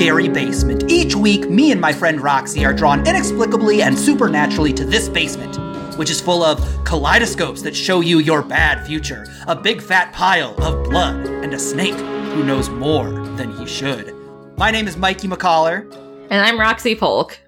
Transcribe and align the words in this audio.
scary 0.00 0.30
basement. 0.30 0.90
Each 0.90 1.14
week, 1.14 1.50
me 1.50 1.72
and 1.72 1.78
my 1.78 1.92
friend 1.92 2.22
Roxy 2.22 2.64
are 2.64 2.72
drawn 2.72 3.06
inexplicably 3.06 3.82
and 3.82 3.98
supernaturally 3.98 4.72
to 4.72 4.86
this 4.86 5.10
basement, 5.10 5.58
which 5.98 6.08
is 6.08 6.22
full 6.22 6.42
of 6.42 6.58
kaleidoscopes 6.86 7.60
that 7.60 7.76
show 7.76 8.00
you 8.00 8.18
your 8.18 8.40
bad 8.40 8.86
future, 8.86 9.26
a 9.46 9.54
big 9.54 9.82
fat 9.82 10.10
pile 10.14 10.54
of 10.62 10.84
blood, 10.84 11.26
and 11.26 11.52
a 11.52 11.58
snake 11.58 12.00
who 12.32 12.42
knows 12.42 12.70
more 12.70 13.10
than 13.36 13.54
he 13.58 13.66
should. 13.66 14.14
My 14.56 14.70
name 14.70 14.88
is 14.88 14.96
Mikey 14.96 15.28
McCollar. 15.28 15.82
And 16.30 16.40
I'm 16.40 16.58
Roxy 16.58 16.94
Polk. 16.94 17.38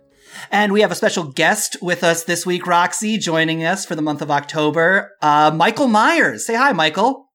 And 0.51 0.75
we 0.75 0.83
have 0.83 0.93
a 0.93 0.95
special 0.95 1.25
guest 1.25 1.79
with 1.81 2.05
us 2.05 2.25
this 2.25 2.45
week, 2.45 2.67
Roxy, 2.67 3.17
joining 3.17 3.65
us 3.65 3.87
for 3.87 3.95
the 3.95 4.03
month 4.03 4.21
of 4.21 4.31
October. 4.31 5.17
Uh, 5.23 5.51
Michael 5.55 5.89
Myers. 5.89 6.45
Say 6.45 6.57
hi, 6.57 6.73
Michael. 6.73 7.32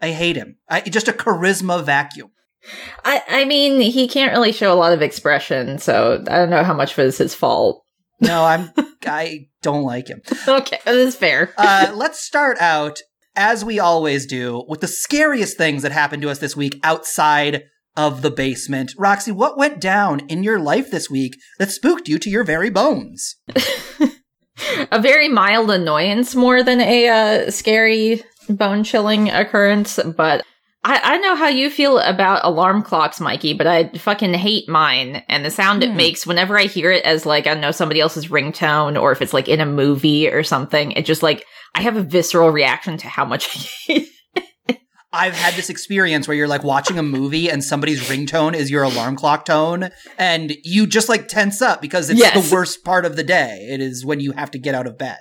I 0.00 0.10
hate 0.10 0.36
him. 0.36 0.56
I, 0.68 0.80
just 0.80 1.08
a 1.08 1.12
charisma 1.12 1.82
vacuum. 1.84 2.30
I, 3.04 3.22
I 3.28 3.44
mean, 3.44 3.80
he 3.80 4.08
can't 4.08 4.32
really 4.32 4.52
show 4.52 4.72
a 4.72 4.74
lot 4.74 4.92
of 4.92 5.02
expression, 5.02 5.78
so 5.78 6.24
I 6.28 6.36
don't 6.36 6.50
know 6.50 6.64
how 6.64 6.74
much 6.74 6.92
of 6.92 6.98
it 6.98 7.06
is 7.06 7.18
his 7.18 7.34
fault. 7.34 7.82
No, 8.20 8.44
I'm. 8.44 8.70
I 9.06 9.48
don't 9.62 9.84
like 9.84 10.08
him. 10.08 10.22
Okay, 10.48 10.78
that 10.84 10.94
is 10.94 11.14
fair. 11.14 11.52
uh, 11.58 11.92
let's 11.94 12.20
start 12.20 12.56
out 12.60 13.00
as 13.36 13.64
we 13.64 13.78
always 13.78 14.26
do 14.26 14.64
with 14.68 14.80
the 14.80 14.88
scariest 14.88 15.56
things 15.56 15.82
that 15.82 15.92
happened 15.92 16.22
to 16.22 16.30
us 16.30 16.38
this 16.38 16.56
week 16.56 16.80
outside 16.82 17.64
of 17.96 18.22
the 18.22 18.30
basement. 18.30 18.92
Roxy, 18.98 19.32
what 19.32 19.58
went 19.58 19.80
down 19.80 20.20
in 20.28 20.42
your 20.42 20.58
life 20.58 20.90
this 20.90 21.10
week 21.10 21.36
that 21.58 21.70
spooked 21.70 22.08
you 22.08 22.18
to 22.18 22.30
your 22.30 22.44
very 22.44 22.70
bones? 22.70 23.36
a 24.90 25.00
very 25.00 25.28
mild 25.28 25.70
annoyance 25.70 26.34
more 26.34 26.62
than 26.62 26.80
a 26.80 27.08
uh, 27.08 27.50
scary 27.50 28.22
bone 28.48 28.84
chilling 28.84 29.30
occurrence, 29.30 29.98
but 30.16 30.44
I, 30.84 31.00
I 31.02 31.18
know 31.18 31.34
how 31.34 31.48
you 31.48 31.68
feel 31.70 31.98
about 31.98 32.44
alarm 32.44 32.82
clocks, 32.82 33.20
Mikey, 33.20 33.54
but 33.54 33.66
I 33.66 33.88
fucking 33.98 34.34
hate 34.34 34.68
mine 34.68 35.22
and 35.28 35.44
the 35.44 35.50
sound 35.50 35.82
it 35.82 35.90
Hmm. 35.90 35.96
makes 35.96 36.26
whenever 36.26 36.56
I 36.58 36.64
hear 36.64 36.90
it 36.92 37.04
as 37.04 37.26
like, 37.26 37.46
I 37.46 37.54
know, 37.54 37.72
somebody 37.72 38.00
else's 38.00 38.28
ringtone 38.28 39.00
or 39.00 39.10
if 39.12 39.20
it's 39.20 39.32
like 39.34 39.48
in 39.48 39.60
a 39.60 39.66
movie 39.66 40.28
or 40.28 40.42
something. 40.44 40.92
It 40.92 41.04
just 41.06 41.22
like, 41.24 41.44
I 41.74 41.82
have 41.82 41.96
a 41.96 42.02
visceral 42.02 42.50
reaction 42.50 42.96
to 42.98 43.08
how 43.08 43.24
much 43.24 43.48
I 43.48 43.92
hate 43.92 44.08
I've 45.12 45.34
had 45.34 45.54
this 45.54 45.70
experience 45.70 46.28
where 46.28 46.36
you're 46.36 46.48
like 46.48 46.62
watching 46.62 46.98
a 46.98 47.02
movie 47.02 47.48
and 47.48 47.64
somebody's 47.64 48.06
ringtone 48.08 48.54
is 48.54 48.70
your 48.70 48.82
alarm 48.82 49.16
clock 49.16 49.46
tone, 49.46 49.88
and 50.18 50.52
you 50.62 50.86
just 50.86 51.08
like 51.08 51.26
tense 51.26 51.62
up 51.62 51.80
because 51.80 52.10
it's 52.10 52.20
Yes. 52.20 52.48
the 52.50 52.54
worst 52.54 52.84
part 52.84 53.06
of 53.06 53.16
the 53.16 53.22
day. 53.24 53.66
It 53.70 53.80
is 53.80 54.04
when 54.04 54.20
you 54.20 54.32
have 54.32 54.50
to 54.50 54.58
get 54.58 54.74
out 54.74 54.86
of 54.86 54.98
bed. 54.98 55.16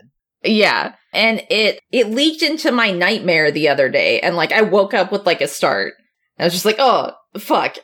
Yeah. 0.45 0.93
And 1.13 1.43
it 1.49 1.81
it 1.91 2.09
leaked 2.09 2.41
into 2.41 2.71
my 2.71 2.91
nightmare 2.91 3.51
the 3.51 3.69
other 3.69 3.89
day 3.89 4.19
and 4.19 4.35
like 4.35 4.51
I 4.51 4.61
woke 4.61 4.93
up 4.93 5.11
with 5.11 5.25
like 5.25 5.41
a 5.41 5.47
start. 5.47 5.93
I 6.37 6.43
was 6.43 6.53
just 6.53 6.65
like, 6.65 6.77
"Oh, 6.79 7.13
fuck." 7.39 7.77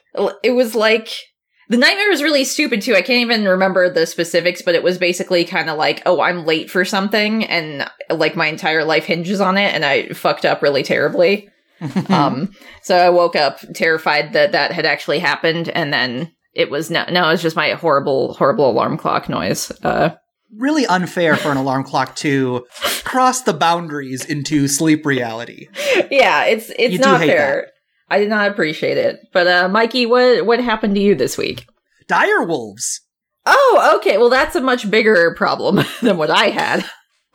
It 0.43 0.51
was 0.51 0.75
like 0.75 1.09
the 1.69 1.77
nightmare 1.77 2.09
was 2.09 2.21
really 2.21 2.43
stupid 2.43 2.81
too. 2.81 2.95
I 2.95 3.01
can't 3.01 3.21
even 3.21 3.45
remember 3.45 3.89
the 3.89 4.05
specifics, 4.05 4.61
but 4.61 4.75
it 4.75 4.83
was 4.83 4.97
basically 4.97 5.45
kind 5.45 5.69
of 5.69 5.77
like, 5.77 6.01
"Oh, 6.05 6.19
I'm 6.19 6.45
late 6.45 6.69
for 6.69 6.83
something 6.83 7.45
and 7.45 7.89
like 8.09 8.35
my 8.35 8.47
entire 8.47 8.83
life 8.83 9.05
hinges 9.05 9.39
on 9.39 9.57
it 9.57 9.73
and 9.73 9.85
I 9.85 10.09
fucked 10.09 10.45
up 10.45 10.61
really 10.61 10.83
terribly." 10.83 11.47
um 12.09 12.53
so 12.83 12.95
I 12.95 13.09
woke 13.09 13.35
up 13.35 13.59
terrified 13.73 14.33
that 14.33 14.51
that 14.51 14.71
had 14.71 14.85
actually 14.85 15.17
happened 15.17 15.67
and 15.69 15.91
then 15.91 16.31
it 16.53 16.69
was 16.69 16.91
no 16.91 17.05
no, 17.09 17.27
it 17.27 17.31
was 17.31 17.41
just 17.41 17.55
my 17.55 17.71
horrible 17.71 18.33
horrible 18.33 18.69
alarm 18.69 18.97
clock 18.97 19.29
noise. 19.29 19.71
Uh 19.81 20.11
really 20.57 20.85
unfair 20.85 21.35
for 21.35 21.49
an 21.51 21.57
alarm 21.57 21.83
clock 21.83 22.15
to 22.17 22.65
cross 23.03 23.41
the 23.41 23.53
boundaries 23.53 24.25
into 24.25 24.67
sleep 24.67 25.05
reality. 25.05 25.67
yeah, 26.11 26.45
it's 26.45 26.69
it's 26.77 26.93
You 26.93 26.99
not 26.99 27.21
fair. 27.21 27.67
I 28.09 28.19
did 28.19 28.29
not 28.29 28.51
appreciate 28.51 28.97
it. 28.97 29.19
But 29.33 29.47
uh 29.47 29.69
Mikey, 29.69 30.05
what 30.05 30.45
what 30.45 30.59
happened 30.63 30.95
to 30.95 31.01
you 31.01 31.15
this 31.15 31.37
week? 31.37 31.65
Dire 32.07 32.43
wolves. 32.43 33.01
Oh, 33.45 33.97
okay. 33.97 34.17
Well, 34.17 34.29
that's 34.29 34.55
a 34.55 34.61
much 34.61 34.89
bigger 34.91 35.33
problem 35.37 35.79
than 36.01 36.17
what 36.17 36.29
I 36.29 36.47
had. 36.47 36.85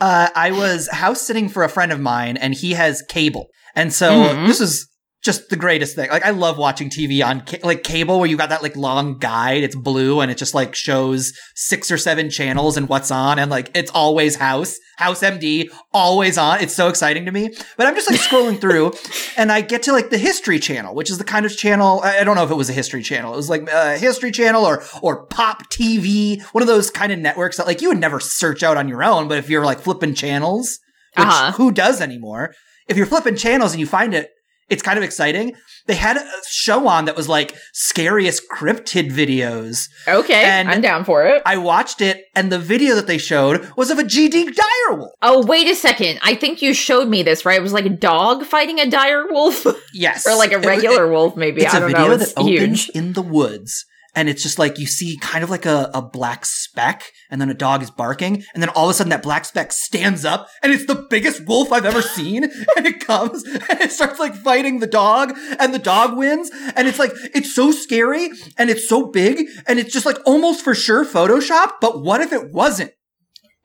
Uh, 0.01 0.29
I 0.37 0.53
was 0.53 0.89
house 0.89 1.23
sitting 1.23 1.49
for 1.49 1.65
a 1.65 1.69
friend 1.71 1.91
of 1.91 1.99
mine, 1.99 2.37
and 2.37 2.53
he 2.55 2.73
has 2.73 3.03
cable, 3.09 3.47
and 3.75 3.93
so 3.93 4.11
Mhm. 4.11 4.47
this 4.47 4.61
is 4.61 4.87
just 5.23 5.49
the 5.49 5.57
greatest 5.57 5.97
thing. 5.97 6.09
Like 6.11 6.25
I 6.25 6.31
love 6.31 6.57
watching 6.59 6.89
TV 6.89 7.25
on 7.27 7.41
ca- 7.45 7.59
like 7.65 7.83
cable, 7.83 8.19
where 8.21 8.29
you 8.29 8.37
got 8.37 8.51
that 8.51 8.63
like 8.63 8.77
long 8.77 9.19
guide. 9.19 9.65
It's 9.65 9.75
blue, 9.75 10.21
and 10.21 10.31
it 10.31 10.39
just 10.39 10.55
like 10.55 10.75
shows 10.75 11.33
six 11.55 11.91
or 11.91 11.99
seven 11.99 12.31
channels 12.31 12.77
and 12.77 12.89
what's 12.89 13.11
on, 13.11 13.39
and 13.39 13.51
like 13.51 13.71
it's 13.75 13.91
always 13.91 14.37
House, 14.37 14.77
House 14.99 15.23
MD, 15.23 15.69
always 15.93 16.39
on. 16.39 16.61
It's 16.61 16.75
so 16.75 16.89
exciting 16.89 17.25
to 17.25 17.33
me. 17.33 17.51
But 17.77 17.87
I'm 17.87 17.95
just 17.97 18.09
like 18.11 18.21
scrolling 18.21 18.61
through, 18.61 18.93
and 19.37 19.51
I 19.51 19.63
get 19.63 19.83
to 19.85 19.93
like 19.93 20.11
the 20.11 20.19
History 20.19 20.59
Channel, 20.61 20.95
which 20.95 21.11
is 21.11 21.19
the 21.19 21.25
kind 21.25 21.45
of 21.45 21.57
channel 21.57 22.01
I 22.05 22.19
I 22.21 22.25
don't 22.25 22.37
know 22.37 22.45
if 22.45 22.51
it 22.51 22.57
was 22.57 22.71
a 22.71 22.75
History 22.75 23.03
Channel. 23.03 23.33
It 23.33 23.37
was 23.37 23.51
like 23.51 23.69
a 23.71 23.99
History 23.99 24.31
Channel 24.31 24.65
or 24.65 24.83
or 25.03 25.27
Pop 25.27 25.69
TV, 25.73 26.41
one 26.53 26.63
of 26.63 26.69
those 26.69 26.91
kind 26.91 27.11
of 27.11 27.19
networks 27.19 27.57
that 27.57 27.67
like 27.67 27.81
you 27.83 27.89
would 27.89 27.99
never 28.01 28.21
search 28.21 28.63
out 28.63 28.77
on 28.77 28.87
your 28.89 29.03
own. 29.03 29.27
But 29.29 29.39
if 29.39 29.49
you're 29.51 29.65
like 29.65 29.81
flipping 29.81 30.15
channels, 30.15 30.79
which 31.17 31.27
Uh-huh. 31.27 31.53
who 31.53 31.73
does 31.73 32.01
anymore? 32.01 32.55
If 32.89 32.97
you're 32.97 33.07
flipping 33.07 33.35
channels 33.35 33.73
and 33.73 33.81
you 33.81 33.87
find 33.87 34.15
it, 34.15 34.31
it's 34.69 34.83
kind 34.83 34.99
of 34.99 35.05
exciting. 35.05 35.53
They 35.87 35.95
had 35.95 36.17
a 36.17 36.25
show 36.49 36.89
on 36.89 37.05
that 37.05 37.15
was 37.17 37.29
like 37.29 37.55
scariest 37.73 38.43
cryptid 38.53 39.13
videos. 39.13 39.89
Okay, 40.09 40.43
And- 40.45 40.69
I'm 40.69 40.81
down 40.81 41.05
for 41.05 41.25
it. 41.25 41.43
I 41.47 41.57
watched 41.59 42.01
it, 42.01 42.25
and 42.35 42.51
the 42.51 42.59
video 42.59 42.95
that 42.97 43.07
they 43.07 43.19
showed 43.19 43.71
was 43.77 43.91
of 43.91 43.99
a 43.99 44.03
GD 44.03 44.49
direwolf. 44.89 45.09
Oh, 45.23 45.47
wait 45.47 45.69
a 45.69 45.75
second. 45.77 46.19
I 46.23 46.35
think 46.35 46.61
you 46.63 46.75
showed 46.75 47.09
me 47.09 47.23
this, 47.23 47.45
right? 47.45 47.59
It 47.59 47.63
was 47.63 47.73
like 47.73 47.87
a 47.87 47.91
dog 47.91 48.45
fighting 48.45 48.81
a 48.81 48.91
dire 48.91 49.27
wolf 49.31 49.65
Yes, 49.95 50.27
or 50.29 50.35
like 50.37 50.53
a 50.53 50.59
regular 50.59 51.07
it- 51.07 51.11
wolf 51.11 51.37
maybe. 51.37 51.63
it's 51.63 51.73
I 51.75 51.79
a 51.79 51.81
don't 51.81 51.91
video 51.93 52.07
know. 52.09 52.13
It's 52.15 52.33
that 52.33 52.41
opens 52.41 52.85
huge. 52.87 52.89
in 52.91 53.13
the 53.13 53.23
woods. 53.23 53.85
And 54.17 54.29
it's 54.29 54.43
just 54.43 54.59
like 54.59 54.79
you 54.79 54.87
see 54.87 55.17
kind 55.19 55.45
of 55.45 55.51
like 55.51 55.67
a, 55.67 55.91
a 55.95 56.03
black 56.03 56.45
speck, 56.45 57.13
and 57.31 57.41
then 57.41 57.51
a 57.51 57.55
dog 57.55 57.83
is 57.83 57.91
barking, 57.91 58.43
and 58.53 58.63
then 58.63 58.71
all 58.71 58.87
of 58.87 58.91
a 58.91 58.95
sudden 58.95 59.11
that 59.11 59.23
black 59.23 59.45
speck 59.45 59.71
stands 59.71 60.25
up, 60.25 60.49
and 60.63 60.73
it's 60.73 60.87
the 60.87 61.07
biggest 61.09 61.47
wolf 61.47 61.71
I've 61.71 61.85
ever 61.85 62.03
seen. 62.03 62.45
and 62.77 62.87
it 62.87 63.07
comes 63.07 63.45
and 63.45 63.81
it 63.81 63.93
starts 63.93 64.19
like 64.19 64.35
fighting 64.35 64.81
the 64.81 64.87
dog, 64.89 65.37
and 65.61 65.73
the 65.73 65.79
dog 65.79 66.17
wins. 66.17 66.51
And 66.75 66.89
it's 66.89 66.99
like, 66.99 67.13
it's 67.35 67.55
so 67.55 67.71
scary, 67.71 68.31
and 68.59 68.71
it's 68.71 68.89
so 68.89 69.07
big, 69.07 69.47
and 69.69 69.79
it's 69.79 69.93
just 69.93 70.07
like 70.07 70.19
almost 70.27 70.65
for 70.65 70.75
sure 70.75 71.05
Photoshop, 71.05 71.75
but 71.81 72.03
what 72.03 72.21
if 72.21 72.33
it 72.33 72.51
wasn't? 72.53 72.93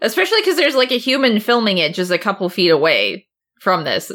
Especially 0.02 0.42
because 0.42 0.58
there's 0.58 0.76
like 0.76 0.92
a 0.92 0.98
human 0.98 1.40
filming 1.40 1.78
it 1.78 1.94
just 1.94 2.12
a 2.12 2.18
couple 2.18 2.50
feet 2.50 2.70
away 2.70 3.28
from 3.60 3.84
this. 3.84 4.12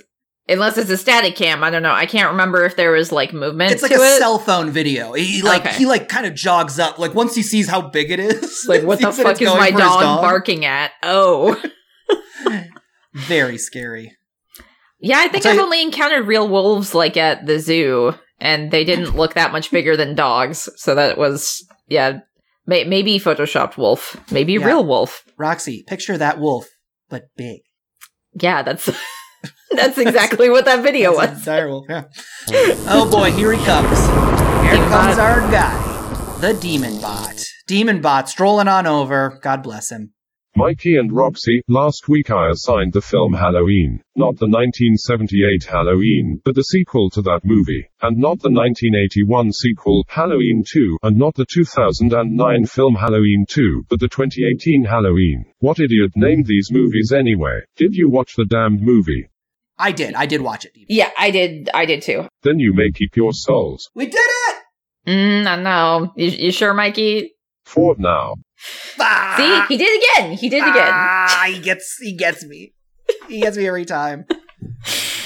Unless 0.49 0.79
it's 0.79 0.91
a 0.91 0.97
static 0.97 1.35
cam, 1.35 1.65
I 1.65 1.71
don't 1.71 1.83
know. 1.83 1.91
I 1.93 2.07
can't 2.07 2.31
remember 2.31 2.65
if 2.65 2.77
there 2.77 2.93
was 2.93 3.11
like 3.11 3.33
movement 3.33 3.73
It's 3.73 3.83
like 3.83 3.91
a 3.91 3.95
it. 3.97 4.19
cell 4.19 4.39
phone 4.39 4.71
video. 4.71 5.13
He 5.13 5.43
like 5.43 5.67
Okay. 5.67 5.77
he 5.77 5.87
like 5.87 6.09
kind 6.09 6.25
of 6.25 6.35
jogs 6.35 6.79
up. 6.79 6.99
Like 7.01 7.15
once 7.15 7.35
he 7.35 7.43
sees 7.43 7.69
how 7.69 7.81
big 7.83 8.13
it 8.13 8.21
is, 8.21 8.65
like, 8.69 8.83
what 8.85 9.01
the 9.01 9.13
fuck 9.13 9.43
is 9.43 9.49
my 9.49 9.71
his 9.71 9.81
dog, 9.81 10.21
barking 10.23 10.65
at? 10.65 10.93
Oh. 11.03 11.61
Very 13.15 13.59
scary. 13.59 14.17
Yeah, 15.01 15.19
I 15.19 15.29
think 15.29 15.47
I've 15.47 15.57
you- 15.57 15.63
only 15.63 15.83
encountered 15.83 16.27
real 16.27 16.49
wolves 16.49 16.95
like 16.95 17.17
at 17.17 17.47
the 17.47 17.59
zoo, 17.59 18.15
and 18.41 18.71
they 18.71 18.85
didn't 18.85 19.17
look 19.17 19.35
that 19.35 19.53
much 19.53 19.71
bigger 19.71 19.97
than 19.97 20.15
dogs. 20.15 20.69
So 20.77 20.95
that 20.95 21.19
was, 21.19 21.67
yeah, 21.89 22.21
may- 22.67 22.85
maybe 22.85 23.19
photoshopped 23.19 23.77
wolf, 23.77 24.17
maybe 24.31 24.55
Yeah. 24.55 24.65
real 24.67 24.85
wolf. 24.87 25.25
Roxy, 25.39 25.85
picture 25.87 26.17
that 26.19 26.39
wolf, 26.39 26.69
but 27.09 27.25
big. 27.37 27.61
Yeah, 28.41 28.63
that's 28.63 28.89
that's 29.71 29.99
exactly 29.99 30.51
what 30.51 30.65
that 30.65 30.83
video 30.83 31.17
That's 31.17 31.37
was. 31.37 31.45
dire 31.45 31.69
yeah. 31.89 32.05
oh 32.89 33.09
boy, 33.11 33.33
here 33.33 33.53
he 33.53 33.65
comes. 33.65 33.99
Here 34.63 34.75
Demon 34.75 34.89
comes 34.89 35.17
bot. 35.17 35.19
our 35.19 35.41
guy, 35.51 36.39
the 36.41 36.55
demon 36.55 37.01
bot. 37.01 37.43
Demon 37.67 38.01
bot 38.01 38.29
strolling 38.29 38.69
on 38.69 38.87
over. 38.87 39.39
God 39.43 39.63
bless 39.63 39.91
him. 39.91 40.13
Mikey 40.59 40.97
and 40.97 41.13
Roxy, 41.13 41.61
last 41.69 42.09
week 42.09 42.31
I 42.31 42.49
assigned 42.49 42.95
the 42.95 43.03
film 43.03 43.35
Halloween, 43.35 44.01
not 44.17 44.39
the 44.39 44.47
1978 44.47 45.65
Halloween, 45.65 46.41
but 46.47 46.55
the 46.55 46.63
sequel 46.63 47.11
to 47.11 47.21
that 47.21 47.41
movie, 47.45 47.87
and 48.01 48.17
not 48.17 48.41
the 48.41 48.49
1981 48.49 49.53
sequel, 49.53 50.03
Halloween 50.09 50.65
2, 50.67 50.97
and 51.03 51.19
not 51.19 51.35
the 51.35 51.45
2009 51.45 52.65
film 52.65 52.95
Halloween 52.95 53.45
2, 53.47 53.85
but 53.91 54.01
the 54.01 54.09
2018 54.09 54.85
Halloween. 54.85 55.45
What 55.59 55.79
idiot 55.79 56.13
named 56.17 56.47
these 56.47 56.71
movies 56.73 57.13
anyway? 57.13 57.61
Did 57.77 57.95
you 57.95 58.09
watch 58.09 58.35
the 58.35 58.47
damned 58.47 58.81
movie? 58.81 59.29
I 59.79 59.93
did. 59.93 60.15
I 60.15 60.27
did 60.27 60.41
watch 60.41 60.65
it. 60.65 60.73
Demon. 60.75 60.87
Yeah, 60.89 61.11
I 61.19 61.31
did. 61.31 61.69
I 61.75 61.85
did 61.87 62.03
too. 62.03 62.27
Then 62.43 62.59
you 62.59 62.73
may 62.75 62.91
keep 62.93 63.17
your 63.17 63.33
souls. 63.33 63.91
We 63.95 64.07
did 64.07 64.15
it. 64.19 64.57
Mm, 65.07 65.47
I 65.47 65.57
know. 65.63 66.13
You, 66.17 66.29
you 66.29 66.53
sure, 66.53 66.75
Mikey? 66.75 67.33
For 67.65 67.95
now. 67.99 68.35
Ah! 68.99 69.35
See, 69.69 69.75
he 69.75 69.79
did 69.79 70.03
again. 70.03 70.33
He 70.37 70.49
did 70.49 70.63
again. 70.63 70.75
Ah, 70.93 71.45
he 71.53 71.61
gets 71.61 71.99
he 72.01 72.15
gets 72.17 72.45
me. 72.45 72.73
He 73.29 73.41
gets 73.41 73.57
me 73.57 73.67
every 73.67 73.85
time. 73.85 74.25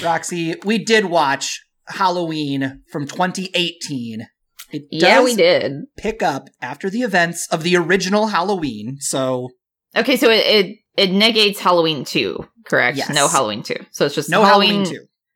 Roxy, 0.03 0.55
we 0.65 0.77
did 0.83 1.05
watch 1.05 1.61
Halloween 1.87 2.81
from 2.91 3.07
2018. 3.07 4.27
It 4.71 4.83
Yeah, 4.91 5.23
we 5.23 5.35
did. 5.35 5.73
pick 5.97 6.23
up 6.23 6.49
after 6.61 6.89
the 6.89 7.01
events 7.01 7.47
of 7.51 7.63
the 7.63 7.75
original 7.75 8.27
Halloween. 8.27 8.97
So 8.99 9.49
Okay, 9.95 10.15
so 10.15 10.29
it, 10.29 10.45
it 10.45 10.77
it 10.97 11.11
negates 11.11 11.59
Halloween 11.59 12.03
2, 12.05 12.47
correct? 12.65 12.97
Yes. 12.97 13.09
No 13.09 13.27
Halloween 13.27 13.63
2. 13.63 13.75
So 13.91 14.05
it's 14.05 14.15
just 14.15 14.29
No 14.29 14.43
Halloween 14.43 14.85
2. 14.85 14.91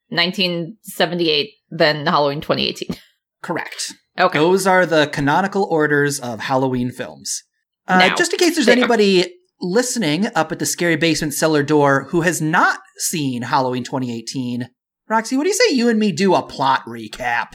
1978, 0.09 1.49
then 1.69 2.05
Halloween 2.05 2.41
2018. 2.41 2.95
Correct. 3.41 3.93
Okay. 4.19 4.37
Those 4.39 4.65
are 4.65 4.85
the 4.85 5.07
canonical 5.07 5.63
orders 5.65 6.19
of 6.19 6.39
Halloween 6.39 6.91
films. 6.91 7.43
Uh, 7.87 7.99
Now, 7.99 8.15
just 8.15 8.33
in 8.33 8.39
case 8.39 8.55
there's 8.55 8.65
there- 8.65 8.77
anybody 8.77 9.33
listening 9.61 10.27
up 10.35 10.51
at 10.51 10.59
the 10.59 10.65
Scary 10.65 10.95
Basement 10.95 11.33
Cellar 11.33 11.63
door 11.63 12.07
who 12.09 12.21
has 12.21 12.41
not 12.41 12.79
seen 12.97 13.43
Halloween 13.43 13.83
2018, 13.83 14.69
Roxy, 15.07 15.37
what 15.37 15.43
do 15.43 15.49
you 15.49 15.55
say 15.55 15.73
you 15.75 15.87
and 15.89 15.99
me 15.99 16.11
do 16.11 16.33
a 16.33 16.41
plot 16.41 16.83
recap? 16.85 17.49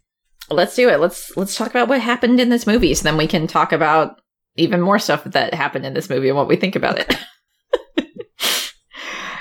Let's 0.51 0.75
do 0.75 0.89
it. 0.89 1.01
Let's 1.01 1.37
let's 1.37 1.57
talk 1.57 1.71
about 1.71 1.89
what 1.89 2.01
happened 2.01 2.41
in 2.41 2.49
this 2.49 2.67
movie 2.67 2.95
so 2.95 3.05
then 3.05 3.17
we 3.17 3.27
can 3.27 3.47
talk 3.47 3.73
about 3.73 4.21
even 4.57 4.81
more 4.81 4.99
stuff 4.99 5.25
that 5.25 5.55
happened 5.55 5.87
in 5.87 5.95
this 5.95 6.11
movie 6.11 6.29
and 6.29 6.37
what 6.37 6.49
we 6.49 6.57
think 6.57 6.75
about 6.77 6.99
it. 6.99 7.17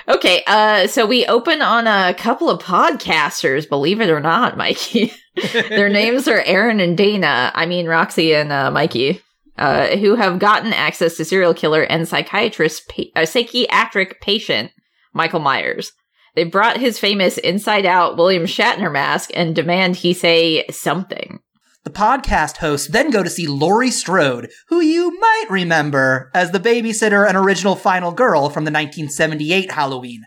okay, 0.09 0.43
uh 0.47 0.87
so 0.87 1.05
we 1.05 1.25
open 1.25 1.61
on 1.61 1.87
a 1.87 2.13
couple 2.15 2.49
of 2.49 2.61
podcasters, 2.61 3.69
believe 3.69 4.01
it 4.01 4.09
or 4.09 4.19
not, 4.19 4.57
Mikey. 4.57 5.13
Their 5.69 5.89
names 5.89 6.27
are 6.27 6.41
Aaron 6.45 6.79
and 6.79 6.97
Dana. 6.97 7.51
I 7.55 7.65
mean 7.65 7.87
Roxy 7.87 8.33
and 8.33 8.51
uh, 8.51 8.71
Mikey. 8.71 9.21
Uh, 9.57 9.97
who 9.97 10.15
have 10.15 10.39
gotten 10.39 10.71
access 10.71 11.17
to 11.17 11.25
serial 11.25 11.53
killer 11.53 11.81
and 11.81 12.07
psychiatrist, 12.07 12.87
pa- 12.87 13.03
uh, 13.17 13.25
psychiatric 13.25 14.21
patient 14.21 14.71
Michael 15.13 15.41
Myers. 15.41 15.91
They 16.35 16.45
brought 16.45 16.77
his 16.77 16.97
famous 16.97 17.37
inside 17.37 17.85
out 17.85 18.15
William 18.15 18.43
Shatner 18.43 18.89
mask 18.89 19.31
and 19.33 19.53
demand 19.53 19.97
he 19.97 20.13
say 20.13 20.65
something. 20.69 21.39
The 21.85 21.89
podcast 21.89 22.57
hosts 22.57 22.89
then 22.89 23.09
go 23.09 23.23
to 23.23 23.29
see 23.29 23.47
Laurie 23.47 23.91
Strode, 23.91 24.49
who 24.67 24.81
you 24.81 25.17
might 25.19 25.45
remember 25.49 26.29
as 26.33 26.51
the 26.51 26.59
babysitter 26.59 27.27
and 27.27 27.37
original 27.37 27.75
final 27.75 28.11
girl 28.11 28.49
from 28.49 28.65
the 28.65 28.71
1978 28.71 29.71
Halloween. 29.71 30.23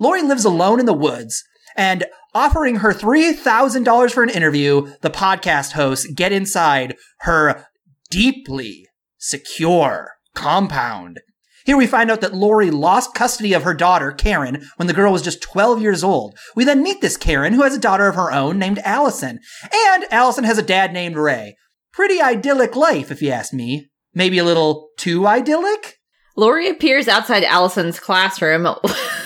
Laurie 0.00 0.22
lives 0.22 0.44
alone 0.44 0.80
in 0.80 0.86
the 0.86 0.94
woods, 0.94 1.44
and 1.76 2.06
offering 2.34 2.76
her 2.76 2.92
$3,000 2.92 4.10
for 4.10 4.22
an 4.22 4.30
interview, 4.30 4.92
the 5.02 5.10
podcast 5.10 5.72
hosts 5.72 6.06
get 6.12 6.32
inside 6.32 6.96
her 7.20 7.66
deeply 8.10 8.86
secure 9.18 10.12
compound. 10.34 11.20
Here 11.66 11.76
we 11.76 11.88
find 11.88 12.12
out 12.12 12.20
that 12.20 12.32
Laurie 12.32 12.70
lost 12.70 13.12
custody 13.12 13.52
of 13.52 13.64
her 13.64 13.74
daughter, 13.74 14.12
Karen, 14.12 14.64
when 14.76 14.86
the 14.86 14.94
girl 14.94 15.10
was 15.10 15.20
just 15.20 15.42
12 15.42 15.82
years 15.82 16.04
old. 16.04 16.38
We 16.54 16.64
then 16.64 16.80
meet 16.80 17.00
this 17.00 17.16
Karen, 17.16 17.54
who 17.54 17.64
has 17.64 17.74
a 17.74 17.80
daughter 17.80 18.06
of 18.06 18.14
her 18.14 18.30
own 18.30 18.56
named 18.56 18.78
Allison. 18.84 19.40
And 19.74 20.04
Allison 20.12 20.44
has 20.44 20.58
a 20.58 20.62
dad 20.62 20.92
named 20.92 21.16
Ray. 21.16 21.56
Pretty 21.92 22.22
idyllic 22.22 22.76
life, 22.76 23.10
if 23.10 23.20
you 23.20 23.30
ask 23.30 23.52
me. 23.52 23.88
Maybe 24.14 24.38
a 24.38 24.44
little 24.44 24.90
too 24.96 25.26
idyllic? 25.26 25.96
Laurie 26.36 26.68
appears 26.68 27.08
outside 27.08 27.42
Allison's 27.42 27.98
classroom 27.98 28.68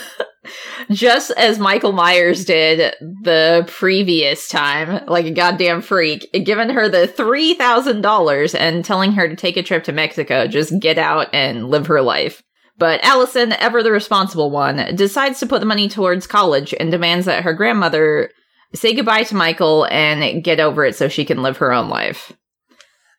just 0.90 1.30
as 1.32 1.58
Michael 1.58 1.92
Myers 1.92 2.44
did 2.44 2.94
the 3.00 3.64
previous 3.68 4.48
time, 4.48 5.04
like 5.06 5.26
a 5.26 5.30
goddamn 5.30 5.82
freak, 5.82 6.30
giving 6.44 6.70
her 6.70 6.88
the 6.88 7.06
$3,000 7.08 8.58
and 8.58 8.84
telling 8.84 9.12
her 9.12 9.28
to 9.28 9.36
take 9.36 9.56
a 9.56 9.62
trip 9.62 9.84
to 9.84 9.92
Mexico, 9.92 10.46
just 10.46 10.78
get 10.80 10.98
out 10.98 11.28
and 11.32 11.70
live 11.70 11.86
her 11.86 12.02
life. 12.02 12.42
But 12.78 13.04
Allison, 13.04 13.52
ever 13.52 13.82
the 13.82 13.92
responsible 13.92 14.50
one, 14.50 14.94
decides 14.96 15.38
to 15.40 15.46
put 15.46 15.60
the 15.60 15.66
money 15.66 15.88
towards 15.88 16.26
college 16.26 16.74
and 16.80 16.90
demands 16.90 17.26
that 17.26 17.44
her 17.44 17.52
grandmother 17.52 18.30
say 18.74 18.94
goodbye 18.94 19.24
to 19.24 19.34
Michael 19.34 19.86
and 19.90 20.42
get 20.42 20.60
over 20.60 20.84
it 20.84 20.96
so 20.96 21.08
she 21.08 21.24
can 21.24 21.42
live 21.42 21.58
her 21.58 21.72
own 21.72 21.88
life. 21.90 22.32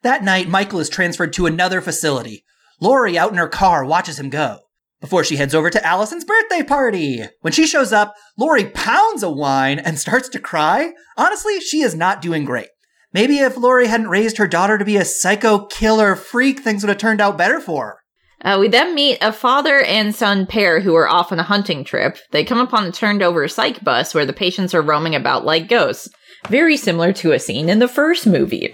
That 0.02 0.24
night, 0.24 0.50
Michael 0.50 0.80
is 0.80 0.90
transferred 0.90 1.34
to 1.34 1.46
another 1.46 1.80
facility. 1.80 2.44
Laurie, 2.80 3.20
out 3.20 3.32
in 3.32 3.38
her 3.38 3.48
car, 3.48 3.86
watches 3.86 4.20
him 4.20 4.32
go. 4.32 4.62
Before 5.02 5.24
she 5.24 5.38
heads 5.38 5.56
over 5.56 5.72
to 5.72 5.86
Allison's 5.86 6.24
birthday 6.24 6.62
party. 6.62 7.24
When 7.42 7.52
she 7.52 7.66
shows 7.66 7.92
up, 7.92 8.14
Laurie 8.38 8.70
pounds 8.70 9.24
a 9.24 9.32
wine 9.32 9.80
and 9.80 9.98
starts 9.98 10.30
to 10.30 10.40
cry. 10.40 10.94
Honestly, 11.18 11.60
she 11.60 11.82
is 11.82 11.96
not 11.96 12.22
doing 12.22 12.46
great. 12.46 12.70
Maybe 13.12 13.40
if 13.40 13.58
Laurie 13.58 13.88
hadn't 13.88 14.10
raised 14.10 14.38
her 14.38 14.48
daughter 14.48 14.78
to 14.78 14.86
be 14.86 14.98
a 14.98 15.04
psycho 15.04 15.66
killer 15.66 16.16
freak, 16.16 16.60
things 16.60 16.84
would 16.84 16.90
have 16.90 17.00
turned 17.00 17.20
out 17.20 17.38
better 17.38 17.60
for 17.60 17.86
her. 17.86 17.98
Uh, 18.44 18.58
we 18.60 18.68
then 18.68 18.96
meet 18.96 19.18
a 19.22 19.34
father 19.34 19.82
and 19.82 20.16
son 20.16 20.46
pair 20.46 20.80
who 20.80 20.96
are 20.96 21.10
off 21.10 21.32
on 21.32 21.40
a 21.40 21.44
hunting 21.44 21.84
trip. 21.84 22.18
They 22.32 22.44
come 22.44 22.60
upon 22.60 22.86
a 22.86 22.92
turned 22.92 23.22
over 23.22 23.48
psych 23.48 23.84
bus 23.84 24.14
where 24.14 24.26
the 24.26 24.34
patients 24.34 24.74
are 24.74 24.82
roaming 24.82 25.16
about 25.16 25.46
like 25.46 25.68
ghosts, 25.68 26.10
very 26.48 26.78
similar 26.78 27.12
to 27.14 27.34
a 27.34 27.40
scene 27.40 27.70
in 27.70 27.80
the 27.80 27.88
first 27.88 28.26
movie. 28.26 28.74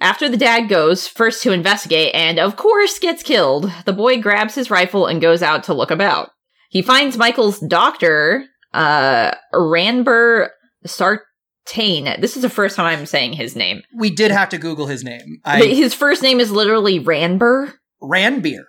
After 0.00 0.28
the 0.28 0.36
dad 0.36 0.68
goes 0.68 1.06
first 1.08 1.42
to 1.42 1.52
investigate 1.52 2.14
and, 2.14 2.38
of 2.38 2.56
course, 2.56 2.98
gets 2.98 3.22
killed, 3.22 3.70
the 3.86 3.92
boy 3.92 4.20
grabs 4.20 4.54
his 4.54 4.70
rifle 4.70 5.06
and 5.06 5.20
goes 5.20 5.42
out 5.42 5.64
to 5.64 5.74
look 5.74 5.90
about. 5.90 6.30
He 6.68 6.82
finds 6.82 7.16
Michael's 7.16 7.58
doctor, 7.60 8.44
uh, 8.74 9.32
Ranbir 9.54 10.48
Sartain. 10.84 12.20
This 12.20 12.36
is 12.36 12.42
the 12.42 12.50
first 12.50 12.76
time 12.76 12.98
I'm 12.98 13.06
saying 13.06 13.34
his 13.34 13.56
name. 13.56 13.82
We 13.96 14.10
did 14.10 14.30
have 14.30 14.48
to 14.50 14.58
Google 14.58 14.86
his 14.86 15.02
name. 15.02 15.40
I 15.44 15.64
his 15.64 15.94
first 15.94 16.22
name 16.22 16.40
is 16.40 16.50
literally 16.50 17.00
Ranbir. 17.00 17.72
Ranbir. 18.02 18.64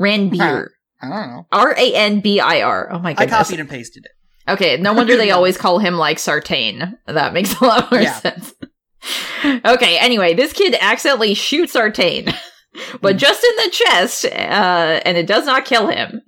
Ranbir. 0.00 0.68
I 1.00 1.08
don't 1.08 1.28
know. 1.30 1.46
R 1.52 1.72
A 1.76 1.94
N 1.94 2.20
B 2.20 2.40
I 2.40 2.62
R. 2.62 2.92
Oh 2.92 2.98
my 2.98 3.12
god. 3.14 3.22
I 3.22 3.26
copied 3.26 3.60
and 3.60 3.68
pasted 3.68 4.06
it. 4.06 4.12
Okay, 4.50 4.76
no 4.76 4.92
wonder 4.92 5.16
they 5.18 5.30
always 5.30 5.56
call 5.56 5.78
him 5.78 5.94
like 5.94 6.18
Sartain. 6.18 6.98
That 7.06 7.32
makes 7.32 7.60
a 7.60 7.64
lot 7.64 7.90
more 7.90 8.00
Yeah. 8.00 8.14
sense. 8.14 8.54
Okay, 9.44 9.98
anyway, 9.98 10.34
this 10.34 10.52
kid 10.52 10.76
accidentally 10.80 11.34
shoots 11.34 11.72
Sartain, 11.72 12.26
Hmm. 12.74 12.96
but 13.02 13.18
just 13.18 13.44
in 13.44 13.56
the 13.56 13.70
chest, 13.70 14.24
uh, 14.24 15.00
and 15.04 15.18
it 15.18 15.26
does 15.26 15.44
not 15.44 15.64
kill 15.66 15.88
him. 15.88 16.22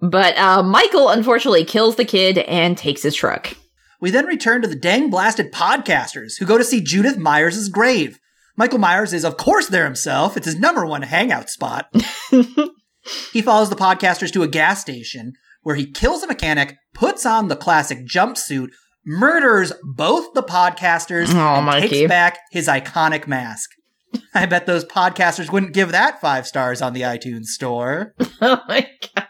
But 0.00 0.36
uh, 0.38 0.62
Michael 0.62 1.08
unfortunately 1.08 1.64
kills 1.64 1.96
the 1.96 2.04
kid 2.04 2.38
and 2.38 2.76
takes 2.78 3.02
his 3.02 3.14
truck. 3.14 3.54
We 4.00 4.10
then 4.10 4.26
return 4.26 4.62
to 4.62 4.68
the 4.68 4.76
dang 4.76 5.10
blasted 5.10 5.52
podcasters 5.52 6.38
who 6.38 6.46
go 6.46 6.58
to 6.58 6.64
see 6.64 6.80
Judith 6.80 7.18
Myers' 7.18 7.68
grave. 7.68 8.18
Michael 8.56 8.78
Myers 8.78 9.12
is, 9.12 9.24
of 9.24 9.36
course, 9.36 9.68
there 9.68 9.84
himself. 9.84 10.36
It's 10.36 10.46
his 10.46 10.58
number 10.58 10.84
one 10.84 11.02
hangout 11.02 11.48
spot. 11.50 11.86
he 13.32 13.42
follows 13.42 13.70
the 13.70 13.76
podcasters 13.76 14.32
to 14.32 14.42
a 14.42 14.48
gas 14.48 14.80
station 14.80 15.32
where 15.62 15.76
he 15.76 15.90
kills 15.90 16.22
a 16.22 16.26
mechanic, 16.26 16.76
puts 16.94 17.24
on 17.24 17.48
the 17.48 17.56
classic 17.56 18.04
jumpsuit, 18.06 18.68
murders 19.04 19.72
both 19.82 20.32
the 20.34 20.42
podcasters, 20.42 21.28
Oh, 21.34 21.56
and 21.56 21.66
Mikey. 21.66 21.88
takes 21.88 22.08
back 22.08 22.38
his 22.50 22.68
iconic 22.68 23.26
mask. 23.26 23.70
I 24.34 24.46
bet 24.46 24.66
those 24.66 24.84
podcasters 24.84 25.50
wouldn't 25.52 25.74
give 25.74 25.92
that 25.92 26.20
five 26.20 26.46
stars 26.46 26.82
on 26.82 26.92
the 26.92 27.02
iTunes 27.02 27.46
store. 27.46 28.14
oh 28.40 28.60
my 28.68 28.88
god. 29.14 29.26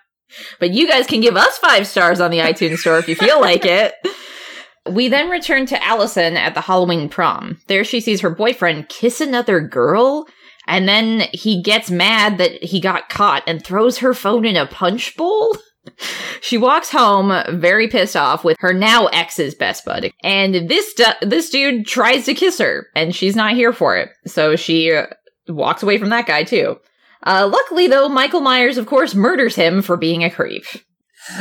But 0.58 0.70
you 0.70 0.88
guys 0.88 1.06
can 1.06 1.20
give 1.20 1.36
us 1.36 1.58
five 1.58 1.86
stars 1.86 2.20
on 2.20 2.30
the 2.30 2.38
iTunes 2.40 2.78
store 2.78 2.98
if 2.98 3.08
you 3.08 3.14
feel 3.14 3.40
like 3.40 3.64
it. 3.64 3.94
We 4.90 5.06
then 5.08 5.30
return 5.30 5.66
to 5.66 5.84
Allison 5.84 6.36
at 6.36 6.54
the 6.54 6.62
Halloween 6.62 7.08
prom. 7.08 7.58
There 7.68 7.84
she 7.84 8.00
sees 8.00 8.20
her 8.22 8.30
boyfriend 8.30 8.88
kiss 8.88 9.20
another 9.20 9.60
girl, 9.60 10.26
and 10.66 10.88
then 10.88 11.24
he 11.32 11.62
gets 11.62 11.88
mad 11.90 12.38
that 12.38 12.64
he 12.64 12.80
got 12.80 13.08
caught 13.08 13.44
and 13.46 13.62
throws 13.64 13.98
her 13.98 14.12
phone 14.14 14.44
in 14.44 14.56
a 14.56 14.66
punch 14.66 15.16
bowl. 15.16 15.56
She 16.40 16.58
walks 16.58 16.90
home 16.90 17.32
very 17.60 17.88
pissed 17.88 18.16
off 18.16 18.44
with 18.44 18.56
her 18.60 18.72
now 18.72 19.06
ex's 19.06 19.54
best 19.54 19.84
bud. 19.84 20.12
And 20.22 20.68
this 20.68 20.94
du- 20.94 21.16
this 21.22 21.50
dude 21.50 21.86
tries 21.86 22.24
to 22.26 22.34
kiss 22.34 22.58
her 22.58 22.86
and 22.94 23.14
she's 23.14 23.36
not 23.36 23.54
here 23.54 23.72
for 23.72 23.96
it. 23.96 24.10
So 24.26 24.56
she 24.56 24.92
uh, 24.92 25.06
walks 25.48 25.82
away 25.82 25.98
from 25.98 26.10
that 26.10 26.26
guy 26.26 26.44
too. 26.44 26.76
Uh, 27.24 27.48
luckily, 27.50 27.86
though, 27.86 28.08
Michael 28.08 28.40
Myers, 28.40 28.78
of 28.78 28.86
course, 28.86 29.14
murders 29.14 29.54
him 29.54 29.82
for 29.82 29.96
being 29.96 30.24
a 30.24 30.30
creep. 30.30 30.64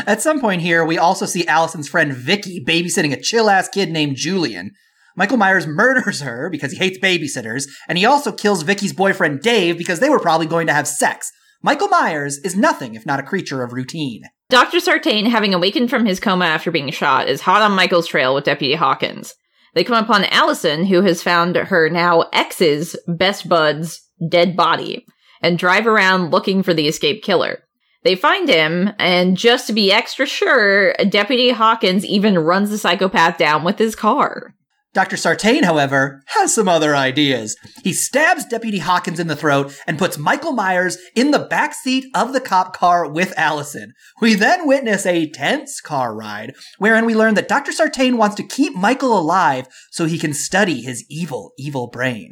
At 0.05 0.21
some 0.21 0.39
point 0.39 0.61
here, 0.61 0.85
we 0.85 0.97
also 0.97 1.25
see 1.25 1.47
Allison's 1.47 1.89
friend 1.89 2.13
Vicky 2.13 2.63
babysitting 2.63 3.13
a 3.13 3.19
chill 3.19 3.49
ass 3.49 3.67
kid 3.67 3.89
named 3.89 4.15
Julian. 4.15 4.71
Michael 5.17 5.37
Myers 5.37 5.67
murders 5.67 6.21
her 6.21 6.49
because 6.49 6.71
he 6.71 6.77
hates 6.77 6.99
babysitters, 6.99 7.67
and 7.87 7.97
he 7.97 8.05
also 8.05 8.31
kills 8.31 8.61
Vicky's 8.61 8.93
boyfriend 8.93 9.41
Dave 9.41 9.77
because 9.77 9.99
they 9.99 10.09
were 10.09 10.19
probably 10.19 10.45
going 10.45 10.67
to 10.67 10.73
have 10.73 10.87
sex. 10.87 11.31
Michael 11.63 11.89
Myers 11.89 12.39
is 12.39 12.55
nothing 12.55 12.95
if 12.95 13.05
not 13.05 13.19
a 13.19 13.23
creature 13.23 13.63
of 13.63 13.73
routine. 13.73 14.23
Dr. 14.49 14.79
Sartain, 14.79 15.27
having 15.27 15.53
awakened 15.53 15.89
from 15.89 16.05
his 16.05 16.19
coma 16.19 16.45
after 16.45 16.71
being 16.71 16.89
shot, 16.91 17.29
is 17.29 17.41
hot 17.41 17.61
on 17.61 17.71
Michael's 17.71 18.07
trail 18.07 18.33
with 18.33 18.45
Deputy 18.45 18.75
Hawkins. 18.75 19.35
They 19.73 19.83
come 19.83 20.03
upon 20.03 20.25
Allison, 20.25 20.85
who 20.85 21.01
has 21.03 21.23
found 21.23 21.55
her 21.55 21.89
now 21.89 22.25
ex's 22.33 22.95
best 23.07 23.47
bud's 23.47 24.01
dead 24.27 24.57
body, 24.57 25.05
and 25.41 25.57
drive 25.57 25.87
around 25.87 26.31
looking 26.31 26.63
for 26.63 26.73
the 26.73 26.87
escaped 26.87 27.23
killer. 27.23 27.63
They 28.03 28.15
find 28.15 28.49
him, 28.49 28.91
and 28.97 29.37
just 29.37 29.67
to 29.67 29.73
be 29.73 29.91
extra 29.91 30.25
sure, 30.25 30.93
Deputy 30.95 31.51
Hawkins 31.51 32.03
even 32.03 32.39
runs 32.39 32.71
the 32.71 32.77
psychopath 32.77 33.37
down 33.37 33.63
with 33.63 33.77
his 33.77 33.95
car. 33.95 34.55
Dr. 34.93 35.15
Sartain, 35.15 35.63
however, 35.63 36.21
has 36.27 36.53
some 36.53 36.67
other 36.67 36.93
ideas. 36.93 37.55
He 37.81 37.93
stabs 37.93 38.43
Deputy 38.43 38.79
Hawkins 38.79 39.21
in 39.21 39.27
the 39.27 39.37
throat 39.37 39.73
and 39.87 39.97
puts 39.97 40.17
Michael 40.17 40.51
Myers 40.51 40.97
in 41.15 41.31
the 41.31 41.39
back 41.39 41.73
seat 41.73 42.05
of 42.13 42.33
the 42.33 42.41
cop 42.41 42.75
car 42.75 43.09
with 43.09 43.33
Allison. 43.37 43.93
We 44.19 44.33
then 44.35 44.67
witness 44.67 45.05
a 45.05 45.29
tense 45.29 45.79
car 45.79 46.13
ride, 46.13 46.53
wherein 46.77 47.05
we 47.05 47.15
learn 47.15 47.35
that 47.35 47.47
Dr. 47.47 47.71
Sartain 47.71 48.17
wants 48.17 48.35
to 48.35 48.43
keep 48.43 48.75
Michael 48.75 49.17
alive 49.17 49.67
so 49.91 50.05
he 50.05 50.17
can 50.17 50.33
study 50.33 50.81
his 50.81 51.05
evil, 51.09 51.53
evil 51.57 51.87
brain. 51.87 52.31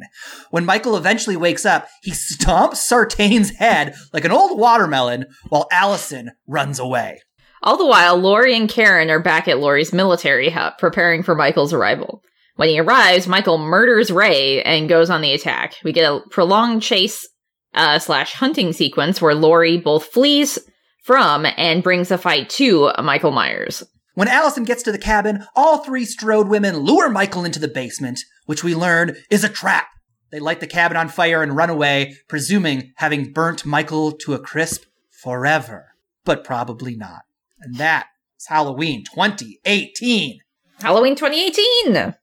When 0.50 0.66
Michael 0.66 0.98
eventually 0.98 1.36
wakes 1.36 1.64
up, 1.64 1.88
he 2.02 2.10
stomps 2.10 2.76
Sartain's 2.76 3.56
head 3.56 3.94
like 4.12 4.26
an 4.26 4.32
old 4.32 4.58
watermelon 4.58 5.24
while 5.48 5.66
Allison 5.72 6.32
runs 6.46 6.78
away. 6.78 7.20
All 7.62 7.78
the 7.78 7.86
while, 7.86 8.16
Laurie 8.16 8.56
and 8.56 8.68
Karen 8.68 9.10
are 9.10 9.22
back 9.22 9.48
at 9.48 9.58
Laurie's 9.58 9.92
military 9.92 10.50
hut 10.50 10.76
preparing 10.78 11.22
for 11.22 11.34
Michael's 11.34 11.72
arrival. 11.72 12.22
When 12.60 12.68
he 12.68 12.78
arrives, 12.78 13.26
Michael 13.26 13.56
murders 13.56 14.10
Ray 14.10 14.62
and 14.64 14.86
goes 14.86 15.08
on 15.08 15.22
the 15.22 15.32
attack. 15.32 15.76
We 15.82 15.94
get 15.94 16.12
a 16.12 16.20
prolonged 16.28 16.82
chase 16.82 17.26
uh, 17.72 17.98
slash 17.98 18.34
hunting 18.34 18.74
sequence 18.74 19.22
where 19.22 19.34
Laurie 19.34 19.78
both 19.78 20.04
flees 20.04 20.58
from 21.02 21.46
and 21.56 21.82
brings 21.82 22.10
a 22.10 22.18
fight 22.18 22.50
to 22.50 22.92
Michael 23.02 23.30
Myers. 23.30 23.82
When 24.12 24.28
Allison 24.28 24.64
gets 24.64 24.82
to 24.82 24.92
the 24.92 24.98
cabin, 24.98 25.46
all 25.56 25.78
three 25.78 26.04
Strode 26.04 26.48
women 26.48 26.76
lure 26.76 27.08
Michael 27.08 27.46
into 27.46 27.58
the 27.58 27.66
basement, 27.66 28.20
which 28.44 28.62
we 28.62 28.74
learn 28.74 29.16
is 29.30 29.42
a 29.42 29.48
trap. 29.48 29.88
They 30.30 30.38
light 30.38 30.60
the 30.60 30.66
cabin 30.66 30.98
on 30.98 31.08
fire 31.08 31.42
and 31.42 31.56
run 31.56 31.70
away, 31.70 32.18
presuming 32.28 32.92
having 32.96 33.32
burnt 33.32 33.64
Michael 33.64 34.12
to 34.12 34.34
a 34.34 34.38
crisp 34.38 34.84
forever. 35.08 35.94
But 36.26 36.44
probably 36.44 36.94
not. 36.94 37.22
And 37.58 37.76
that 37.76 38.08
is 38.38 38.48
Halloween 38.48 39.02
2018. 39.04 40.40
Halloween 40.82 41.16
2018! 41.16 42.16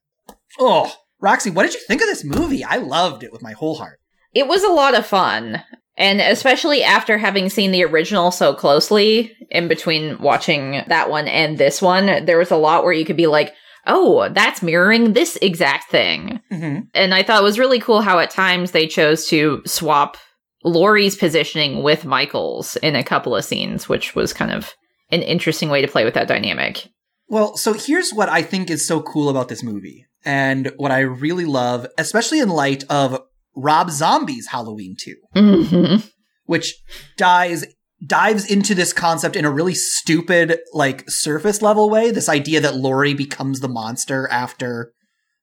Oh, 0.60 0.92
Roxy, 1.20 1.50
what 1.50 1.64
did 1.64 1.74
you 1.74 1.82
think 1.88 2.02
of 2.02 2.08
this 2.08 2.24
movie? 2.24 2.64
I 2.64 2.78
loved 2.78 3.24
it 3.24 3.32
with 3.32 3.42
my 3.42 3.54
whole 3.54 3.76
heart. 3.76 4.00
It 4.34 4.48
was 4.48 4.64
a 4.64 4.70
lot 4.72 4.98
of 4.98 5.06
fun. 5.06 5.64
And 5.98 6.22
especially 6.22 6.84
after 6.84 7.18
having 7.18 7.50
seen 7.50 7.72
the 7.72 7.84
original 7.84 8.30
so 8.30 8.54
closely, 8.54 9.36
in 9.50 9.68
between 9.68 10.20
watching 10.20 10.84
that 10.88 11.10
one 11.10 11.28
and 11.28 11.58
this 11.58 11.82
one, 11.82 12.26
there 12.26 12.38
was 12.38 12.52
a 12.52 12.56
lot 12.56 12.84
where 12.84 12.94
you 12.94 13.04
could 13.04 13.18
be 13.18 13.28
like, 13.28 13.54
oh, 13.88 14.30
that's 14.30 14.62
mirroring 14.62 15.14
this 15.14 15.38
exact 15.42 15.90
thing. 15.90 16.40
Mm-hmm. 16.52 16.82
And 16.94 17.14
I 17.16 17.24
thought 17.24 17.42
it 17.42 17.44
was 17.44 17.58
really 17.58 17.80
cool 17.80 18.02
how 18.02 18.20
at 18.20 18.30
times 18.30 18.72
they 18.72 18.86
chose 18.86 19.28
to 19.28 19.64
swap 19.66 20.18
Laurie's 20.64 21.16
positioning 21.16 21.82
with 21.82 22.06
Michael's 22.06 22.76
in 22.78 22.96
a 22.96 23.04
couple 23.04 23.36
of 23.36 23.46
scenes, 23.46 23.88
which 23.88 24.14
was 24.14 24.34
kind 24.34 24.52
of 24.52 24.74
an 25.10 25.22
interesting 25.22 25.70
way 25.70 25.82
to 25.82 25.88
play 25.88 26.04
with 26.04 26.14
that 26.16 26.28
dynamic. 26.28 26.88
Well, 27.30 27.58
so 27.58 27.74
here's 27.74 28.12
what 28.12 28.30
I 28.30 28.42
think 28.42 28.70
is 28.70 28.88
so 28.88 29.02
cool 29.02 29.30
about 29.30 29.48
this 29.48 29.64
movie, 29.64 30.06
and 30.28 30.72
what 30.76 30.92
I 30.92 31.00
really 31.00 31.46
love, 31.46 31.88
especially 31.98 32.40
in 32.42 32.50
light 32.50 32.84
of 32.90 33.20
Rob 33.56 33.90
Zombie's 33.90 34.48
Halloween 34.48 34.96
2, 35.00 35.16
Mm-hmm. 35.36 36.08
which 36.46 36.76
dies 37.16 37.66
dives 38.06 38.46
into 38.52 38.76
this 38.76 38.94
concept 38.94 39.36
in 39.36 39.44
a 39.46 39.50
really 39.50 39.74
stupid, 39.74 40.60
like 40.74 41.04
surface 41.10 41.62
level 41.64 41.90
way. 41.90 42.12
This 42.12 42.30
idea 42.30 42.60
that 42.62 42.76
Laurie 42.76 43.16
becomes 43.16 43.60
the 43.62 43.68
monster 43.70 44.28
after 44.30 44.92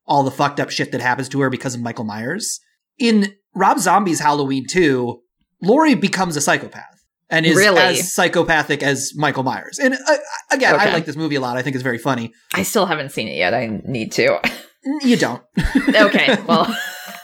all 0.07 0.23
the 0.23 0.31
fucked 0.31 0.61
up 0.61 0.71
shit 0.71 0.93
that 0.93 1.01
happens 1.01 1.29
to 1.31 1.41
her 1.41 1.51
because 1.51 1.75
of 1.75 1.81
Michael 1.81 2.05
Myers. 2.05 2.61
In 2.99 3.35
Rob 3.57 3.79
Zombie's 3.81 4.21
Halloween 4.21 4.67
2, 4.69 5.19
Laurie 5.63 5.95
becomes 5.97 6.37
a 6.37 6.41
psychopath 6.41 6.85
and 7.31 7.45
is 7.47 7.57
Really? 7.57 7.81
as 7.81 8.15
psychopathic 8.15 8.83
as 8.85 9.13
Michael 9.17 9.43
Myers. 9.43 9.79
And 9.81 9.95
uh, 9.95 10.17
again, 10.53 10.79
I 10.79 10.93
like 10.93 11.07
this 11.07 11.17
movie 11.17 11.35
a 11.37 11.41
lot. 11.41 11.57
I 11.57 11.63
think 11.63 11.75
it's 11.75 11.83
very 11.83 11.99
funny. 11.99 12.33
I 12.53 12.63
still 12.63 12.87
haven't 12.87 13.11
seen 13.11 13.27
it 13.27 13.37
yet. 13.37 13.53
I 13.55 13.81
need 13.85 14.13
to. 14.13 14.39
You 15.03 15.17
don't. 15.17 15.43
okay, 15.89 16.37
well. 16.47 16.77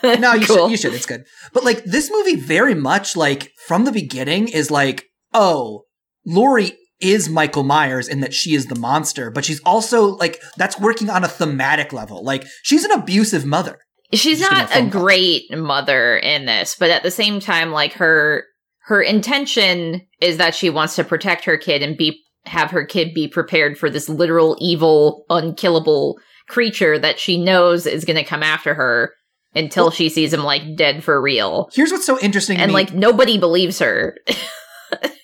no, 0.03 0.33
you 0.33 0.45
cool. 0.45 0.55
should. 0.55 0.71
You 0.71 0.77
should. 0.77 0.93
It's 0.93 1.05
good. 1.05 1.25
But 1.53 1.63
like 1.63 1.83
this 1.83 2.09
movie, 2.11 2.35
very 2.35 2.75
much 2.75 3.15
like 3.15 3.51
from 3.67 3.85
the 3.85 3.91
beginning, 3.91 4.47
is 4.47 4.71
like, 4.71 5.05
oh, 5.33 5.83
Laurie 6.25 6.77
is 6.99 7.29
Michael 7.29 7.63
Myers 7.63 8.07
in 8.07 8.21
that 8.21 8.33
she 8.33 8.53
is 8.53 8.67
the 8.67 8.75
monster, 8.75 9.31
but 9.31 9.43
she's 9.43 9.61
also 9.61 10.15
like 10.17 10.41
that's 10.57 10.79
working 10.79 11.09
on 11.09 11.23
a 11.23 11.27
thematic 11.27 11.91
level. 11.93 12.23
Like 12.23 12.45
she's 12.63 12.83
an 12.83 12.91
abusive 12.91 13.45
mother. 13.45 13.79
She's 14.13 14.39
Just 14.39 14.51
not 14.51 14.75
a 14.75 14.85
a 14.85 14.89
great 14.89 15.43
mother 15.51 16.17
in 16.17 16.45
this, 16.45 16.75
but 16.77 16.89
at 16.89 17.03
the 17.03 17.11
same 17.11 17.39
time, 17.39 17.71
like 17.71 17.93
her 17.93 18.45
her 18.85 19.01
intention 19.01 20.01
is 20.19 20.37
that 20.37 20.55
she 20.55 20.69
wants 20.69 20.95
to 20.95 21.03
protect 21.03 21.45
her 21.45 21.57
kid 21.57 21.81
and 21.81 21.97
be 21.97 22.21
have 22.45 22.71
her 22.71 22.85
kid 22.85 23.13
be 23.13 23.27
prepared 23.27 23.77
for 23.77 23.89
this 23.89 24.09
literal 24.09 24.57
evil, 24.59 25.25
unkillable 25.29 26.19
creature 26.51 26.99
that 26.99 27.19
she 27.19 27.43
knows 27.43 27.85
is 27.87 28.05
going 28.05 28.17
to 28.17 28.23
come 28.23 28.43
after 28.43 28.73
her 28.73 29.13
until 29.55 29.85
Well- 29.85 29.91
she 29.91 30.09
sees 30.09 30.33
him 30.33 30.43
like 30.43 30.75
dead 30.75 31.03
for 31.03 31.19
real. 31.21 31.69
Here's 31.73 31.91
what's 31.91 32.05
so 32.05 32.19
interesting 32.19 32.57
to 32.57 32.63
And 32.63 32.71
like 32.73 32.93
nobody 32.93 33.37
believes 33.37 33.79
her. 33.79 34.17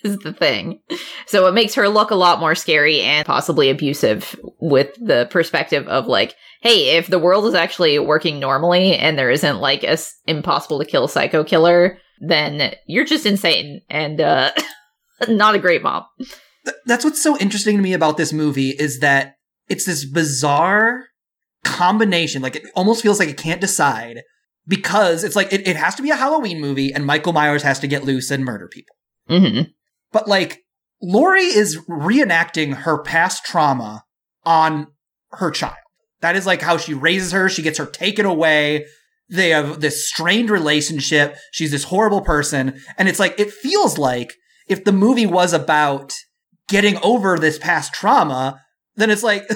is 0.02 0.16
the 0.18 0.32
thing. 0.32 0.80
So 1.26 1.46
it 1.46 1.52
makes 1.52 1.74
her 1.74 1.88
look 1.88 2.10
a 2.10 2.14
lot 2.14 2.40
more 2.40 2.54
scary 2.54 3.02
and 3.02 3.26
possibly 3.26 3.68
abusive 3.68 4.34
with 4.60 4.94
the 5.00 5.28
perspective 5.30 5.86
of 5.88 6.06
like, 6.06 6.34
hey, 6.62 6.96
if 6.96 7.08
the 7.08 7.18
world 7.18 7.44
is 7.46 7.54
actually 7.54 7.98
working 7.98 8.40
normally 8.40 8.94
and 8.96 9.18
there 9.18 9.30
isn't 9.30 9.58
like 9.58 9.82
a 9.82 9.90
s- 9.90 10.14
impossible 10.26 10.78
to 10.78 10.84
kill 10.86 11.06
psycho 11.08 11.44
killer, 11.44 11.98
then 12.20 12.74
you're 12.86 13.04
just 13.04 13.26
insane 13.26 13.82
and 13.90 14.20
uh 14.20 14.50
not 15.28 15.54
a 15.54 15.58
great 15.58 15.82
mom. 15.82 16.04
Th- 16.64 16.76
that's 16.86 17.04
what's 17.04 17.22
so 17.22 17.36
interesting 17.38 17.76
to 17.76 17.82
me 17.82 17.92
about 17.92 18.16
this 18.16 18.32
movie 18.32 18.70
is 18.70 19.00
that 19.00 19.34
it's 19.68 19.84
this 19.84 20.04
bizarre 20.10 21.04
combination. 21.64 22.42
Like 22.42 22.56
it 22.56 22.64
almost 22.74 23.02
feels 23.02 23.18
like 23.18 23.28
it 23.28 23.36
can't 23.36 23.60
decide 23.60 24.22
because 24.66 25.24
it's 25.24 25.36
like 25.36 25.52
it, 25.52 25.66
it 25.66 25.76
has 25.76 25.94
to 25.96 26.02
be 26.02 26.10
a 26.10 26.16
Halloween 26.16 26.60
movie 26.60 26.92
and 26.92 27.04
Michael 27.06 27.32
Myers 27.32 27.62
has 27.62 27.78
to 27.80 27.86
get 27.86 28.04
loose 28.04 28.30
and 28.30 28.44
murder 28.44 28.68
people. 28.68 28.96
hmm 29.28 29.62
But 30.12 30.28
like 30.28 30.60
Laurie 31.00 31.42
is 31.42 31.78
reenacting 31.88 32.74
her 32.74 33.02
past 33.02 33.44
trauma 33.44 34.04
on 34.44 34.88
her 35.32 35.50
child. 35.50 35.76
That 36.20 36.36
is 36.36 36.46
like 36.46 36.62
how 36.62 36.76
she 36.76 36.94
raises 36.94 37.32
her. 37.32 37.48
She 37.48 37.62
gets 37.62 37.78
her 37.78 37.86
taken 37.86 38.26
away. 38.26 38.86
They 39.30 39.50
have 39.50 39.80
this 39.80 40.08
strained 40.08 40.50
relationship. 40.50 41.36
She's 41.52 41.70
this 41.70 41.84
horrible 41.84 42.22
person. 42.22 42.80
And 42.96 43.08
it's 43.08 43.20
like, 43.20 43.38
it 43.38 43.52
feels 43.52 43.98
like 43.98 44.34
if 44.68 44.84
the 44.84 44.92
movie 44.92 45.26
was 45.26 45.52
about 45.52 46.14
getting 46.68 46.98
over 47.02 47.38
this 47.38 47.58
past 47.58 47.92
trauma, 47.94 48.60
then 48.96 49.10
it's 49.10 49.22
like 49.22 49.46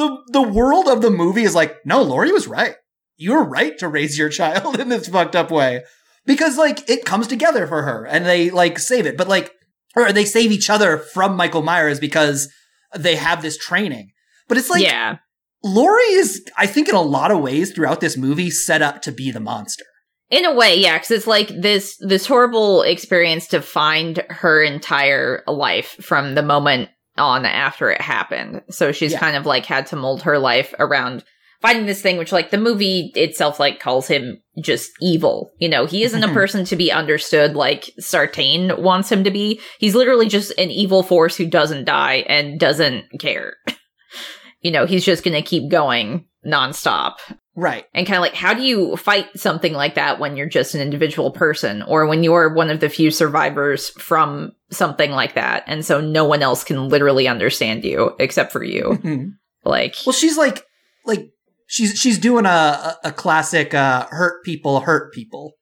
the, 0.00 0.22
the, 0.32 0.42
world 0.42 0.88
of 0.88 1.02
the 1.02 1.10
movie 1.10 1.42
is 1.42 1.54
like, 1.54 1.76
no, 1.84 2.02
Laurie 2.02 2.32
was 2.32 2.48
right. 2.48 2.74
You're 3.16 3.44
right 3.44 3.78
to 3.78 3.88
raise 3.88 4.18
your 4.18 4.30
child 4.30 4.80
in 4.80 4.88
this 4.88 5.08
fucked 5.08 5.36
up 5.36 5.50
way. 5.50 5.82
Because 6.26 6.56
like 6.56 6.88
it 6.88 7.04
comes 7.04 7.26
together 7.26 7.66
for 7.66 7.82
her 7.82 8.06
and 8.06 8.24
they 8.24 8.50
like 8.50 8.78
save 8.78 9.06
it. 9.06 9.16
But 9.16 9.28
like, 9.28 9.52
or 9.96 10.12
they 10.12 10.24
save 10.24 10.52
each 10.52 10.70
other 10.70 10.98
from 10.98 11.36
Michael 11.36 11.62
Myers 11.62 12.00
because 12.00 12.48
they 12.96 13.16
have 13.16 13.42
this 13.42 13.58
training. 13.58 14.10
But 14.48 14.58
it's 14.58 14.70
like, 14.70 14.82
yeah. 14.82 15.18
Laurie 15.62 16.02
is, 16.12 16.42
I 16.56 16.66
think, 16.66 16.88
in 16.88 16.94
a 16.94 17.02
lot 17.02 17.30
of 17.30 17.40
ways 17.40 17.72
throughout 17.72 18.00
this 18.00 18.16
movie, 18.16 18.50
set 18.50 18.80
up 18.80 19.02
to 19.02 19.12
be 19.12 19.30
the 19.30 19.40
monster. 19.40 19.84
In 20.30 20.46
a 20.46 20.54
way, 20.54 20.76
yeah, 20.76 20.96
because 20.96 21.10
it's 21.10 21.26
like 21.26 21.48
this 21.48 21.96
this 22.00 22.24
horrible 22.24 22.82
experience 22.82 23.48
to 23.48 23.60
find 23.60 24.24
her 24.30 24.62
entire 24.62 25.42
life 25.46 25.96
from 26.00 26.34
the 26.34 26.42
moment 26.42 26.88
on 27.20 27.44
after 27.44 27.90
it 27.90 28.00
happened. 28.00 28.62
So 28.70 28.90
she's 28.92 29.12
Yeah. 29.12 29.20
kind 29.20 29.36
of 29.36 29.46
like 29.46 29.66
had 29.66 29.86
to 29.88 29.96
mold 29.96 30.22
her 30.22 30.38
life 30.38 30.74
around 30.78 31.22
finding 31.62 31.84
this 31.86 32.00
thing, 32.00 32.16
which 32.16 32.32
like 32.32 32.50
the 32.50 32.56
movie 32.58 33.12
itself 33.14 33.60
like 33.60 33.78
calls 33.80 34.08
him 34.08 34.38
just 34.62 34.90
evil. 35.02 35.50
You 35.58 35.68
know, 35.68 35.84
he 35.86 36.02
isn't 36.02 36.24
a 36.24 36.28
Mhm. 36.28 36.32
person 36.34 36.64
to 36.64 36.74
be 36.76 36.90
understood 36.90 37.54
like 37.54 37.90
Sartain 37.98 38.72
wants 38.82 39.12
him 39.12 39.24
to 39.24 39.30
be. 39.30 39.60
He's 39.78 39.94
literally 39.94 40.26
just 40.26 40.52
an 40.58 40.70
evil 40.70 41.02
force 41.02 41.36
who 41.36 41.46
doesn't 41.46 41.84
die 41.84 42.24
and 42.28 42.58
doesn't 42.58 43.04
care. 43.20 43.56
you 44.62 44.70
know, 44.70 44.86
he's 44.86 45.04
just 45.04 45.22
gonna 45.22 45.42
keep 45.42 45.70
going 45.70 46.24
nonstop 46.46 47.16
Right. 47.56 47.84
and 47.92 48.06
kind 48.06 48.16
of 48.16 48.22
like 48.22 48.34
how 48.34 48.54
do 48.54 48.62
you 48.62 48.96
fight 48.96 49.26
something 49.36 49.72
like 49.72 49.96
that 49.96 50.18
when 50.20 50.36
you're 50.36 50.48
just 50.48 50.74
an 50.74 50.80
individual 50.80 51.30
person 51.32 51.82
or 51.82 52.06
when 52.06 52.22
you're 52.22 52.54
one 52.54 52.70
of 52.70 52.80
the 52.80 52.88
few 52.88 53.10
survivors 53.10 53.90
from 53.90 54.52
something 54.70 55.10
like 55.10 55.34
that 55.34 55.64
and 55.66 55.84
so 55.84 56.00
no 56.00 56.24
one 56.24 56.42
else 56.42 56.64
can 56.64 56.88
literally 56.88 57.26
understand 57.28 57.84
you 57.84 58.14
except 58.18 58.52
for 58.52 58.62
you 58.62 58.98
Mhm. 59.02 59.32
like 59.64 59.96
Well, 60.06 60.12
she's 60.12 60.38
like, 60.38 60.64
like, 61.04 61.28
she's, 61.66 61.98
she's 61.98 62.18
doing 62.18 62.46
a, 62.46 62.96
a, 63.04 63.12
classic, 63.12 63.74
uh, 63.74 64.06
hurt 64.10 64.44
people, 64.44 64.80
hurt 64.80 65.12
people 65.12 65.54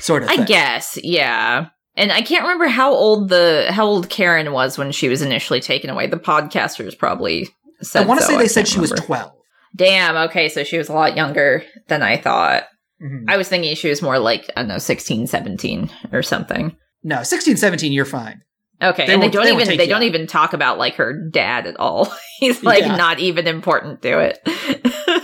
sort 0.00 0.22
of 0.24 0.28
i 0.28 0.44
guess 0.44 0.98
yeah 1.02 1.68
and 1.96 2.12
i 2.12 2.20
can't 2.20 2.42
remember 2.42 2.66
how 2.68 2.92
old 2.92 3.30
the 3.30 3.66
how 3.70 3.86
old 3.86 4.10
karen 4.10 4.52
was 4.52 4.76
when 4.76 4.92
she 4.92 5.08
was 5.08 5.22
initially 5.22 5.60
taken 5.60 5.88
away 5.88 6.06
the 6.06 6.18
podcasters 6.18 6.98
probably 6.98 7.48
said 7.80 8.02
I 8.02 8.06
want 8.06 8.20
to 8.20 8.26
so, 8.26 8.32
say 8.32 8.38
they 8.38 8.48
said 8.48 8.68
she 8.68 8.80
was 8.80 8.90
12. 8.90 9.32
Damn 9.76 10.16
okay 10.16 10.48
so 10.48 10.64
she 10.64 10.78
was 10.78 10.88
a 10.88 10.92
lot 10.92 11.16
younger 11.16 11.62
than 11.88 12.02
i 12.02 12.16
thought 12.16 12.64
Mhm. 13.02 13.24
i 13.28 13.36
was 13.36 13.48
thinking 13.48 13.74
she 13.76 13.88
was 13.90 14.00
more 14.02 14.18
like 14.18 14.50
i 14.56 14.62
don't 14.62 14.68
know 14.68 14.78
16 14.78 15.26
17 15.26 15.90
or 16.12 16.22
something 16.22 16.74
No, 17.04 17.22
16, 17.22 17.56
17, 17.58 17.92
you're 17.92 18.04
fine. 18.04 18.40
Okay, 18.82 19.06
They 19.06 19.14
and 19.14 19.22
they 19.22 19.28
don't 19.28 19.44
they 19.44 19.52
even 19.52 19.76
they 19.78 19.86
don't 19.86 20.02
out. 20.02 20.10
even 20.14 20.26
talk 20.26 20.52
about 20.54 20.76
like 20.78 20.96
her 20.96 21.28
dad 21.30 21.66
at 21.66 21.78
all. 21.78 22.12
He's 22.40 22.62
like 22.64 22.80
Yeah. 22.82 22.96
not 22.96 23.20
even 23.20 23.46
important 23.46 24.02
to 24.02 24.18
it. 24.18 24.38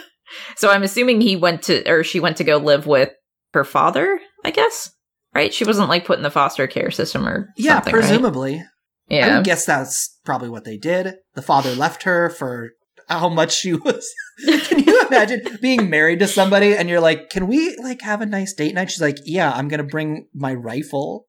So 0.56 0.70
I'm 0.70 0.82
assuming 0.82 1.20
he 1.20 1.34
went 1.36 1.62
to, 1.64 1.88
or 1.90 2.04
she 2.04 2.20
went 2.20 2.36
to 2.36 2.44
go 2.44 2.56
live 2.58 2.86
with 2.86 3.10
her 3.54 3.64
father, 3.64 4.20
I 4.44 4.50
guess. 4.50 4.90
Right? 5.34 5.52
She 5.52 5.64
wasn't 5.64 5.88
like 5.88 6.04
put 6.04 6.18
in 6.18 6.22
the 6.22 6.30
foster 6.30 6.66
care 6.66 6.90
system 6.90 7.26
or 7.26 7.48
Yeah, 7.56 7.74
something, 7.76 7.94
right? 7.94 8.00
presumably. 8.00 8.54
I 8.60 9.14
Yeah. 9.14 9.36
would 9.36 9.44
guess 9.44 9.64
that's 9.66 10.18
probably 10.24 10.50
what 10.50 10.64
they 10.64 10.76
did. 10.76 11.14
The 11.34 11.42
father 11.42 11.74
left 11.74 12.04
her 12.04 12.30
for 12.30 12.70
how 13.18 13.28
much 13.28 13.52
she 13.52 13.74
was. 13.74 14.08
Can 14.44 14.80
you 14.80 15.06
imagine 15.06 15.58
being 15.60 15.90
married 15.90 16.20
to 16.20 16.26
somebody 16.26 16.74
and 16.74 16.88
you're 16.88 17.00
like, 17.00 17.30
"Can 17.30 17.46
we 17.46 17.76
like 17.76 18.00
have 18.02 18.20
a 18.20 18.26
nice 18.26 18.52
date 18.52 18.74
night?" 18.74 18.90
She's 18.90 19.00
like, 19.00 19.18
"Yeah, 19.24 19.50
I'm 19.52 19.68
gonna 19.68 19.84
bring 19.84 20.28
my 20.34 20.54
rifle." 20.54 21.26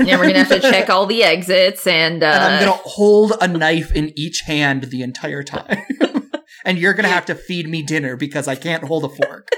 yeah, 0.00 0.18
we're 0.18 0.26
gonna 0.26 0.44
have 0.44 0.48
to 0.48 0.60
check 0.60 0.90
all 0.90 1.06
the 1.06 1.22
exits 1.22 1.86
and, 1.86 2.22
uh, 2.22 2.26
and 2.34 2.42
I'm 2.44 2.60
gonna 2.60 2.82
hold 2.84 3.32
a 3.40 3.48
knife 3.48 3.92
in 3.92 4.12
each 4.16 4.42
hand 4.46 4.84
the 4.84 5.02
entire 5.02 5.42
time. 5.42 5.84
and 6.64 6.78
you're 6.78 6.92
gonna 6.94 7.08
have 7.08 7.26
to 7.26 7.34
feed 7.34 7.68
me 7.68 7.82
dinner 7.82 8.16
because 8.16 8.46
I 8.46 8.56
can't 8.56 8.84
hold 8.84 9.04
a 9.04 9.08
fork. 9.08 9.48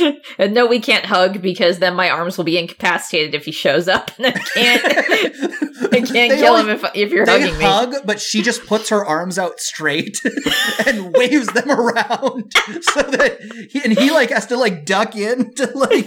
and 0.38 0.54
no, 0.54 0.66
we 0.66 0.80
can't 0.80 1.04
hug 1.04 1.40
because 1.42 1.78
then 1.78 1.94
my 1.94 2.08
arms 2.10 2.36
will 2.36 2.44
be 2.44 2.58
incapacitated 2.58 3.34
if 3.34 3.44
he 3.44 3.52
shows 3.52 3.88
up 3.88 4.10
and 4.18 4.26
I 4.26 4.32
can't, 4.32 4.84
I 5.92 6.00
can't 6.00 6.08
They 6.12 6.28
kill 6.38 6.54
only- 6.54 6.62
him 6.72 6.78
if, 6.84 6.84
if 6.94 7.10
you're 7.12 7.26
They 7.26 7.50
hugging 7.50 7.92
me. 7.94 7.98
but 8.04 8.20
she 8.20 8.42
just 8.42 8.66
puts 8.66 8.88
her 8.90 9.04
arms 9.04 9.38
out 9.38 9.60
straight 9.60 10.20
and 10.86 11.12
waves 11.14 11.46
them 11.48 11.70
around 11.70 12.52
so 12.82 13.02
that 13.02 13.38
he, 13.70 13.82
and 13.84 13.98
he 13.98 14.10
like 14.10 14.30
has 14.30 14.46
to 14.46 14.56
like 14.56 14.84
duck 14.84 15.14
in 15.16 15.54
to 15.54 15.66
like 15.74 16.06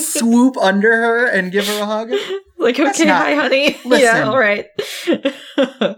swoop 0.00 0.56
under 0.56 0.90
her 0.92 1.26
and 1.26 1.52
give 1.52 1.66
her 1.66 1.80
a 1.82 1.86
hug. 1.86 2.10
like, 2.58 2.76
That's 2.76 2.98
okay, 3.00 3.08
not- 3.08 3.22
hi, 3.22 3.34
honey. 3.34 3.76
Listen. 3.84 4.00
Yeah, 4.00 4.28
all 4.28 4.38
right. 4.38 4.66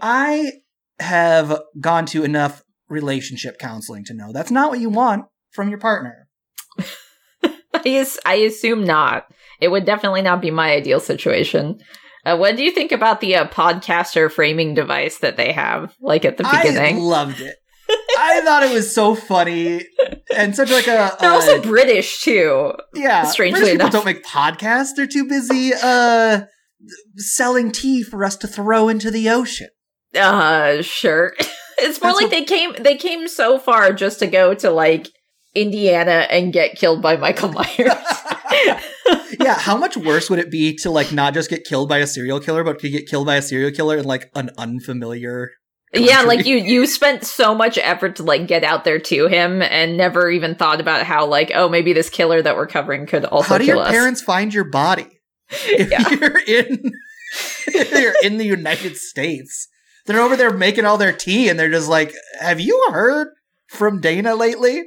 I 0.01 0.51
have 0.99 1.59
gone 1.79 2.05
to 2.07 2.23
enough 2.23 2.63
relationship 2.87 3.57
counseling 3.59 4.05
to 4.05 4.13
know 4.13 4.31
that's 4.31 4.51
not 4.51 4.69
what 4.69 4.79
you 4.79 4.89
want 4.89 5.25
from 5.51 5.69
your 5.69 5.79
partner. 5.79 6.27
I, 7.85 8.05
I 8.25 8.35
assume 8.35 8.83
not. 8.83 9.27
It 9.61 9.69
would 9.69 9.85
definitely 9.85 10.21
not 10.21 10.41
be 10.41 10.51
my 10.51 10.71
ideal 10.71 10.99
situation. 10.99 11.79
Uh, 12.25 12.35
what 12.37 12.55
do 12.57 12.63
you 12.63 12.71
think 12.71 12.91
about 12.91 13.21
the 13.21 13.35
uh, 13.35 13.47
podcaster 13.47 14.31
framing 14.31 14.73
device 14.73 15.19
that 15.19 15.37
they 15.37 15.51
have, 15.53 15.95
like 16.01 16.25
at 16.25 16.37
the 16.37 16.47
I 16.47 16.63
beginning? 16.63 16.99
loved 16.99 17.39
it. 17.41 17.55
I 18.17 18.41
thought 18.43 18.63
it 18.63 18.73
was 18.73 18.93
so 18.93 19.13
funny 19.13 19.83
and 20.35 20.55
such 20.55 20.71
like 20.71 20.87
a, 20.87 21.15
They're 21.19 21.29
a- 21.29 21.33
also 21.35 21.61
British 21.61 22.21
too. 22.21 22.73
yeah. 22.95 23.25
strangely 23.25 23.59
British 23.59 23.73
people 23.75 23.85
enough. 23.87 23.93
don't 23.93 24.05
make 24.05 24.23
podcasts; 24.25 24.89
they're 24.95 25.05
too 25.05 25.27
busy 25.27 25.71
uh 25.83 26.41
selling 27.17 27.71
tea 27.71 28.01
for 28.03 28.23
us 28.25 28.35
to 28.37 28.47
throw 28.47 28.89
into 28.89 29.11
the 29.11 29.29
ocean. 29.29 29.67
Uh, 30.15 30.81
sure. 30.81 31.33
it's 31.77 32.01
more 32.01 32.11
That's 32.11 32.15
like 32.15 32.21
what- 32.23 32.31
they 32.31 32.43
came 32.43 32.73
they 32.79 32.95
came 32.97 33.27
so 33.27 33.59
far 33.59 33.93
just 33.93 34.19
to 34.19 34.27
go 34.27 34.53
to 34.55 34.71
like 34.71 35.07
Indiana 35.55 36.27
and 36.29 36.51
get 36.53 36.75
killed 36.75 37.01
by 37.01 37.15
Michael 37.17 37.49
Myers. 37.51 37.77
yeah, 39.39 39.55
how 39.57 39.77
much 39.77 39.97
worse 39.97 40.29
would 40.29 40.39
it 40.39 40.51
be 40.51 40.75
to 40.77 40.89
like 40.89 41.11
not 41.11 41.33
just 41.33 41.49
get 41.49 41.63
killed 41.63 41.89
by 41.89 41.99
a 41.99 42.07
serial 42.07 42.39
killer, 42.39 42.63
but 42.63 42.79
to 42.79 42.89
get 42.89 43.07
killed 43.07 43.25
by 43.25 43.35
a 43.35 43.41
serial 43.41 43.71
killer 43.71 43.97
in 43.97 44.05
like 44.05 44.29
an 44.35 44.49
unfamiliar? 44.57 45.51
yeah, 45.93 46.21
like 46.23 46.45
you 46.45 46.57
you 46.57 46.85
spent 46.87 47.23
so 47.23 47.55
much 47.55 47.77
effort 47.77 48.17
to 48.17 48.23
like 48.23 48.47
get 48.47 48.63
out 48.65 48.83
there 48.83 48.99
to 48.99 49.27
him 49.27 49.61
and 49.61 49.95
never 49.95 50.29
even 50.29 50.55
thought 50.55 50.81
about 50.81 51.03
how 51.05 51.25
like 51.25 51.51
oh 51.55 51.69
maybe 51.69 51.93
this 51.93 52.09
killer 52.09 52.41
that 52.41 52.57
we're 52.57 52.67
covering 52.67 53.05
could 53.05 53.23
also 53.23 53.49
How 53.53 53.57
do 53.59 53.65
your 53.65 53.77
us. 53.77 53.91
parents 53.91 54.21
find 54.21 54.53
your 54.53 54.65
body 54.65 55.07
if 55.49 55.89
Yeah. 55.89 56.09
you're 56.09 56.39
in 56.39 56.91
if 57.67 57.91
you're 57.91 58.15
in 58.23 58.37
the 58.37 58.45
United 58.45 58.97
States? 58.97 59.69
They're 60.05 60.21
over 60.21 60.35
there 60.35 60.51
making 60.53 60.85
all 60.85 60.97
their 60.99 61.13
tea, 61.13 61.49
and 61.49 61.57
they're 61.59 61.71
just 61.71 61.89
like, 61.89 62.13
"Have 62.39 62.59
you 62.59 62.87
heard 62.91 63.29
from 63.69 64.01
Dana 64.01 64.35
lately?" 64.35 64.83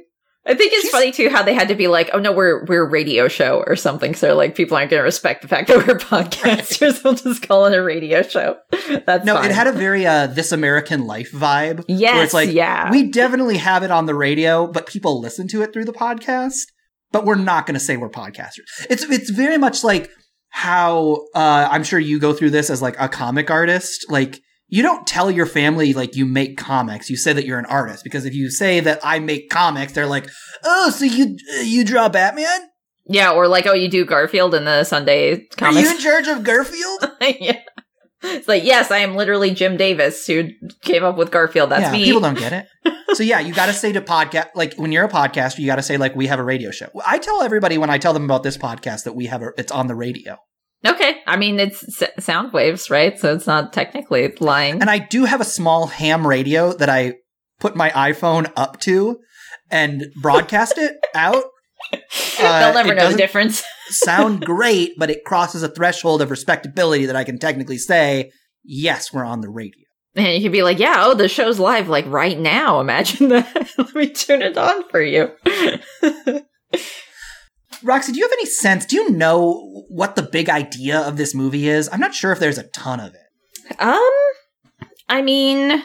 I 0.49 0.55
think 0.55 0.73
it's 0.73 0.81
She's- 0.81 0.91
funny 0.91 1.11
too 1.11 1.29
how 1.29 1.43
they 1.43 1.53
had 1.53 1.67
to 1.67 1.75
be 1.75 1.87
like, 1.87 2.09
oh 2.11 2.19
no, 2.19 2.31
we're 2.31 2.65
we're 2.65 2.83
a 2.85 2.89
radio 2.89 3.27
show 3.27 3.63
or 3.67 3.75
something. 3.75 4.15
So 4.15 4.35
like 4.35 4.55
people 4.55 4.75
aren't 4.75 4.89
going 4.89 4.99
to 4.99 5.03
respect 5.03 5.43
the 5.43 5.47
fact 5.47 5.67
that 5.67 5.77
we're 5.77 5.97
podcasters. 5.99 7.03
we'll 7.03 7.13
just 7.13 7.47
call 7.47 7.65
it 7.65 7.75
a 7.77 7.83
radio 7.83 8.23
show. 8.23 8.57
That's 9.05 9.25
No, 9.25 9.35
fine. 9.35 9.45
it 9.51 9.53
had 9.53 9.67
a 9.67 9.71
very 9.71 10.05
uh, 10.07 10.25
"This 10.27 10.51
American 10.51 11.05
Life" 11.05 11.31
vibe. 11.31 11.85
yes, 11.87 12.13
where 12.15 12.23
it's 12.23 12.33
like 12.33 12.51
yeah. 12.51 12.89
we 12.91 13.11
definitely 13.11 13.57
have 13.57 13.83
it 13.83 13.91
on 13.91 14.07
the 14.07 14.15
radio, 14.15 14.65
but 14.67 14.87
people 14.87 15.21
listen 15.21 15.47
to 15.49 15.61
it 15.61 15.71
through 15.71 15.85
the 15.85 15.93
podcast. 15.93 16.63
But 17.11 17.25
we're 17.25 17.35
not 17.35 17.65
going 17.65 17.73
to 17.75 17.79
say 17.79 17.97
we're 17.97 18.09
podcasters. 18.09 18.85
It's 18.89 19.03
it's 19.03 19.29
very 19.29 19.57
much 19.57 19.83
like 19.83 20.09
how 20.49 21.25
uh, 21.35 21.67
I'm 21.71 21.83
sure 21.83 21.99
you 21.99 22.19
go 22.19 22.33
through 22.33 22.49
this 22.51 22.69
as 22.69 22.81
like 22.81 22.95
a 22.99 23.07
comic 23.07 23.51
artist. 23.51 24.05
Like 24.09 24.39
you 24.69 24.83
don't 24.83 25.05
tell 25.05 25.29
your 25.29 25.45
family 25.45 25.93
like 25.93 26.15
you 26.15 26.25
make 26.25 26.57
comics. 26.57 27.09
You 27.09 27.17
say 27.17 27.33
that 27.33 27.45
you're 27.45 27.59
an 27.59 27.65
artist 27.65 28.03
because 28.03 28.25
if 28.25 28.33
you 28.33 28.49
say 28.49 28.79
that 28.79 28.99
I 29.03 29.19
make 29.19 29.49
comics, 29.49 29.93
they're 29.93 30.07
like, 30.07 30.29
oh, 30.63 30.89
so 30.91 31.05
you 31.05 31.37
you 31.63 31.83
draw 31.83 32.07
Batman? 32.09 32.69
yeah, 33.09 33.31
or 33.31 33.47
like 33.47 33.65
oh, 33.65 33.73
you 33.73 33.89
do 33.89 34.05
Garfield 34.05 34.53
in 34.53 34.65
the 34.65 34.83
Sunday 34.83 35.47
comics." 35.57 35.77
Are 35.77 35.81
you 35.81 35.95
in 35.95 36.01
charge 36.01 36.27
of 36.27 36.43
Garfield? 36.43 37.11
yeah. 37.21 37.59
It's 38.21 38.47
like 38.47 38.63
yes, 38.63 38.91
I 38.91 38.99
am 38.99 39.15
literally 39.15 39.51
Jim 39.51 39.77
Davis 39.77 40.27
who 40.27 40.49
came 40.81 41.03
up 41.03 41.17
with 41.17 41.31
Garfield. 41.31 41.71
That's 41.71 41.83
yeah, 41.83 41.91
me. 41.91 42.05
people 42.05 42.21
don't 42.21 42.37
get 42.37 42.53
it. 42.53 42.95
so 43.15 43.23
yeah, 43.23 43.39
you 43.39 43.53
got 43.53 43.65
to 43.65 43.73
say 43.73 43.91
to 43.93 44.01
podcast 44.01 44.49
like 44.55 44.75
when 44.75 44.91
you're 44.91 45.05
a 45.05 45.09
podcaster, 45.09 45.59
you 45.59 45.65
got 45.65 45.77
to 45.77 45.83
say 45.83 45.97
like 45.97 46.15
we 46.15 46.27
have 46.27 46.39
a 46.39 46.43
radio 46.43 46.69
show. 46.69 46.89
I 47.05 47.17
tell 47.17 47.41
everybody 47.41 47.77
when 47.77 47.89
I 47.89 47.97
tell 47.97 48.13
them 48.13 48.25
about 48.25 48.43
this 48.43 48.57
podcast 48.57 49.05
that 49.05 49.15
we 49.15 49.25
have 49.25 49.41
a 49.41 49.53
it's 49.57 49.71
on 49.71 49.87
the 49.87 49.95
radio. 49.95 50.37
Okay, 50.85 51.17
I 51.27 51.35
mean 51.37 51.59
it's 51.59 51.83
sound 52.19 52.53
waves, 52.53 52.89
right? 52.89 53.19
So 53.19 53.33
it's 53.33 53.47
not 53.47 53.73
technically 53.73 54.33
lying. 54.39 54.81
And 54.81 54.89
I 54.89 54.99
do 54.99 55.25
have 55.25 55.41
a 55.41 55.45
small 55.45 55.87
ham 55.87 56.25
radio 56.25 56.73
that 56.73 56.89
I 56.89 57.15
put 57.59 57.75
my 57.75 57.89
iPhone 57.89 58.51
up 58.55 58.79
to 58.81 59.19
and 59.69 60.05
broadcast 60.21 60.77
it 60.77 60.93
out. 61.15 61.43
Uh, 62.41 62.59
They'll 62.59 62.73
never 62.73 62.95
know 62.95 63.11
the 63.11 63.17
difference. 63.17 63.63
sound 63.87 64.41
great, 64.45 64.91
but 64.97 65.09
it 65.09 65.25
crosses 65.25 65.61
a 65.61 65.67
threshold 65.67 66.21
of 66.21 66.31
respectability 66.31 67.05
that 67.05 67.17
I 67.17 67.25
can 67.25 67.37
technically 67.37 67.77
say, 67.77 68.31
yes, 68.63 69.11
we're 69.11 69.25
on 69.25 69.41
the 69.41 69.49
radio. 69.49 69.83
And 70.15 70.35
you 70.35 70.41
could 70.41 70.53
be 70.53 70.63
like, 70.63 70.79
yeah, 70.79 70.95
oh, 70.99 71.15
the 71.15 71.27
show's 71.27 71.59
live 71.59 71.89
like 71.89 72.05
right 72.07 72.39
now. 72.39 72.79
Imagine 72.79 73.29
that. 73.29 73.69
Let 73.77 73.93
me 73.93 74.09
turn 74.13 74.41
it 74.41 74.57
on 74.57 74.87
for 74.89 75.01
you. 75.01 75.31
Roxy, 77.83 78.11
do 78.11 78.19
you 78.19 78.25
have 78.25 78.31
any 78.33 78.45
sense? 78.45 78.85
Do 78.85 78.95
you 78.95 79.09
know 79.11 79.85
what 79.89 80.15
the 80.15 80.21
big 80.23 80.49
idea 80.49 80.99
of 80.99 81.17
this 81.17 81.33
movie 81.33 81.67
is? 81.69 81.89
I'm 81.91 81.99
not 81.99 82.13
sure 82.13 82.31
if 82.31 82.39
there's 82.39 82.57
a 82.57 82.67
ton 82.69 82.99
of 82.99 83.13
it. 83.13 83.75
Um, 83.79 83.99
I 85.07 85.21
mean, 85.21 85.83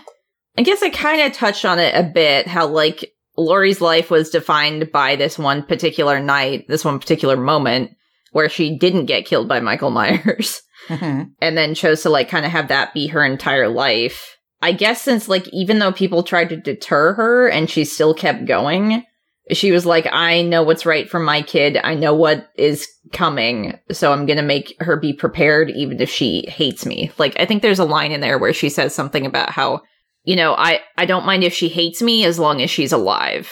I 0.59 0.63
guess 0.63 0.83
I 0.83 0.91
kind 0.91 1.21
of 1.23 1.33
touched 1.33 1.65
on 1.65 1.79
it 1.79 1.95
a 1.95 2.03
bit. 2.03 2.47
How 2.47 2.67
like 2.67 3.13
Laurie's 3.37 3.81
life 3.81 4.11
was 4.11 4.31
defined 4.31 4.91
by 4.93 5.17
this 5.17 5.39
one 5.39 5.63
particular 5.65 6.21
night, 6.21 6.67
this 6.69 6.85
one 6.85 6.99
particular 6.99 7.37
moment 7.37 7.91
where 8.33 8.49
she 8.49 8.77
didn't 8.79 9.07
get 9.07 9.27
killed 9.27 9.49
by 9.49 9.61
Michael 9.61 9.91
Myers, 9.93 10.61
Mhm. 10.89 11.31
and 11.41 11.57
then 11.57 11.75
chose 11.75 12.03
to 12.03 12.11
like 12.11 12.29
kind 12.29 12.45
of 12.45 12.53
have 12.53 12.69
that 12.69 12.93
be 12.93 13.07
her 13.09 13.25
entire 13.25 13.69
life. 13.69 14.37
I 14.61 14.73
guess 14.73 15.01
since 15.03 15.29
like 15.29 15.47
even 15.53 15.79
though 15.79 15.93
people 15.93 16.23
tried 16.23 16.49
to 16.51 16.57
deter 16.57 17.15
her 17.15 17.49
and 17.49 17.69
she 17.71 17.85
still 17.85 18.13
kept 18.15 18.47
going, 18.47 19.05
she 19.53 19.73
was 19.73 19.85
like, 19.85 20.07
I 20.11 20.43
know 20.43 20.63
what's 20.63 20.87
right 20.87 21.09
for 21.09 21.21
my 21.21 21.43
kid. 21.43 21.79
I 21.83 21.95
know 21.95 22.15
what 22.15 22.49
is 22.57 22.89
coming. 23.13 23.79
So 23.93 24.13
I'm 24.13 24.25
going 24.27 24.39
to 24.39 24.43
make 24.43 24.75
her 24.81 24.97
be 24.97 25.13
prepared 25.13 25.71
even 25.71 26.01
if 26.01 26.09
she 26.09 26.47
hates 26.49 26.87
me. 26.87 27.13
Like, 27.19 27.39
I 27.39 27.45
think 27.45 27.61
there's 27.63 27.79
a 27.79 27.85
line 27.85 28.13
in 28.13 28.21
there 28.21 28.39
where 28.39 28.55
she 28.55 28.71
says 28.71 28.95
something 28.95 29.27
about 29.27 29.51
how, 29.51 29.83
you 30.23 30.35
know, 30.37 30.55
I, 30.55 30.81
I 30.97 31.05
don't 31.05 31.27
mind 31.27 31.45
if 31.45 31.53
she 31.53 31.69
hates 31.69 32.01
me 32.01 32.25
as 32.25 32.39
long 32.39 32.63
as 32.63 32.71
she's 32.71 32.93
alive. 32.93 33.51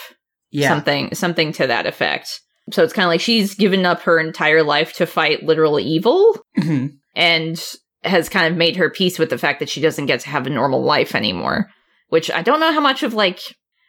Yeah. 0.49 0.69
Something, 0.69 1.13
something 1.13 1.51
to 1.53 1.67
that 1.67 1.85
effect. 1.85 2.39
So 2.71 2.83
it's 2.83 2.93
kind 2.93 3.05
of 3.05 3.09
like 3.09 3.21
she's 3.21 3.55
given 3.55 3.85
up 3.85 4.01
her 4.01 4.19
entire 4.19 4.63
life 4.63 4.93
to 4.93 5.05
fight 5.05 5.43
literal 5.43 5.79
evil 5.79 6.39
Mhm. 6.57 6.93
and 7.15 7.63
has 8.03 8.29
kind 8.29 8.51
of 8.51 8.57
made 8.57 8.77
her 8.77 8.89
peace 8.89 9.19
with 9.19 9.29
the 9.29 9.37
fact 9.37 9.59
that 9.59 9.69
she 9.69 9.81
doesn't 9.81 10.05
get 10.07 10.21
to 10.21 10.29
have 10.29 10.47
a 10.47 10.49
normal 10.49 10.81
life 10.83 11.13
anymore. 11.13 11.67
Which 12.09 12.31
I 12.31 12.41
don't 12.41 12.59
know 12.59 12.71
how 12.71 12.79
much 12.81 13.03
of 13.03 13.13
like 13.13 13.39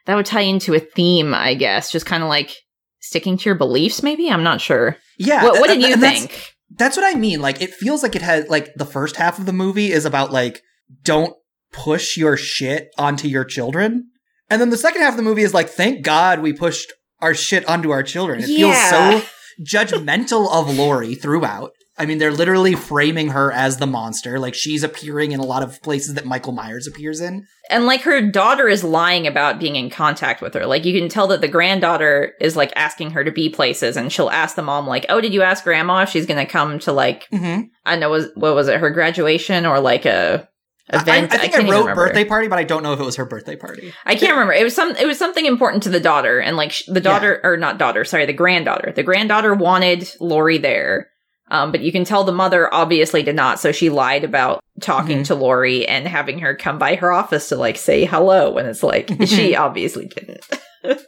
that 0.07 0.15
would 0.15 0.27
tie 0.27 0.43
into 0.43 0.75
a 0.75 0.81
theme, 0.81 1.33
I 1.35 1.55
guess. 1.55 1.91
Just 1.91 2.07
kind 2.07 2.23
of 2.23 2.29
like 2.29 2.55
sticking 3.01 3.37
to 3.39 3.45
your 3.47 3.55
beliefs, 3.55 4.03
maybe? 4.03 4.31
I'm 4.31 4.43
not 4.43 4.61
sure. 4.61 4.97
Yeah. 5.19 5.45
what 5.45 5.61
what 5.61 5.69
did 5.69 5.83
you 5.83 5.93
and 5.95 6.03
that's- 6.03 6.27
think? 6.27 6.51
That's 6.77 6.97
what 6.97 7.15
I 7.15 7.17
mean. 7.17 7.41
Like, 7.41 7.61
it 7.63 7.73
feels 7.73 8.03
like 8.03 8.17
it 8.17 8.23
had, 8.23 8.49
like, 8.49 8.75
the 8.75 8.87
first 8.87 9.15
half 9.17 9.39
of 9.39 9.47
the 9.47 9.53
movie 9.53 9.93
is 9.93 10.05
about, 10.05 10.33
like, 10.33 10.61
don't 11.03 11.35
push 11.73 12.17
your 12.17 12.37
shit 12.37 12.89
onto 12.99 13.29
your 13.29 13.45
children. 13.45 14.09
And 14.51 14.61
then 14.61 14.71
the 14.71 14.77
second 14.77 15.03
half 15.03 15.13
of 15.13 15.17
the 15.19 15.23
movie 15.23 15.43
is 15.43 15.55
like, 15.55 15.69
thank 15.69 16.03
God 16.03 16.41
we 16.41 16.53
pushed 16.53 16.93
our 17.21 17.33
shit 17.35 17.69
onto 17.69 17.91
our 17.91 18.03
children. 18.03 18.43
It 18.43 18.49
Yeah. 18.49 18.81
feels 18.91 19.23
so 19.23 19.29
judgmental 19.65 20.51
of 20.53 20.77
Laurie 20.77 21.15
throughout. 21.15 21.71
I 21.97 22.07
mean, 22.07 22.19
they're 22.19 22.33
literally 22.33 22.75
framing 22.75 23.29
her 23.29 23.53
as 23.53 23.77
the 23.77 23.87
monster. 23.87 24.39
Like, 24.39 24.55
she's 24.55 24.83
appearing 24.83 25.33
in 25.33 25.41
a 25.41 25.45
lot 25.45 25.63
of 25.63 25.81
places 25.83 26.15
that 26.15 26.27
Michael 26.27 26.53
Myers 26.53 26.87
appears 26.87 27.21
in. 27.21 27.47
And 27.71 27.87
like 27.87 28.03
her 28.03 28.21
daughter 28.21 28.69
is 28.69 28.85
lying 28.85 29.27
about 29.27 29.59
being 29.59 29.77
in 29.77 29.89
contact 29.89 30.43
with 30.43 30.53
her. 30.55 30.67
Like 30.67 30.85
you 30.85 30.99
can 30.99 31.09
tell 31.09 31.27
that 31.29 31.41
the 31.41 31.49
granddaughter 31.49 32.35
is 32.39 32.57
like 32.57 32.73
asking 32.77 33.13
her 33.13 33.25
to 33.25 33.33
be 33.33 33.49
places 33.49 33.97
and 33.97 34.13
she'll 34.13 34.29
ask 34.29 34.55
the 34.55 34.61
mom 34.61 34.87
like, 34.87 35.07
"Oh, 35.09 35.19
did 35.19 35.33
you 35.33 35.41
ask 35.41 35.65
grandma 35.65 36.03
if 36.03 36.11
she's 36.11 36.27
going 36.27 36.45
to 36.45 36.51
come 36.51 36.79
to 36.81 36.93
like 36.93 37.27
Mm-hmm. 37.33 37.69
I 37.87 37.97
know 37.97 38.11
was 38.11 38.29
what 38.35 38.55
was 38.55 38.69
it 38.69 38.81
her 38.81 38.91
graduation 38.91 39.65
or 39.65 39.81
like 39.81 40.05
a 40.05 40.47
event. 40.93 41.33
I, 41.33 41.37
I 41.37 41.39
think 41.39 41.55
I, 41.55 41.59
can't 41.59 41.71
wrote 41.71 41.95
birthday 41.95 42.25
party, 42.25 42.49
but 42.49 42.59
I 42.59 42.65
don't 42.65 42.83
know 42.83 42.93
if 42.93 43.01
it 43.01 43.05
was 43.05 43.17
her 43.17 43.25
birthday 43.25 43.57
party. 43.57 43.93
I 44.05 44.15
can't 44.15 44.33
remember. 44.33 44.53
It 44.53 44.65
was 44.65 44.75
some. 44.75 44.95
It 44.97 45.07
was 45.07 45.19
something 45.19 45.47
important 45.47 45.83
to 45.85 45.91
the 45.91 46.01
daughter, 46.01 46.41
and 46.41 46.57
like 46.57 46.73
sh- 46.73 46.85
the 46.87 47.01
daughter 47.01 47.41
or 47.43 47.57
not 47.57 47.79
daughter. 47.79 48.05
Sorry, 48.05 48.27
the 48.27 48.33
granddaughter. 48.33 48.93
The 48.95 49.03
granddaughter 49.03 49.55
wanted 49.55 50.09
Laurie 50.21 50.59
there, 50.59 51.09
um, 51.51 51.71
but 51.73 51.81
you 51.83 51.93
can 51.93 52.05
tell 52.05 52.25
the 52.25 52.33
mother 52.33 52.73
obviously 52.73 53.23
did 53.23 53.37
not. 53.37 53.61
So 53.61 53.71
she 53.73 53.91
lied 53.91 54.25
about 54.25 54.61
talking 54.81 55.19
Mhm. 55.21 55.27
to 55.27 55.35
Laurie 55.35 55.87
and 55.87 56.07
having 56.09 56.39
her 56.41 56.55
come 56.57 56.79
by 56.79 56.97
her 56.97 57.13
office 57.13 57.49
to 57.51 57.57
like 57.57 57.77
say 57.77 58.05
hello. 58.05 58.51
When 58.51 58.67
it's 58.67 58.83
like 58.83 59.11
she 59.27 59.55
obviously 59.57 60.07
didn't. 60.07 60.45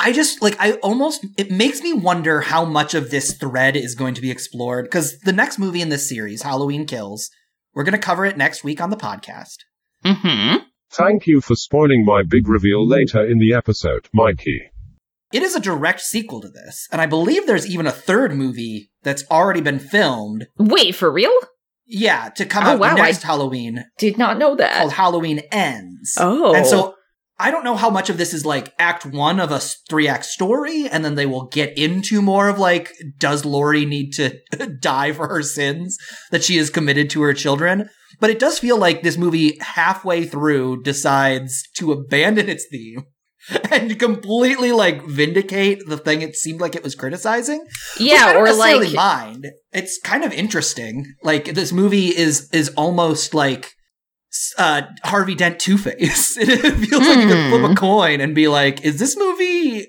I 0.00 0.12
just 0.12 0.40
like 0.42 0.56
I 0.60 0.72
almost 0.74 1.26
it 1.36 1.50
makes 1.50 1.82
me 1.82 1.92
wonder 1.92 2.40
how 2.40 2.64
much 2.64 2.94
of 2.94 3.10
this 3.10 3.36
thread 3.36 3.76
is 3.76 3.94
going 3.96 4.14
to 4.14 4.20
be 4.22 4.30
explored 4.30 4.84
because 4.84 5.18
the 5.20 5.32
next 5.32 5.58
movie 5.58 5.80
in 5.82 5.88
this 5.88 6.08
series, 6.08 6.42
Halloween 6.42 6.86
Kills, 6.86 7.30
we're 7.74 7.82
going 7.84 7.92
to 7.92 7.98
cover 7.98 8.24
it 8.24 8.36
next 8.36 8.62
week 8.62 8.80
on 8.80 8.90
the 8.90 8.96
podcast. 8.96 9.56
hmm 10.04 10.56
Thank 10.90 11.26
you 11.26 11.40
for 11.42 11.54
spoiling 11.54 12.04
my 12.06 12.22
big 12.22 12.48
reveal 12.48 12.86
later 12.88 13.22
in 13.26 13.38
the 13.38 13.52
episode, 13.52 14.08
Mikey. 14.14 14.70
It 15.32 15.42
is 15.42 15.54
a 15.54 15.60
direct 15.60 16.00
sequel 16.00 16.40
to 16.40 16.48
this, 16.48 16.86
and 16.90 17.00
I 17.00 17.06
believe 17.06 17.46
there's 17.46 17.66
even 17.66 17.86
a 17.86 17.92
third 17.92 18.34
movie 18.34 18.90
that's 19.02 19.24
already 19.30 19.60
been 19.60 19.78
filmed. 19.78 20.46
Wait 20.58 20.94
for 20.94 21.10
real? 21.10 21.32
Yeah, 21.86 22.30
to 22.36 22.44
come 22.46 22.64
Oh, 22.64 22.70
out 22.70 22.78
wow, 22.80 22.94
next 22.94 23.22
Halloween 23.22 23.84
Did 23.98 24.18
not 24.18 24.38
know 24.38 24.54
that. 24.56 24.76
called 24.78 24.92
Halloween 24.92 25.38
Ends. 25.50 26.14
oh, 26.18 26.54
And 26.54 26.66
so 26.66 26.94
I 27.38 27.50
don't 27.50 27.62
know 27.64 27.76
how 27.76 27.88
much 27.88 28.10
of 28.10 28.18
this 28.18 28.34
is 28.34 28.44
like 28.44 28.74
act 28.78 29.06
one 29.06 29.38
of 29.38 29.50
a 29.52 29.58
three 29.60 30.08
act 30.08 30.24
story, 30.24 30.88
and 30.88 31.04
then 31.04 31.14
they 31.14 31.24
will 31.26 31.46
get 31.46 31.76
into 31.78 32.20
more 32.20 32.48
of 32.48 32.58
like, 32.58 32.92
does 33.18 33.44
Laurie 33.44 33.86
need 33.86 34.12
to 34.14 34.38
die 34.80 35.12
for 35.12 35.28
her 35.28 35.42
sins 35.42 35.96
that 36.30 36.42
she 36.44 36.56
has 36.56 36.68
committed 36.70 37.10
to 37.10 37.22
her 37.22 37.32
children? 37.34 37.88
But 38.20 38.30
it 38.30 38.38
does 38.38 38.58
feel 38.58 38.76
like 38.78 39.02
this 39.02 39.16
movie 39.18 39.58
halfway 39.60 40.24
through 40.26 40.82
decides 40.82 41.62
to 41.76 41.92
abandon 41.92 42.48
its 42.48 42.66
theme 42.70 43.04
and 43.70 43.98
completely 43.98 44.72
like 44.72 45.02
vindicate 45.04 45.86
the 45.86 45.96
thing 45.96 46.22
it 46.22 46.36
seemed 46.36 46.60
like 46.60 46.74
it 46.76 46.82
was 46.82 46.94
criticizing. 46.94 47.64
yeah, 47.98 48.36
or 48.36 48.52
like 48.52 48.92
mind. 48.94 49.46
It's 49.72 49.98
kind 50.02 50.24
of 50.24 50.32
interesting. 50.32 51.04
Like 51.22 51.46
this 51.54 51.72
movie 51.72 52.08
is 52.08 52.48
is 52.52 52.68
almost 52.76 53.34
like 53.34 53.72
uh, 54.58 54.82
Harvey 55.04 55.34
Dent 55.34 55.58
Two 55.58 55.78
Face. 55.78 56.36
it 56.40 56.46
feels 56.86 57.06
like 57.06 57.18
you 57.18 57.26
could 57.28 57.48
flip 57.50 57.64
Hmm. 57.64 57.72
a 57.72 57.74
coin 57.74 58.20
and 58.20 58.34
be 58.34 58.48
like, 58.48 58.84
is 58.84 58.98
this 58.98 59.16
movie 59.16 59.86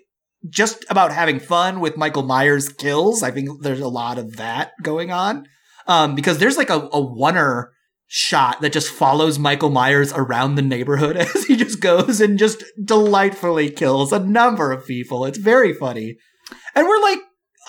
just 0.49 0.85
about 0.89 1.11
having 1.11 1.39
fun 1.39 1.81
with 1.81 1.97
Michael 1.97 2.23
Myers 2.23 2.69
kills? 2.69 3.21
I 3.23 3.31
think 3.31 3.61
there's 3.61 3.81
a 3.81 3.89
lot 3.89 4.17
of 4.17 4.37
that 4.37 4.71
going 4.81 5.11
on. 5.11 5.45
Um, 5.87 6.15
because 6.15 6.37
there's 6.37 6.55
like 6.57 6.69
a, 6.69 6.75
a 6.77 6.89
oner 7.21 7.71
shot 8.11 8.59
that 8.61 8.73
just 8.73 8.89
follows 8.91 9.37
Michael 9.37 9.69
Myers 9.69 10.11
around 10.13 10.55
the 10.55 10.63
neighborhood 10.63 11.15
as 11.35 11.45
he 11.45 11.55
just 11.55 11.79
goes 11.79 12.19
and 12.19 12.39
just 12.39 12.63
delightfully 12.83 13.69
kills 13.69 14.11
a 14.11 14.19
number 14.19 14.71
of 14.71 14.85
people. 14.85 15.25
It's 15.25 15.37
very 15.37 15.73
funny. 15.73 16.17
And 16.75 16.87
we're 16.87 17.01
like 17.01 17.19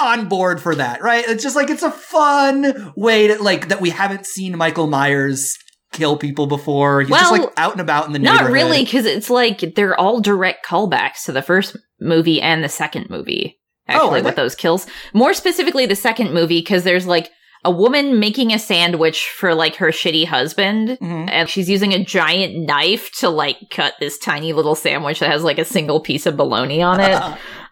on 0.00 0.28
board 0.28 0.60
for 0.62 0.74
that, 0.74 1.02
right? 1.02 1.24
It's 1.28 1.42
just 1.42 1.56
like 1.56 1.68
it's 1.68 1.82
a 1.82 1.90
fun 1.90 2.92
way 2.96 3.26
to 3.28 3.42
like 3.42 3.68
that 3.68 3.82
we 3.82 3.90
haven't 3.90 4.24
seen 4.26 4.56
Michael 4.56 4.86
Myers 4.86 5.54
kill 5.92 6.16
people 6.16 6.46
before. 6.46 7.02
He's 7.02 7.10
just 7.10 7.30
Well, 7.30 7.42
like 7.42 7.52
out 7.58 7.72
and 7.72 7.80
about 7.82 8.06
in 8.06 8.12
the 8.12 8.18
neighborhood. 8.18 8.44
not 8.46 8.52
really, 8.52 8.84
because 8.84 9.04
it's 9.04 9.28
like 9.28 9.74
they're 9.74 9.98
all 9.98 10.20
direct 10.22 10.64
callbacks 10.64 11.24
to 11.26 11.32
the 11.32 11.42
first 11.42 11.76
movie 12.00 12.40
and 12.40 12.64
the 12.64 12.68
second 12.68 13.10
movie. 13.10 13.58
Oh, 13.88 13.92
Actually, 13.94 14.20
are 14.20 14.24
with 14.24 14.36
those 14.36 14.54
kills, 14.54 14.86
more 15.12 15.34
specifically 15.34 15.84
the 15.84 15.96
second 15.96 16.32
movie, 16.32 16.60
because 16.60 16.84
there's 16.84 17.06
like 17.06 17.28
a 17.64 17.70
woman 17.70 18.18
making 18.18 18.52
a 18.52 18.58
sandwich 18.58 19.28
for 19.36 19.54
like 19.54 19.76
her 19.76 19.88
shitty 19.88 20.26
husband, 20.26 20.98
Mhm. 21.00 21.28
and 21.30 21.48
she's 21.48 21.68
using 21.68 21.92
a 21.92 22.02
giant 22.04 22.56
knife 22.66 23.10
to 23.18 23.28
like 23.28 23.56
cut 23.70 23.94
this 24.00 24.18
tiny 24.18 24.52
little 24.52 24.74
sandwich 24.74 25.20
that 25.20 25.30
has 25.30 25.44
like 25.44 25.58
a 25.58 25.64
single 25.64 26.00
piece 26.00 26.24
of 26.26 26.36
bologna 26.36 26.82
on 26.82 27.00
it. 27.00 27.20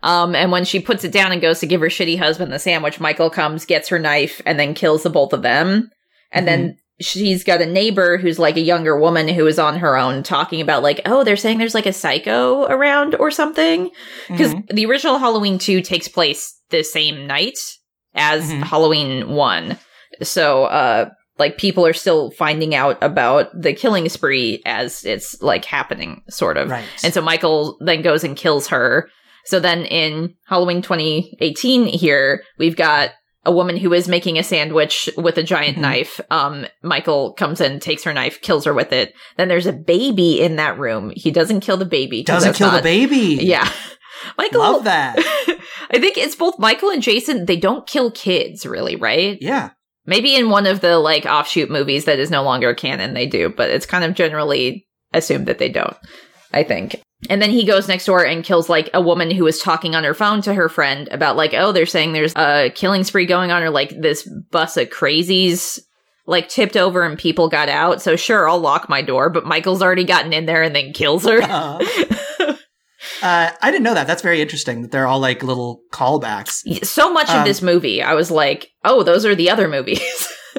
Um, 0.02 0.34
and 0.34 0.52
when 0.52 0.64
she 0.64 0.78
puts 0.80 1.04
it 1.04 1.12
down 1.12 1.32
and 1.32 1.40
goes 1.40 1.60
to 1.60 1.66
give 1.66 1.80
her 1.80 1.88
shitty 1.88 2.18
husband 2.18 2.52
the 2.52 2.58
sandwich, 2.58 3.00
Michael 3.00 3.30
comes, 3.30 3.64
gets 3.64 3.88
her 3.88 3.98
knife, 3.98 4.40
and 4.44 4.60
then 4.60 4.74
kills 4.74 5.02
the 5.04 5.10
both 5.10 5.32
of 5.32 5.42
them. 5.42 5.90
And 6.32 6.46
then 6.46 6.76
she's 7.00 7.42
got 7.42 7.62
a 7.62 7.66
neighbor 7.66 8.18
who's 8.18 8.38
like 8.38 8.56
a 8.56 8.60
younger 8.60 8.98
woman 9.00 9.28
who 9.28 9.46
is 9.46 9.58
on 9.58 9.78
her 9.78 9.96
own 9.96 10.22
talking 10.22 10.60
about 10.60 10.82
like, 10.82 11.00
oh, 11.06 11.24
they're 11.24 11.36
saying 11.36 11.58
there's 11.58 11.74
like 11.74 11.86
a 11.86 11.92
psycho 11.92 12.64
around 12.66 13.14
or 13.14 13.30
something. 13.30 13.90
Because 14.28 14.52
Mhm. 14.54 14.68
the 14.74 14.84
original 14.86 15.18
Halloween 15.18 15.58
2 15.58 15.80
takes 15.80 16.08
place 16.08 16.54
the 16.70 16.82
same 16.82 17.26
night 17.26 17.56
as 18.14 18.50
Mhm. 18.50 18.62
Halloween 18.62 19.28
1. 19.30 19.78
So, 20.22 20.64
uh, 20.64 21.10
like 21.38 21.56
people 21.58 21.86
are 21.86 21.92
still 21.92 22.30
finding 22.32 22.74
out 22.74 22.98
about 23.02 23.48
the 23.54 23.72
killing 23.72 24.08
spree 24.08 24.60
as 24.66 25.04
it's 25.04 25.40
like 25.40 25.64
happening, 25.64 26.22
sort 26.28 26.56
of. 26.56 26.70
right. 26.70 26.84
And 27.04 27.14
so 27.14 27.20
Michael 27.20 27.76
then 27.80 28.02
goes 28.02 28.24
and 28.24 28.36
kills 28.36 28.68
her. 28.68 29.08
So 29.44 29.60
then 29.60 29.84
in 29.84 30.34
Halloween 30.48 30.82
2018 30.82 31.86
here, 31.86 32.42
we've 32.58 32.76
got 32.76 33.10
a 33.46 33.52
woman 33.52 33.76
who 33.76 33.92
is 33.94 34.08
making 34.08 34.36
a 34.36 34.42
sandwich 34.42 35.08
with 35.16 35.38
a 35.38 35.42
giant 35.44 35.78
Mhm. 35.78 35.80
knife. 35.80 36.20
Um, 36.30 36.66
Michael 36.82 37.32
comes 37.34 37.60
in, 37.60 37.78
takes 37.80 38.02
her 38.04 38.12
knife, 38.12 38.40
kills 38.42 38.64
her 38.64 38.74
with 38.74 38.92
it. 38.92 39.14
Then 39.36 39.48
there's 39.48 39.66
a 39.66 39.72
baby 39.72 40.40
in 40.40 40.56
that 40.56 40.76
room. 40.78 41.12
He 41.14 41.30
doesn't 41.30 41.60
kill 41.60 41.76
the 41.76 41.84
baby 41.86 42.24
doesn't 42.24 42.54
kill 42.56 42.70
the 42.72 42.82
baby. 42.82 43.38
Yeah. 43.40 43.66
Michael, 44.36 44.60
Love 44.60 44.84
that. 44.84 45.16
I 45.90 45.98
think 45.98 46.18
it's 46.18 46.36
both 46.36 46.58
Michael 46.58 46.90
and 46.90 47.02
Jason. 47.02 47.46
They 47.46 47.56
don't 47.56 47.86
kill 47.86 48.10
kids, 48.10 48.66
really, 48.66 48.96
right? 48.96 49.38
Yeah. 49.40 49.70
Maybe 50.06 50.34
in 50.34 50.50
one 50.50 50.66
of 50.66 50.80
the 50.80 50.98
like 50.98 51.26
offshoot 51.26 51.70
movies 51.70 52.06
that 52.06 52.18
is 52.18 52.30
no 52.30 52.42
longer 52.42 52.74
canon, 52.74 53.14
they 53.14 53.26
do, 53.26 53.48
but 53.50 53.70
it's 53.70 53.86
kind 53.86 54.04
of 54.04 54.14
generally 54.14 54.86
assumed 55.12 55.46
that 55.46 55.58
they 55.58 55.68
don't. 55.68 55.96
I 56.52 56.62
think. 56.62 57.00
And 57.28 57.42
then 57.42 57.50
he 57.50 57.66
goes 57.66 57.88
next 57.88 58.06
door 58.06 58.24
and 58.24 58.44
kills 58.44 58.68
like 58.68 58.88
a 58.94 59.02
woman 59.02 59.30
who 59.30 59.44
was 59.44 59.60
talking 59.60 59.94
on 59.94 60.04
her 60.04 60.14
phone 60.14 60.40
to 60.42 60.54
her 60.54 60.68
friend 60.68 61.08
about 61.10 61.36
like, 61.36 61.52
oh, 61.52 61.72
they're 61.72 61.84
saying 61.84 62.12
there's 62.12 62.34
a 62.36 62.70
killing 62.74 63.04
spree 63.04 63.26
going 63.26 63.50
on, 63.50 63.62
or 63.62 63.70
like 63.70 63.90
this 64.00 64.28
bus 64.50 64.76
of 64.76 64.88
crazies 64.88 65.80
like 66.26 66.48
tipped 66.48 66.76
over 66.76 67.02
and 67.02 67.18
people 67.18 67.48
got 67.48 67.68
out. 67.68 68.00
So 68.02 68.14
sure, 68.14 68.48
I'll 68.48 68.60
lock 68.60 68.88
my 68.88 69.02
door, 69.02 69.30
but 69.30 69.46
Michael's 69.46 69.82
already 69.82 70.04
gotten 70.04 70.32
in 70.32 70.46
there 70.46 70.62
and 70.62 70.76
then 70.76 70.92
kills 70.92 71.24
her. 71.24 71.40
Uh, 71.42 71.84
uh, 73.22 73.50
I 73.60 73.70
didn't 73.70 73.82
know 73.84 73.94
that. 73.94 74.06
That's 74.06 74.22
very 74.22 74.40
interesting 74.40 74.82
that 74.82 74.90
they're 74.90 75.06
all 75.06 75.20
like 75.20 75.42
little 75.42 75.82
callbacks. 75.92 76.84
so 76.84 77.12
much 77.12 77.28
Um, 77.30 77.40
of 77.40 77.44
this 77.44 77.62
movie, 77.62 78.02
I 78.02 78.14
was 78.14 78.30
like, 78.30 78.70
oh, 78.84 79.02
those 79.02 79.24
are 79.24 79.34
the 79.34 79.50
other 79.50 79.68
movies. 79.68 80.00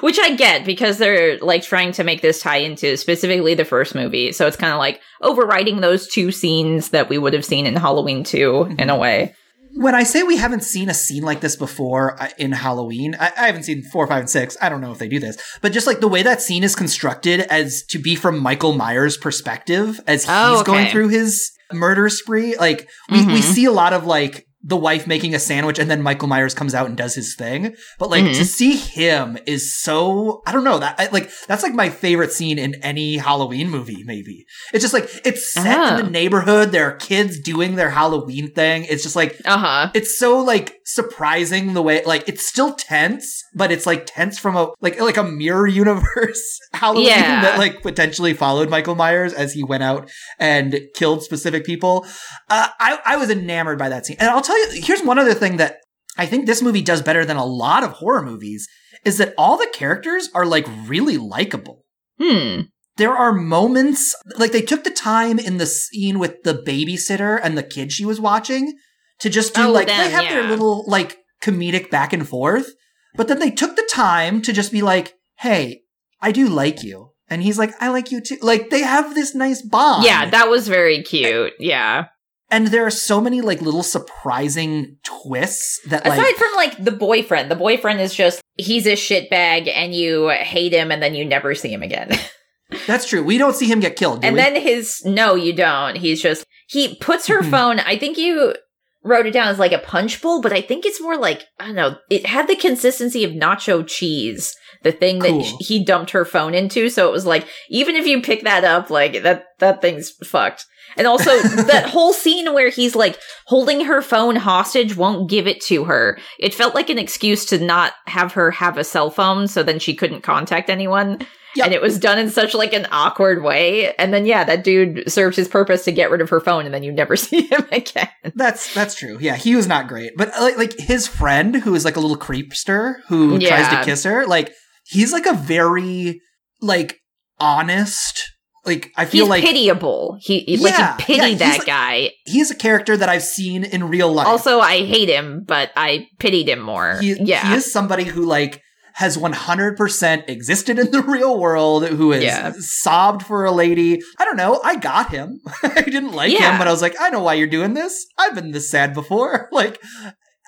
Which 0.00 0.18
I 0.18 0.34
get 0.36 0.64
because 0.64 0.98
they're 0.98 1.38
like 1.38 1.62
trying 1.62 1.92
to 1.92 2.04
make 2.04 2.20
this 2.22 2.40
tie 2.40 2.56
into 2.58 2.96
specifically 2.96 3.54
the 3.54 3.64
first 3.64 3.94
movie. 3.94 4.32
So 4.32 4.46
it's 4.46 4.56
kind 4.56 4.72
of 4.72 4.78
like 4.78 5.00
overriding 5.20 5.80
those 5.80 6.06
two 6.08 6.30
scenes 6.32 6.90
that 6.90 7.08
we 7.08 7.18
would 7.18 7.32
have 7.34 7.44
seen 7.44 7.66
in 7.66 7.76
Halloween 7.76 8.24
2 8.24 8.76
in 8.78 8.90
a 8.90 8.96
way. 8.96 9.34
When 9.74 9.94
I 9.94 10.02
say 10.02 10.22
we 10.22 10.36
haven't 10.36 10.64
seen 10.64 10.88
a 10.88 10.94
scene 10.94 11.22
like 11.22 11.40
this 11.40 11.56
before 11.56 12.20
uh, 12.22 12.28
in 12.38 12.52
Halloween, 12.52 13.14
I, 13.18 13.32
I 13.36 13.46
haven't 13.46 13.62
seen 13.64 13.82
four, 13.82 14.06
five, 14.06 14.20
and 14.20 14.30
six. 14.30 14.56
I 14.60 14.68
don't 14.68 14.80
know 14.80 14.92
if 14.92 14.98
they 14.98 15.08
do 15.08 15.18
this, 15.20 15.36
but 15.62 15.72
just 15.72 15.86
like 15.86 16.00
the 16.00 16.08
way 16.08 16.22
that 16.22 16.42
scene 16.42 16.64
is 16.64 16.74
constructed 16.74 17.40
as 17.40 17.82
to 17.90 17.98
be 17.98 18.14
from 18.16 18.38
Michael 18.40 18.72
Myers' 18.72 19.16
perspective 19.16 20.00
as 20.06 20.24
he's 20.24 20.30
Oh, 20.32 20.62
going 20.64 20.88
through 20.88 21.08
his 21.08 21.50
murder 21.72 22.08
spree. 22.08 22.56
Like 22.56 22.88
we, 23.10 23.24
we 23.26 23.40
Mhm. 23.40 23.42
see 23.42 23.64
a 23.64 23.72
lot 23.72 23.92
of 23.92 24.04
like 24.06 24.46
the 24.62 24.76
wife 24.76 25.06
making 25.06 25.34
a 25.34 25.38
sandwich 25.38 25.78
and 25.78 25.90
then 25.90 26.02
Michael 26.02 26.28
Myers 26.28 26.52
comes 26.52 26.74
out 26.74 26.86
and 26.86 26.96
does 26.96 27.14
his 27.14 27.34
thing. 27.34 27.74
But 27.98 28.10
like 28.10 28.24
Mhm. 28.24 28.34
to 28.36 28.44
see 28.44 28.76
him 28.76 29.38
is 29.46 29.74
so, 29.76 30.42
I 30.46 30.52
don't 30.52 30.64
know 30.64 30.78
that 30.78 30.96
I, 30.98 31.08
like, 31.12 31.30
that's 31.48 31.62
like 31.62 31.72
my 31.74 31.88
favorite 31.88 32.30
scene 32.32 32.58
in 32.58 32.74
any 32.82 33.16
Halloween 33.16 33.70
movie, 33.70 34.02
maybe. 34.04 34.44
It's 34.74 34.82
just 34.82 34.92
like, 34.92 35.08
it's 35.24 35.50
set 35.52 35.78
Oh. 35.78 35.96
in 35.96 36.04
the 36.04 36.10
neighborhood. 36.10 36.72
There 36.72 36.86
are 36.88 36.96
kids 36.96 37.40
doing 37.40 37.76
their 37.76 37.90
Halloween 37.90 38.52
thing. 38.52 38.84
It's 38.84 39.02
just 39.02 39.16
like, 39.16 39.40
Uh 39.46 39.56
huh. 39.58 39.90
it's 39.94 40.18
so 40.18 40.38
like 40.38 40.76
surprising 40.84 41.72
the 41.72 41.80
way 41.82 42.02
like 42.04 42.28
it's 42.28 42.44
still 42.46 42.74
tense 42.74 43.42
but 43.54 43.70
it's 43.72 43.86
like 43.86 44.04
tense 44.06 44.38
from 44.40 44.56
a 44.56 44.70
like 44.80 45.00
like 45.00 45.16
a 45.16 45.22
mirror 45.22 45.66
universe 45.82 46.58
halloween 46.72 47.06
Yeah. 47.06 47.42
that 47.42 47.58
like 47.58 47.80
potentially 47.82 48.34
followed 48.34 48.68
michael 48.68 48.94
myers 48.96 49.32
as 49.32 49.52
he 49.52 49.62
went 49.64 49.82
out 49.82 50.10
and 50.40 50.78
killed 50.94 51.22
specific 51.22 51.64
people 51.64 52.04
uh, 52.48 52.68
i 52.80 52.98
i 53.06 53.16
was 53.16 53.30
enamored 53.30 53.78
by 53.78 53.88
that 53.88 54.04
scene 54.04 54.16
and 54.20 54.28
i'll 54.30 54.42
tell 54.50 54.74
you 54.76 54.82
here's 54.82 55.02
one 55.02 55.18
other 55.18 55.34
thing 55.34 55.56
that 55.56 55.76
i 56.18 56.26
think 56.26 56.46
this 56.46 56.62
movie 56.62 56.82
does 56.82 57.02
better 57.02 57.24
than 57.24 57.36
a 57.36 57.44
lot 57.44 57.82
of 57.84 57.92
horror 57.92 58.22
movies 58.22 58.68
is 59.04 59.18
that 59.18 59.34
all 59.38 59.56
the 59.56 59.70
characters 59.72 60.28
are 60.34 60.46
like 60.46 60.66
really 60.86 61.16
likable 61.16 61.84
Hmm. 62.18 62.62
there 62.98 63.12
are 63.16 63.32
moments 63.32 64.14
like 64.36 64.52
they 64.52 64.60
took 64.60 64.84
the 64.84 64.90
time 64.90 65.38
in 65.38 65.56
the 65.56 65.64
scene 65.66 66.18
with 66.18 66.42
the 66.42 66.52
babysitter 66.54 67.40
and 67.42 67.56
the 67.56 67.62
kid 67.62 67.92
she 67.92 68.04
was 68.04 68.20
watching 68.20 68.76
to 69.20 69.30
just 69.30 69.54
do 69.54 69.62
Oh, 69.68 69.72
like 69.72 69.86
them, 69.86 69.98
they 69.98 70.10
have 70.10 70.24
their 70.24 70.46
little 70.48 70.84
like 70.86 71.16
comedic 71.42 71.90
back 71.90 72.12
and 72.12 72.28
forth 72.28 72.68
but 73.14 73.26
then 73.28 73.38
they 73.38 73.50
took 73.50 73.74
the 73.76 73.88
time 73.90 74.42
to 74.42 74.52
just 74.52 74.70
be 74.70 74.82
like 74.82 75.14
hey 75.38 75.80
i 76.20 76.30
do 76.30 76.46
like 76.48 76.82
you 76.82 77.12
and 77.28 77.42
he's 77.42 77.58
like 77.58 77.72
i 77.80 77.88
like 77.88 78.10
you 78.12 78.20
too 78.20 78.36
like 78.42 78.68
they 78.68 78.82
have 78.82 79.14
this 79.14 79.34
nice 79.34 79.62
bond 79.62 80.04
Yeah, 80.04 80.28
that 80.28 80.50
was 80.50 80.68
very 80.68 81.02
cute. 81.02 81.54
Yeah. 81.58 82.06
And 82.50 82.68
there 82.68 82.86
are 82.86 82.90
so 82.90 83.20
many 83.20 83.40
like 83.40 83.60
little 83.60 83.82
surprising 83.82 84.96
twists 85.04 85.80
that 85.88 86.06
Aside 86.06 86.18
like 86.18 86.36
from 86.36 86.52
like 86.56 86.84
the 86.84 86.90
boyfriend, 86.92 87.50
the 87.50 87.56
boyfriend 87.56 88.00
is 88.00 88.14
just 88.14 88.40
he's 88.56 88.86
a 88.86 88.92
shitbag 88.92 89.68
and 89.74 89.94
you 89.94 90.28
hate 90.28 90.72
him 90.72 90.90
and 90.90 91.02
then 91.02 91.14
you 91.14 91.24
never 91.24 91.54
see 91.54 91.72
him 91.72 91.82
again. 91.82 92.10
that's 92.86 93.08
true. 93.08 93.22
We 93.22 93.38
don't 93.38 93.56
see 93.56 93.66
him 93.70 93.80
get 93.80 93.96
killed, 93.96 94.22
do 94.22 94.26
and 94.28 94.34
we? 94.34 94.42
then 94.42 94.60
his 94.60 95.02
no, 95.04 95.34
you 95.34 95.52
don't. 95.52 95.96
He's 95.96 96.22
just 96.22 96.44
he 96.68 96.96
puts 96.96 97.26
her 97.28 97.42
phone. 97.54 97.80
I 97.80 97.96
think 97.98 98.18
you 98.18 98.54
wrote 99.02 99.26
it 99.26 99.32
down 99.32 99.48
as 99.48 99.58
like 99.58 99.72
a 99.72 99.78
punch 99.78 100.20
bowl, 100.20 100.42
but 100.42 100.52
I 100.52 100.60
think 100.60 100.84
it's 100.84 101.00
more 101.00 101.16
like 101.16 101.44
I 101.58 101.66
don't 101.66 101.74
know. 101.76 101.96
It 102.10 102.26
had 102.26 102.48
the 102.48 102.56
consistency 102.56 103.24
of 103.24 103.30
nacho 103.32 103.86
cheese, 103.86 104.54
the 104.82 104.92
thing 104.92 105.20
that 105.20 105.30
Cool. 105.30 105.56
he 105.60 105.84
dumped 105.84 106.10
her 106.10 106.24
phone 106.24 106.54
into. 106.54 106.88
So 106.90 107.08
it 107.08 107.12
was 107.12 107.26
like 107.26 107.46
even 107.70 107.96
if 107.96 108.06
you 108.06 108.20
pick 108.20 108.42
that 108.44 108.64
up, 108.64 108.90
like 108.90 109.22
that 109.22 109.44
that 109.58 109.80
thing's 109.80 110.10
fucked. 110.24 110.64
And 110.96 111.06
also 111.06 111.30
that 111.42 111.88
whole 111.88 112.12
scene 112.12 112.52
where 112.52 112.70
he's 112.70 112.94
like 112.94 113.18
holding 113.46 113.84
her 113.84 114.02
phone 114.02 114.36
hostage, 114.36 114.96
won't 114.96 115.30
give 115.30 115.46
it 115.46 115.60
to 115.62 115.84
her. 115.84 116.18
It 116.38 116.54
felt 116.54 116.74
like 116.74 116.90
an 116.90 116.98
excuse 116.98 117.44
to 117.46 117.58
not 117.58 117.92
have 118.06 118.32
her 118.32 118.50
have 118.50 118.78
a 118.78 118.84
cell 118.84 119.10
phone, 119.10 119.48
so 119.48 119.62
then 119.62 119.78
she 119.78 119.94
couldn't 119.94 120.22
contact 120.22 120.70
anyone. 120.70 121.26
Yep. 121.56 121.64
And 121.66 121.74
it 121.74 121.82
was 121.82 121.98
done 121.98 122.18
in 122.18 122.30
such 122.30 122.54
like 122.54 122.72
an 122.72 122.86
awkward 122.92 123.42
way. 123.42 123.92
And 123.96 124.14
then 124.14 124.24
yeah, 124.24 124.44
that 124.44 124.62
dude 124.62 125.10
served 125.10 125.36
his 125.36 125.48
purpose 125.48 125.84
to 125.84 125.92
get 125.92 126.10
rid 126.10 126.20
of 126.20 126.30
her 126.30 126.40
phone, 126.40 126.64
and 126.64 126.72
then 126.72 126.82
you 126.82 126.92
never 126.92 127.16
see 127.16 127.42
him 127.42 127.66
again. 127.72 128.08
That's 128.34 128.72
that's 128.72 128.94
true. 128.94 129.18
Yeah, 129.20 129.36
he 129.36 129.56
was 129.56 129.66
not 129.66 129.88
great, 129.88 130.12
but 130.16 130.28
like 130.40 130.56
like 130.56 130.78
his 130.78 131.06
friend 131.06 131.56
who 131.56 131.74
is 131.74 131.84
like 131.84 131.96
a 131.96 132.00
little 132.00 132.16
creepster 132.16 132.96
who 133.08 133.38
tries 133.38 133.68
to 133.68 133.84
kiss 133.84 134.04
her, 134.04 134.26
like 134.26 134.52
he's 134.84 135.12
like 135.12 135.26
a 135.26 135.34
very 135.34 136.20
like 136.60 136.98
honest. 137.38 138.22
Like 138.70 138.92
I 138.96 139.04
feel 139.04 139.24
He's 139.26 139.30
like 139.30 139.44
pitiable. 139.44 140.16
He 140.20 140.40
he- 140.40 140.56
like 140.58 140.72
Yeah, 140.78 140.92
you 140.98 141.04
pity 141.04 141.28
yeah, 141.32 141.38
that 141.38 141.58
like- 141.58 141.66
guy. 141.66 142.10
he's 142.24 142.50
a 142.50 142.54
character 142.56 142.96
that 142.96 143.08
I've 143.08 143.22
seen 143.24 143.64
in 143.64 143.88
real 143.88 144.12
life. 144.12 144.26
Also, 144.26 144.60
I 144.60 144.78
hate 144.84 145.08
him, 145.08 145.44
but 145.46 145.70
I 145.76 146.06
pitied 146.18 146.48
him 146.48 146.60
more. 146.60 146.98
he, 147.00 147.14
yeah. 147.22 147.48
he 147.50 147.54
is 147.56 147.70
somebody 147.72 148.04
who 148.04 148.24
like 148.24 148.62
has 148.94 149.16
100% 149.16 150.28
existed 150.28 150.78
in 150.78 150.90
the 150.90 151.02
real 151.16 151.38
world 151.38 151.86
who 151.88 152.10
has 152.12 152.22
Yeah. 152.24 152.52
sobbed 152.58 153.22
for 153.24 153.44
a 153.44 153.52
lady 153.52 153.98
i 154.18 154.24
don't 154.24 154.36
know 154.36 154.60
i 154.64 154.76
got 154.76 155.10
him 155.10 155.40
i 155.62 155.80
didn't 155.82 156.12
like 156.12 156.32
Yeah. 156.32 156.52
him 156.52 156.58
but 156.58 156.66
i 156.68 156.70
was 156.70 156.82
like 156.82 156.96
i 157.00 157.08
know 157.08 157.20
why 157.22 157.34
you're 157.34 157.46
doing 157.58 157.74
this 157.74 158.06
i've 158.18 158.34
been 158.34 158.50
this 158.50 158.68
sad 158.70 158.92
before 158.92 159.48
like 159.52 159.80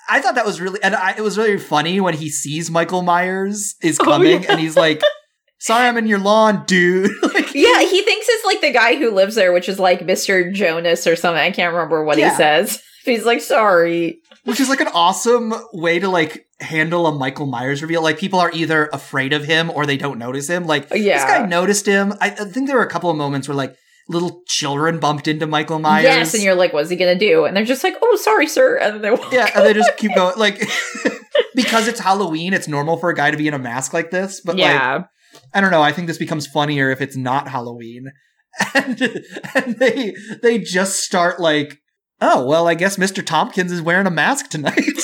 i 0.09 0.19
thought 0.21 0.35
that 0.35 0.45
was 0.45 0.59
really 0.61 0.79
and 0.83 0.93
I, 0.93 1.15
it 1.17 1.21
was 1.21 1.37
really 1.37 1.57
funny 1.57 1.99
when 2.01 2.13
he 2.15 2.29
sees 2.29 2.69
michael 2.69 3.01
myers 3.01 3.75
is 3.81 3.97
Oh, 3.99 4.03
coming 4.03 4.43
yeah. 4.43 4.51
and 4.51 4.59
he's 4.59 4.75
like 4.75 5.01
sorry 5.63 5.87
i'm 5.87 5.97
in 5.97 6.07
your 6.07 6.19
lawn 6.19 6.63
dude 6.65 7.09
like 7.33 7.53
yeah, 7.55 7.81
he 7.81 8.01
thinks 8.01 8.25
it's 8.29 8.45
like 8.45 8.61
the 8.61 8.71
guy 8.71 8.95
who 8.95 9.11
lives 9.11 9.35
there, 9.35 9.53
which 9.53 9.69
is 9.69 9.77
like 9.79 9.99
Mr. 9.99 10.51
Jonas 10.51 11.05
or 11.05 11.15
something. 11.15 11.39
I 11.41 11.51
can't 11.51 11.71
remember 11.73 12.03
what 12.03 12.17
Yeah. 12.17 12.31
he 12.31 12.35
says. 12.35 12.81
He's 13.05 13.25
like, 13.25 13.41
sorry. 13.41 14.21
which 14.43 14.59
is 14.59 14.69
like 14.69 14.81
an 14.81 14.87
awesome 14.87 15.53
way 15.71 15.99
to 15.99 16.09
like 16.09 16.47
handle 16.59 17.05
a 17.05 17.11
michael 17.11 17.45
myers 17.45 17.81
reveal 17.81 18.01
like 18.01 18.17
people 18.17 18.39
are 18.39 18.49
either 18.53 18.89
afraid 18.93 19.33
of 19.33 19.43
him 19.43 19.69
or 19.69 19.85
they 19.85 19.97
don't 19.97 20.17
notice 20.17 20.47
him 20.49 20.65
like 20.65 20.87
yeah. 20.91 21.17
This 21.17 21.23
guy 21.25 21.45
noticed 21.45 21.85
him. 21.85 22.13
I, 22.21 22.27
I 22.31 22.45
think 22.45 22.67
there 22.67 22.77
were 22.77 22.85
a 22.85 22.89
couple 22.89 23.09
of 23.11 23.17
moments 23.17 23.47
where 23.47 23.55
like 23.55 23.75
little 24.09 24.41
children 24.47 24.99
bumped 24.99 25.27
into 25.27 25.45
Michael 25.47 25.79
Myers. 25.79 26.03
Yes, 26.05 26.33
and 26.33 26.41
you're 26.43 26.55
like, 26.55 26.73
what's 26.73 26.89
he 26.89 26.95
gonna 26.95 27.17
do? 27.17 27.45
And 27.45 27.55
they're 27.55 27.65
just 27.65 27.83
like, 27.83 27.95
oh, 28.01 28.15
sorry, 28.17 28.47
sir. 28.47 28.77
And 28.77 28.95
then 28.95 29.01
they 29.01 29.11
walk 29.11 29.31
yeah, 29.31 29.49
and 29.55 29.65
they 29.65 29.73
just 29.73 29.95
keep 29.97 30.13
going. 30.15 30.37
Like 30.37 30.59
because 31.55 31.87
it's 31.87 31.99
Halloween, 31.99 32.53
it's 32.53 32.67
normal 32.67 32.97
for 32.97 33.09
a 33.09 33.15
guy 33.15 33.31
to 33.31 33.37
be 33.37 33.47
in 33.47 33.53
a 33.53 33.59
mask 33.59 33.93
like 33.93 34.09
this. 34.11 34.41
But 34.41 34.55
like 34.55 34.63
yeah. 34.65 35.03
I 35.53 35.61
don't 35.61 35.71
know. 35.71 35.81
I 35.81 35.91
think 35.91 36.07
this 36.07 36.17
becomes 36.17 36.47
funnier 36.47 36.89
if 36.91 37.01
it's 37.01 37.15
not 37.17 37.47
Halloween, 37.47 38.11
and 38.73 39.01
and 39.55 39.75
they 39.77 40.13
they 40.41 40.59
just 40.59 40.99
start 40.99 41.39
like. 41.39 41.79
Oh 42.21 42.45
well, 42.45 42.67
I 42.69 42.75
guess 42.75 42.95
Mr. 42.95 43.25
Tompkins 43.25 43.71
is 43.71 43.81
wearing 43.81 44.07
a 44.07 44.11
mask 44.11 44.49
tonight. 44.49 44.79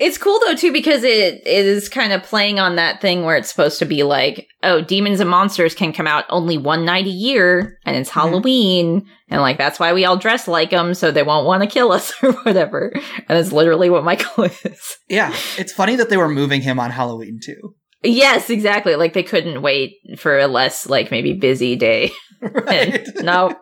It's 0.00 0.16
cool 0.16 0.38
though 0.46 0.54
too 0.54 0.72
because 0.72 1.02
it, 1.02 1.42
it 1.44 1.66
is 1.66 1.88
kind 1.88 2.12
of 2.12 2.22
playing 2.22 2.60
on 2.60 2.76
that 2.76 3.00
thing 3.00 3.24
where 3.24 3.36
it's 3.36 3.48
supposed 3.48 3.80
to 3.80 3.84
be 3.84 4.04
like, 4.04 4.46
oh, 4.62 4.80
demons 4.80 5.18
and 5.18 5.28
monsters 5.28 5.74
can 5.74 5.92
come 5.92 6.06
out 6.06 6.24
only 6.28 6.56
one 6.56 6.84
night 6.84 7.06
a 7.06 7.10
year, 7.10 7.76
and 7.84 7.96
it's 7.96 8.08
Mhm. 8.08 8.12
Halloween, 8.12 9.06
and 9.28 9.40
like 9.42 9.58
that's 9.58 9.80
why 9.80 9.92
we 9.92 10.04
all 10.04 10.16
dress 10.16 10.46
like 10.46 10.70
them 10.70 10.94
so 10.94 11.10
they 11.10 11.24
won't 11.24 11.46
want 11.48 11.64
to 11.64 11.68
kill 11.68 11.90
us 11.90 12.12
or 12.22 12.30
whatever. 12.44 12.92
And 13.28 13.38
it's 13.40 13.50
literally 13.50 13.90
what 13.90 14.04
Michael 14.04 14.44
is. 14.44 14.96
yeah, 15.08 15.34
it's 15.56 15.72
funny 15.72 15.96
that 15.96 16.10
they 16.10 16.16
were 16.16 16.28
moving 16.28 16.60
him 16.60 16.78
on 16.78 16.92
Halloween 16.92 17.40
too. 17.44 17.74
Yes, 18.02 18.48
exactly. 18.50 18.94
Like 18.96 19.12
they 19.12 19.22
couldn't 19.22 19.62
wait 19.62 19.96
for 20.18 20.38
a 20.38 20.46
less 20.46 20.86
like 20.86 21.10
maybe 21.10 21.32
busy 21.34 21.76
day. 21.76 22.10
Right? 22.40 23.04
no. 23.16 23.52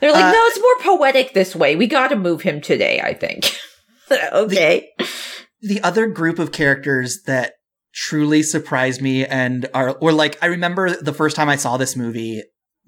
They're 0.00 0.10
like, 0.12 0.24
Uh, 0.24 0.32
no, 0.32 0.40
it's 0.46 0.58
more 0.60 0.96
poetic 0.98 1.34
this 1.34 1.54
way. 1.54 1.76
We 1.76 1.86
got 1.86 2.08
to 2.08 2.16
move 2.16 2.40
him 2.40 2.62
today, 2.62 3.02
I 3.04 3.12
think. 3.12 3.54
okay. 4.32 4.88
the 5.60 5.82
other 5.82 6.06
group 6.06 6.38
of 6.38 6.52
characters 6.52 7.22
that 7.26 7.52
truly 7.94 8.42
surprised 8.42 9.02
me 9.02 9.26
and 9.26 9.68
are 9.74 9.90
or 10.00 10.12
like 10.12 10.38
I 10.42 10.46
remember 10.46 10.96
the 10.96 11.12
first 11.12 11.36
time 11.36 11.48
I 11.50 11.56
saw 11.56 11.76
this 11.76 11.96
movie 11.96 12.42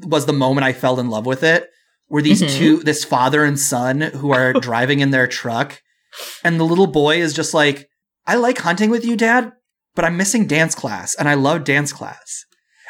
was 0.07 0.25
the 0.27 0.33
moment 0.33 0.65
I 0.65 0.73
fell 0.73 0.99
in 1.01 1.11
love 1.11 1.27
with 1.27 1.43
it 1.43 1.67
were 2.09 2.23
these 2.23 2.41
Mhm. 2.43 2.57
two 2.59 2.77
this 2.83 3.05
father 3.05 3.45
and 3.45 3.59
son 3.59 4.01
who 4.01 4.33
are 4.33 4.53
driving 4.55 5.01
in 5.01 5.11
their 5.11 5.27
truck 5.27 5.81
and 6.45 6.59
the 6.61 6.65
little 6.65 6.87
boy 6.87 7.21
is 7.21 7.33
just 7.35 7.53
like 7.55 7.89
I 8.27 8.37
like 8.37 8.59
hunting 8.59 8.91
with 8.91 9.05
you 9.05 9.17
dad 9.17 9.53
but 9.99 10.05
I'm 10.05 10.17
missing 10.17 10.47
dance 10.47 10.77
class 10.77 11.17
and 11.17 11.29
I 11.29 11.35
love 11.35 11.65
dance 11.65 11.93
class 11.93 12.45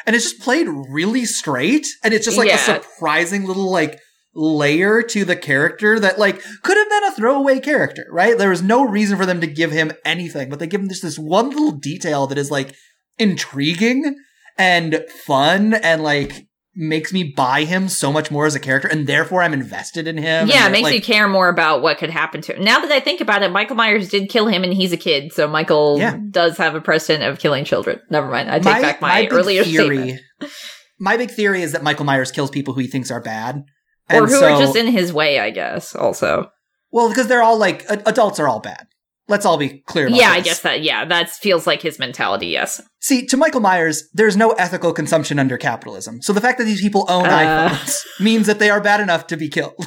and 0.05 0.15
it's 0.15 0.29
just 0.29 0.43
played 0.43 0.67
really 0.67 1.25
straight 1.25 1.87
and 2.03 2.13
it's 2.13 2.23
just 2.23 2.37
like 2.37 2.51
a 2.51 2.57
surprising 2.59 3.45
little 3.45 3.71
like 3.71 3.99
layer 4.35 5.01
to 5.01 5.25
the 5.25 5.35
character 5.35 5.99
that 5.99 6.19
like 6.19 6.39
could 6.61 6.77
have 6.77 6.87
been 6.87 7.03
a 7.05 7.15
throwaway 7.15 7.59
character, 7.61 8.05
right? 8.11 8.37
There 8.37 8.51
was 8.51 8.61
no 8.61 8.83
reason 8.83 9.17
for 9.17 9.25
them 9.25 9.41
to 9.41 9.47
give 9.47 9.71
him 9.71 9.91
anything, 10.05 10.51
but 10.51 10.59
they 10.59 10.67
give 10.67 10.81
him 10.81 10.87
just 10.87 11.01
this 11.01 11.17
one 11.17 11.49
little 11.49 11.71
detail 11.71 12.27
that 12.27 12.37
is 12.37 12.51
like 12.51 12.75
intriguing 13.17 14.15
and 14.55 15.03
fun 15.25 15.73
and 15.73 16.03
like 16.03 16.45
makes 16.79 17.11
me 17.11 17.23
buy 17.25 17.65
him 17.65 17.89
so 17.89 18.11
much 18.11 18.31
more 18.31 18.45
as 18.45 18.55
a 18.55 18.59
character 18.59 18.87
and 18.87 19.05
therefore 19.05 19.43
I'm 19.43 19.53
invested 19.53 20.07
in 20.07 20.17
him. 20.17 20.47
Yeah, 20.47 20.67
it 20.67 20.71
makes 20.71 20.83
like, 20.85 20.95
you 20.95 21.01
care 21.01 21.27
more 21.27 21.49
about 21.49 21.81
what 21.81 21.97
could 21.97 22.09
happen 22.09 22.41
to 22.43 22.55
him. 22.55 22.63
Now 22.63 22.79
that 22.79 22.91
I 22.91 23.01
think 23.01 23.19
about 23.19 23.43
it, 23.43 23.51
Michael 23.51 23.75
Myers 23.75 24.07
did 24.09 24.29
kill 24.29 24.47
him 24.47 24.63
and 24.63 24.73
he's 24.73 24.93
a 24.93 24.97
kid, 24.97 25.33
so 25.33 25.45
Michael 25.47 25.97
Yeah. 25.99 26.17
does 26.31 26.57
have 26.57 26.75
a 26.75 26.81
precedent 26.81 27.29
of 27.29 27.37
killing 27.39 27.65
children. 27.65 27.99
Never 28.09 28.31
mind. 28.31 28.49
I 28.49 28.59
take 28.59 28.63
my, 28.73 28.81
back 28.81 29.01
my, 29.01 29.21
big 29.23 29.33
earlier 29.33 29.63
theory. 29.65 29.97
statement. 29.97 30.21
My 31.01 31.15
big 31.15 31.31
theory 31.31 31.61
is 31.61 31.71
that 31.71 31.81
Michael 31.83 32.03
Myers 32.05 32.29
kills 32.29 32.49
people 32.49 32.73
who 32.73 32.81
he 32.81 32.87
thinks 32.87 33.09
are 33.09 33.21
bad. 33.21 33.63
Or 34.09 34.17
And 34.23 34.25
who 34.27 34.35
so- 34.39 34.53
are 34.53 34.59
just 34.59 34.75
in 34.75 34.87
his 34.87 35.13
way, 35.13 35.39
I 35.39 35.49
guess, 35.49 35.95
also. 35.95 36.49
well, 36.91 37.07
because 37.07 37.27
they're 37.27 37.41
all 37.43 37.57
like 37.57 37.85
adults 37.89 38.37
are 38.39 38.47
all 38.49 38.59
bad. 38.59 38.87
Let's 39.29 39.45
all 39.45 39.57
be 39.57 39.83
clear 39.85 40.07
about 40.07 40.17
Yeah, 40.17 40.31
I 40.31 40.41
guess 40.41 40.61
that, 40.61 40.81
yeah, 40.81 41.05
that 41.05 41.29
feels 41.29 41.67
like 41.67 41.81
his 41.83 41.99
mentality, 41.99 42.47
yes. 42.47 42.81
See, 42.99 43.25
to 43.27 43.37
Michael 43.37 43.61
Myers, 43.61 44.03
there's 44.13 44.35
no 44.35 44.51
ethical 44.53 44.91
consumption 44.91 45.37
under 45.37 45.55
capitalism. 45.57 46.21
So 46.23 46.33
the 46.33 46.41
fact 46.41 46.57
that 46.57 46.63
these 46.65 46.81
people 46.81 47.05
own 47.07 47.25
Uh. 47.27 47.69
iPhones 47.69 48.01
means 48.19 48.47
that 48.47 48.57
they 48.59 48.69
are 48.71 48.81
bad 48.81 48.99
enough 48.99 49.27
to 49.27 49.37
be 49.37 49.47
killed. 49.47 49.75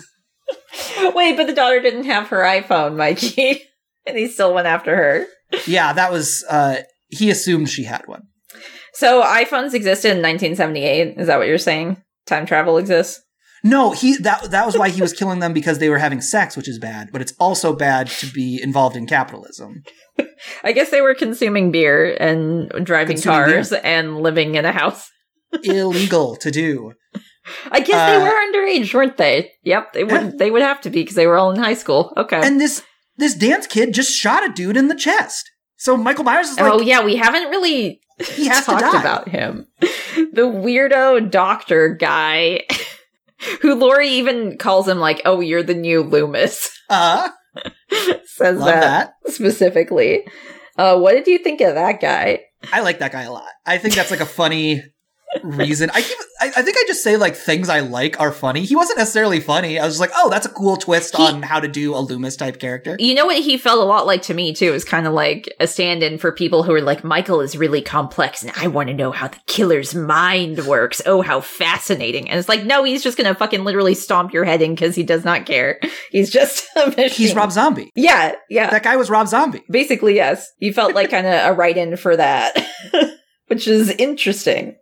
Wait, 1.14 1.36
but 1.36 1.46
the 1.48 1.54
daughter 1.54 1.80
didn't 1.80 2.04
have 2.04 2.28
her 2.28 2.42
iPhone, 2.42 2.96
Mikey. 2.96 3.62
and 4.06 4.16
he 4.16 4.28
still 4.28 4.54
went 4.54 4.66
after 4.68 4.94
her. 4.96 5.26
yeah, 5.66 5.92
that 5.92 6.12
was, 6.12 6.44
uh, 6.48 6.76
he 7.08 7.28
assumed 7.30 7.68
she 7.68 7.84
had 7.84 8.02
one. 8.06 8.22
So 8.94 9.22
iPhones 9.22 9.74
existed 9.74 10.08
in 10.12 10.18
1978. 10.22 11.18
Is 11.18 11.26
that 11.26 11.38
what 11.38 11.48
you're 11.48 11.58
saying? 11.58 12.00
Time 12.26 12.46
travel 12.46 12.78
exists? 12.78 13.20
No, 13.64 13.92
he, 13.92 14.16
that, 14.18 14.50
that 14.50 14.66
was 14.66 14.76
why 14.76 14.88
he 14.88 15.00
was 15.00 15.12
killing 15.12 15.38
them 15.38 15.52
because 15.52 15.78
they 15.78 15.88
were 15.88 15.98
having 15.98 16.20
sex, 16.20 16.56
which 16.56 16.68
is 16.68 16.78
bad, 16.78 17.10
but 17.12 17.20
it's 17.20 17.32
also 17.38 17.72
bad 17.72 18.08
to 18.08 18.26
be 18.26 18.60
involved 18.60 18.96
in 18.96 19.06
capitalism. 19.06 19.82
I 20.64 20.72
guess 20.72 20.90
they 20.90 21.00
were 21.00 21.14
consuming 21.14 21.70
beer 21.70 22.16
and 22.18 22.68
driving 22.84 23.16
Consuming 23.16 23.38
cars 23.38 23.72
and 23.72 24.20
living 24.20 24.56
in 24.56 24.64
a 24.64 24.72
house. 24.72 25.10
Illegal 25.62 26.36
to 26.36 26.50
do. 26.50 26.92
I 27.70 27.80
guess 27.80 27.96
Uh, 27.96 28.18
they 28.18 28.24
were 28.24 28.30
underage, 28.30 28.94
weren't 28.94 29.16
they? 29.16 29.52
Yep, 29.64 29.92
they 29.92 30.04
would. 30.04 30.38
They 30.38 30.50
would 30.50 30.62
have 30.62 30.80
to 30.82 30.90
be 30.90 31.02
because 31.02 31.16
they 31.16 31.26
were 31.26 31.36
all 31.36 31.50
in 31.50 31.58
high 31.60 31.74
school. 31.74 32.12
Okay. 32.16 32.40
And 32.42 32.60
this, 32.60 32.82
this 33.16 33.34
dance 33.34 33.66
kid 33.66 33.94
just 33.94 34.10
shot 34.12 34.48
a 34.48 34.52
dude 34.52 34.76
in 34.76 34.88
the 34.88 34.94
chest. 34.94 35.50
So 35.76 35.96
Michael 35.96 36.24
Myers 36.24 36.48
is 36.48 36.58
like, 36.58 36.72
oh 36.72 36.80
yeah, 36.80 37.04
we 37.04 37.16
haven't 37.16 37.50
really 37.50 38.00
he 38.20 38.46
has 38.46 38.64
talked 38.64 38.94
about 38.94 39.28
him. 39.28 39.66
The 40.34 40.42
weirdo 40.42 41.30
doctor 41.30 41.94
guy, 41.94 42.62
who 43.60 43.74
Laurie 43.74 44.08
even 44.08 44.58
calls 44.58 44.88
him 44.88 44.98
like, 44.98 45.22
"Oh, 45.24 45.40
you're 45.40 45.62
the 45.62 45.74
new 45.74 46.02
Loomis." 46.02 46.70
Uh, 46.88 47.30
Says 48.24 48.58
that, 48.58 49.14
that. 49.24 49.32
specifically. 49.32 50.26
Uh, 50.76 50.98
what 50.98 51.12
did 51.12 51.26
you 51.26 51.38
think 51.38 51.60
of 51.60 51.74
that 51.74 52.00
guy? 52.00 52.40
I 52.72 52.80
like 52.80 52.98
that 53.00 53.12
guy 53.12 53.22
a 53.22 53.32
lot. 53.32 53.48
I 53.66 53.78
think 53.78 53.94
that's 53.94 54.10
like 54.10 54.20
a 54.20 54.26
funny. 54.26 54.82
Reason. 55.42 55.90
I 55.90 56.02
keep, 56.02 56.16
I, 56.40 56.46
I 56.56 56.62
think 56.62 56.76
I 56.76 56.84
just 56.86 57.02
say 57.02 57.16
like 57.16 57.34
things 57.36 57.68
I 57.68 57.80
like 57.80 58.20
are 58.20 58.32
funny. 58.32 58.64
He 58.64 58.76
wasn't 58.76 58.98
necessarily 58.98 59.40
funny. 59.40 59.78
I 59.78 59.84
was 59.84 59.94
just 59.94 60.00
like, 60.00 60.10
oh, 60.14 60.30
that's 60.30 60.46
a 60.46 60.50
cool 60.50 60.76
twist 60.76 61.16
He- 61.16 61.22
on 61.22 61.42
how 61.42 61.60
to 61.60 61.68
do 61.68 61.94
a 61.94 61.98
Loomis 61.98 62.36
type 62.36 62.58
character. 62.58 62.96
You 62.98 63.14
know 63.14 63.26
what 63.26 63.38
he 63.38 63.56
felt 63.56 63.80
a 63.80 63.84
lot 63.84 64.06
like 64.06 64.22
to 64.22 64.34
me 64.34 64.54
too 64.54 64.72
is 64.72 64.84
kind 64.84 65.06
of 65.06 65.12
like 65.12 65.52
a 65.60 65.66
stand-in 65.66 66.18
for 66.18 66.32
people 66.32 66.62
who 66.62 66.72
are 66.74 66.80
like 66.82 67.04
Michael 67.04 67.40
is 67.40 67.56
really 67.56 67.82
complex 67.82 68.42
and 68.42 68.52
I 68.56 68.66
want 68.68 68.88
to 68.88 68.94
know 68.94 69.10
how 69.12 69.28
the 69.28 69.40
killer's 69.46 69.94
mind 69.94 70.66
works. 70.66 71.00
Oh, 71.06 71.22
how 71.22 71.40
fascinating. 71.40 72.28
And 72.28 72.38
it's 72.38 72.48
like 72.48 72.64
no, 72.64 72.84
he's 72.84 73.02
just 73.02 73.16
going 73.16 73.28
to 73.28 73.34
fucking 73.38 73.64
literally 73.64 73.94
stomp 73.94 74.32
your 74.32 74.44
head 74.44 74.62
in 74.62 74.76
cuz 74.76 74.94
he 74.94 75.02
does 75.02 75.24
not 75.24 75.46
care. 75.46 75.80
He's 76.10 76.30
just. 76.30 76.66
He's 76.96 77.34
Rob 77.34 77.52
Zombie. 77.52 77.90
Yeah, 77.94 78.34
yeah. 78.50 78.68
That 78.70 78.82
guy 78.82 78.96
was 78.96 79.08
Rob 79.08 79.28
Zombie. 79.28 79.62
Basically, 79.70 80.14
yes. 80.14 80.50
You 80.58 80.72
felt 80.72 80.94
like 80.94 81.10
kind 81.10 81.26
of 81.26 81.32
a 81.32 81.52
write-in 81.54 81.96
for 81.96 82.16
that. 82.16 82.54
Which 83.48 83.68
is 83.68 83.90
interesting. 83.90 84.76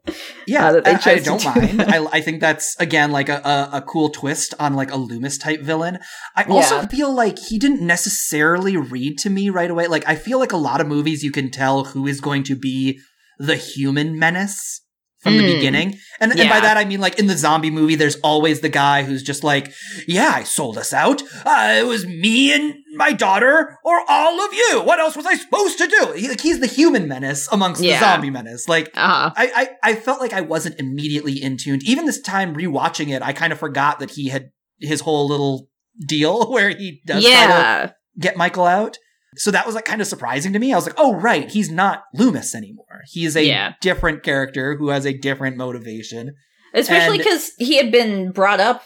Yeah, 0.46 0.68
Uh, 0.70 0.82
I- 0.84 1.00
I, 1.04 1.18
don't 1.18 1.40
do 1.40 1.48
mind. 1.48 1.82
I, 1.88 2.04
I 2.12 2.20
think 2.20 2.40
that's 2.40 2.76
again 2.78 3.10
like 3.10 3.28
a, 3.28 3.38
a, 3.72 3.78
a 3.78 3.82
cool 3.82 4.10
twist 4.10 4.54
on 4.60 4.74
like 4.74 4.92
a 4.92 4.96
Loomis 4.96 5.38
type 5.38 5.60
villain. 5.62 5.98
I 6.36 6.44
also 6.44 6.76
Yeah. 6.76 6.86
feel 6.86 7.12
like 7.12 7.38
he 7.38 7.58
didn't 7.58 7.80
necessarily 7.84 8.76
read 8.76 9.18
to 9.18 9.30
me 9.30 9.50
right 9.50 9.70
away. 9.70 9.86
Like 9.88 10.06
I 10.06 10.14
feel 10.14 10.38
like 10.38 10.52
a 10.52 10.56
lot 10.58 10.80
of 10.80 10.86
movies 10.86 11.22
you 11.24 11.32
can 11.32 11.50
tell 11.50 11.84
who 11.84 12.06
is 12.06 12.20
going 12.20 12.44
to 12.44 12.54
be 12.54 13.00
the 13.38 13.56
human 13.56 14.18
menace 14.18 14.82
from 15.20 15.36
the 15.36 15.42
Mm. 15.42 15.54
beginning. 15.56 15.98
And, 16.20 16.32
and 16.32 16.48
by 16.50 16.60
that 16.60 16.76
I 16.76 16.84
mean 16.84 17.00
like 17.00 17.18
in 17.18 17.26
the 17.26 17.36
zombie 17.36 17.70
movie, 17.70 17.94
there's 17.94 18.16
always 18.16 18.60
the 18.60 18.68
guy 18.68 19.02
who's 19.04 19.22
just 19.22 19.42
like, 19.44 19.72
"Yeah, 20.06 20.32
I 20.34 20.44
sold 20.44 20.76
us 20.78 20.92
out. 20.92 21.22
Uh, 21.44 21.76
it 21.78 21.86
was 21.86 22.06
me 22.06 22.52
and 22.52 22.74
my 22.94 23.12
daughter, 23.12 23.78
or 23.84 24.00
all 24.08 24.40
of 24.46 24.52
you. 24.52 24.82
What 24.82 24.98
else 24.98 25.16
was 25.16 25.26
I 25.26 25.36
supposed 25.36 25.78
to 25.78 25.86
do?" 25.86 26.12
He, 26.16 26.28
like, 26.28 26.40
he's 26.40 26.60
the 26.60 26.66
human 26.66 27.08
menace 27.08 27.48
amongst 27.52 27.82
Yeah. 27.82 27.98
the 28.00 28.04
zombie 28.04 28.30
menace. 28.30 28.68
Like 28.68 28.90
Uh-huh. 28.94 29.30
I, 29.36 29.68
I 29.82 29.90
I 29.90 29.94
felt 29.94 30.20
like 30.20 30.32
I 30.32 30.40
wasn't 30.42 30.78
immediately 30.80 31.42
in 31.42 31.56
tuned. 31.56 31.82
Even 31.84 32.04
this 32.06 32.20
time 32.20 32.54
rewatching 32.54 33.08
it, 33.14 33.22
I 33.22 33.32
kind 33.32 33.52
of 33.52 33.58
forgot 33.58 33.98
that 34.00 34.10
he 34.12 34.28
had 34.28 34.50
his 34.78 35.00
whole 35.00 35.26
little 35.28 35.68
deal 36.06 36.50
where 36.52 36.70
he 36.70 37.00
does 37.06 37.22
Yeah. 37.24 37.90
get 38.18 38.36
Michael 38.36 38.66
out. 38.66 38.96
So 39.36 39.50
that 39.52 39.64
was 39.66 39.74
like 39.74 39.84
kind 39.84 40.00
of 40.00 40.06
surprising 40.06 40.52
to 40.52 40.58
me. 40.58 40.72
I 40.72 40.76
was 40.76 40.86
like, 40.86 40.96
oh 40.98 41.14
right, 41.14 41.48
he's 41.50 41.70
not 41.70 42.02
Loomis 42.14 42.54
anymore. 42.54 43.02
He 43.08 43.24
is 43.24 43.36
a 43.36 43.44
Yeah. 43.44 43.72
different 43.80 44.22
character 44.22 44.76
who 44.76 44.88
has 44.88 45.06
a 45.06 45.16
different 45.16 45.56
motivation. 45.56 46.34
Especially 46.72 47.18
because 47.18 47.50
he 47.58 47.76
had 47.76 47.90
been 47.90 48.30
brought 48.30 48.60
up 48.60 48.84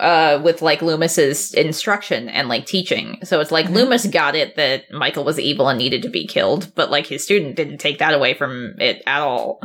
uh, 0.00 0.38
with 0.44 0.60
like 0.60 0.80
Loomis's 0.82 1.54
instruction 1.54 2.28
and 2.28 2.46
like 2.48 2.66
teaching. 2.66 3.18
So 3.24 3.40
it's 3.40 3.50
like 3.50 3.66
Mhm. 3.66 3.74
Loomis 3.74 4.06
got 4.06 4.34
it 4.34 4.56
that 4.56 4.84
Michael 4.90 5.24
was 5.24 5.38
evil 5.40 5.68
and 5.68 5.78
needed 5.78 6.02
to 6.02 6.10
be 6.10 6.26
killed, 6.26 6.72
but 6.74 6.90
like 6.90 7.06
his 7.06 7.24
student 7.24 7.56
didn't 7.56 7.78
take 7.78 7.98
that 7.98 8.12
away 8.12 8.34
from 8.34 8.74
it 8.78 9.02
at 9.06 9.22
all. 9.22 9.60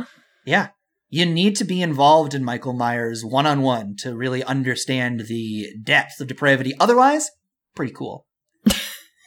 Yeah. 0.46 0.68
You 1.10 1.24
need 1.26 1.56
to 1.56 1.64
be 1.64 1.80
involved 1.82 2.34
in 2.34 2.44
Michael 2.44 2.72
Myers 2.74 3.22
one 3.24 3.46
on 3.46 3.60
one 3.62 3.96
to 4.00 4.14
really 4.16 4.42
understand 4.44 5.20
the 5.26 5.66
depth 5.82 6.20
of 6.20 6.26
depravity. 6.28 6.74
Otherwise, 6.80 7.30
pretty 7.74 7.92
cool. 7.92 8.26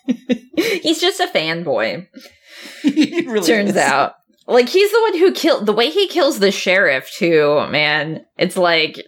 He's 0.55 0.99
just 1.01 1.19
a 1.19 1.27
fanboy, 1.27 2.07
He 2.83 3.25
really 3.27 3.45
turns 3.47 3.71
is. 3.71 3.77
out. 3.77 4.13
Like 4.47 4.67
he's 4.69 4.91
the 4.91 5.01
one 5.01 5.17
who 5.19 5.31
killed 5.31 5.65
the 5.65 5.71
way 5.73 5.89
he 5.89 6.07
kills 6.07 6.39
the 6.39 6.51
sheriff 6.51 7.09
too, 7.15 7.65
man. 7.69 8.25
It's 8.37 8.57
like 8.57 9.01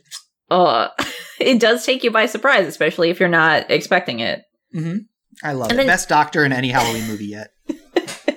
uh 0.49 0.89
it 1.39 1.59
does 1.59 1.85
take 1.85 2.03
you 2.03 2.11
by 2.11 2.27
surprise, 2.27 2.67
especially 2.67 3.09
if 3.09 3.19
you're 3.19 3.27
not 3.29 3.69
expecting 3.69 4.19
it. 4.19 4.43
Mm-hmm. 4.73 4.97
I 5.43 5.53
love 5.53 5.69
And 5.69 5.73
it. 5.73 5.77
then- 5.77 5.87
best 5.87 6.07
doctor 6.07 6.45
in 6.45 6.53
any 6.53 6.69
Halloween 6.69 7.07
movie 7.07 7.25
yet. 7.25 7.49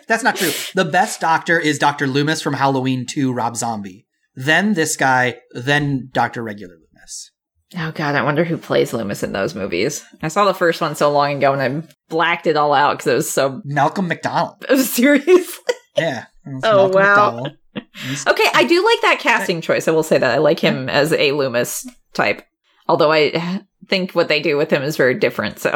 That's 0.09 0.23
not 0.25 0.37
true. 0.37 0.51
The 0.75 0.85
best 0.85 1.21
doctor 1.21 1.59
is 1.59 1.79
Dr. 1.79 2.07
Loomis 2.07 2.41
from 2.41 2.55
Halloween 2.55 3.07
2, 3.07 3.33
Rob 3.33 3.57
Zombie. 3.57 4.07
Then 4.37 4.75
this 4.75 4.97
guy, 4.97 5.39
then 5.53 6.11
Dr. 6.13 6.43
Regular 6.45 6.75
Loomis. 6.75 7.33
Oh 7.77 7.91
god, 7.93 8.15
I 8.15 8.23
wonder 8.23 8.45
who 8.45 8.57
plays 8.59 8.93
Loomis 8.93 9.23
in 9.25 9.33
those 9.33 9.55
movies. 9.55 10.05
I 10.23 10.29
saw 10.29 10.45
the 10.45 10.55
first 10.55 10.81
one 10.81 10.95
so 10.95 11.11
long 11.11 11.39
ago 11.39 11.53
and 11.53 11.61
I 11.85 11.89
blacked 12.09 12.47
it 12.47 12.57
all 12.57 12.73
out 12.73 12.99
because 12.99 13.13
it 13.13 13.17
was 13.17 13.31
so 13.31 13.61
Malcolm 13.65 14.07
McDonald. 14.09 14.65
seriously. 14.79 15.75
Yeah. 15.97 16.27
Oh, 16.63 16.89
Malcolm 16.93 16.95
wow. 16.95 17.47
Okay, 18.27 18.45
I 18.55 18.65
do 18.65 18.85
like 18.85 19.01
that 19.03 19.19
casting 19.21 19.61
choice. 19.61 19.89
I 19.89 19.91
will 19.91 20.03
say 20.05 20.17
that 20.17 20.31
I 20.35 20.39
like 20.39 20.61
him 20.61 20.89
as 20.89 21.13
a 21.13 21.33
Loomis 21.33 21.87
type. 22.15 22.43
Although 22.89 23.11
I 23.13 23.63
think 23.89 24.13
what 24.13 24.29
they 24.29 24.41
do 24.41 24.57
with 24.57 24.71
him 24.71 24.83
is 24.83 24.97
very 24.97 25.15
different. 25.15 25.59
So 25.59 25.75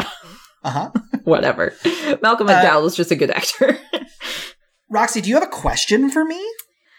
Uh-huh. 0.63 0.91
whatever. 1.25 1.75
Malcolm 2.23 2.49
Uh, 2.49 2.53
McDowell 2.63 2.87
is 2.87 2.95
just 2.97 3.11
a 3.11 3.17
good 3.17 3.31
actor. 3.31 3.79
Roxy, 4.89 5.21
do 5.21 5.29
you 5.29 5.35
have 5.35 5.43
a 5.45 5.47
question 5.49 6.11
for 6.11 6.25
me? 6.25 6.41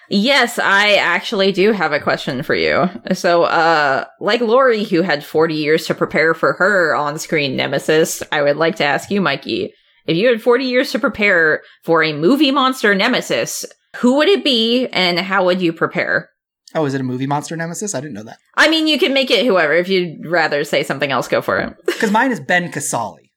Yes, 0.09 0.59
I 0.59 0.95
actually 0.95 1.51
do 1.51 1.71
have 1.71 1.93
a 1.93 1.99
question 1.99 2.43
for 2.43 2.55
you. 2.55 2.89
So, 3.13 3.43
uh, 3.43 4.05
like 4.19 4.41
Laurie, 4.41 4.83
who 4.83 5.01
had 5.01 5.23
40 5.23 5.53
years 5.53 5.85
to 5.87 5.95
prepare 5.95 6.33
for 6.33 6.53
her 6.53 6.93
on 6.95 7.17
screen 7.17 7.55
nemesis, 7.55 8.21
I 8.31 8.41
would 8.41 8.57
like 8.57 8.75
to 8.77 8.83
ask 8.83 9.09
you, 9.09 9.21
Mikey, 9.21 9.73
if 10.07 10.17
you 10.17 10.27
had 10.27 10.41
40 10.41 10.65
years 10.65 10.91
to 10.91 10.99
prepare 10.99 11.61
for 11.83 12.03
a 12.03 12.13
movie 12.13 12.51
monster 12.51 12.93
nemesis, 12.93 13.65
who 13.97 14.17
would 14.17 14.27
it 14.27 14.43
be 14.43 14.87
and 14.87 15.19
how 15.19 15.45
would 15.45 15.61
you 15.61 15.71
prepare? 15.73 16.29
Oh, 16.73 16.85
is 16.85 16.93
it 16.93 17.01
a 17.01 17.03
movie 17.03 17.27
monster 17.27 17.55
nemesis? 17.55 17.93
I 17.93 18.01
didn't 18.01 18.13
know 18.13 18.23
that. 18.23 18.37
I 18.55 18.69
mean, 18.69 18.87
you 18.87 18.97
can 18.97 19.13
make 19.13 19.29
it 19.29 19.45
whoever. 19.45 19.73
If 19.73 19.89
you'd 19.89 20.25
rather 20.25 20.63
say 20.63 20.83
something 20.83 21.11
else, 21.11 21.27
go 21.27 21.41
for 21.41 21.59
it. 21.59 21.75
Because 21.85 22.11
mine 22.11 22.31
is 22.31 22.39
Ben 22.39 22.71
Casali. 22.71 23.29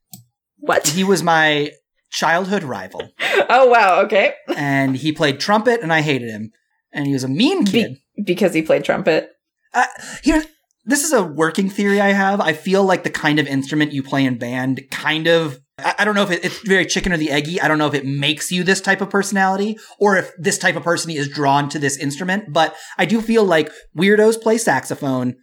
What? 0.59 0.89
He 0.89 1.05
was 1.05 1.23
my 1.23 1.71
childhood 2.15 2.63
rival, 2.63 3.11
Oh, 3.51 3.67
wow. 3.69 4.01
Okay. 4.03 4.35
and 4.57 4.97
he 4.97 5.13
played 5.13 5.41
trumpet, 5.41 5.81
and 5.83 5.93
I 5.93 6.01
hated 6.01 6.31
him. 6.31 6.51
And 6.93 7.07
he 7.07 7.13
was 7.13 7.25
a 7.25 7.29
mean 7.29 7.65
kid. 7.67 7.97
Because 8.25 8.55
he 8.55 8.63
played 8.63 8.85
trumpet. 8.85 9.31
Uh, 9.75 9.85
here, 10.23 10.45
this 10.85 11.03
is 11.03 11.13
a 11.13 11.25
working 11.25 11.69
theory 11.69 12.01
I 12.01 12.13
have. 12.13 12.41
I 12.41 12.53
feel 12.53 12.85
like 12.85 13.03
the 13.03 13.11
kind 13.11 13.41
of 13.41 13.47
instrument 13.49 13.93
you 13.93 14.03
play 14.03 14.25
in 14.25 14.39
band 14.39 14.81
kind 14.93 15.27
of. 15.27 15.59
I, 15.79 15.95
I 15.99 16.05
don't 16.05 16.15
know 16.15 16.23
if 16.23 16.31
it, 16.31 16.45
it's 16.45 16.59
very 16.61 16.87
chicken 16.87 17.13
or 17.13 17.17
the 17.17 17.33
eggy. 17.33 17.61
I 17.61 17.67
don't 17.67 17.79
know 17.79 17.89
if 17.89 17.95
it 17.95 18.07
makes 18.07 18.53
you 18.53 18.63
this 18.63 18.81
type 18.81 19.01
of 19.01 19.11
personality 19.11 19.77
or 19.99 20.17
if 20.17 20.31
this 20.39 20.57
type 20.57 20.77
of 20.77 20.85
person 20.85 21.11
is 21.11 21.29
drawn 21.29 21.69
to 21.71 21.81
this 21.81 21.99
instrument. 21.99 22.53
But 22.53 22.77
I 22.97 23.07
do 23.07 23.21
feel 23.21 23.45
like 23.45 23.73
weirdos 23.99 24.41
play 24.41 24.57
saxophone, 24.59 25.35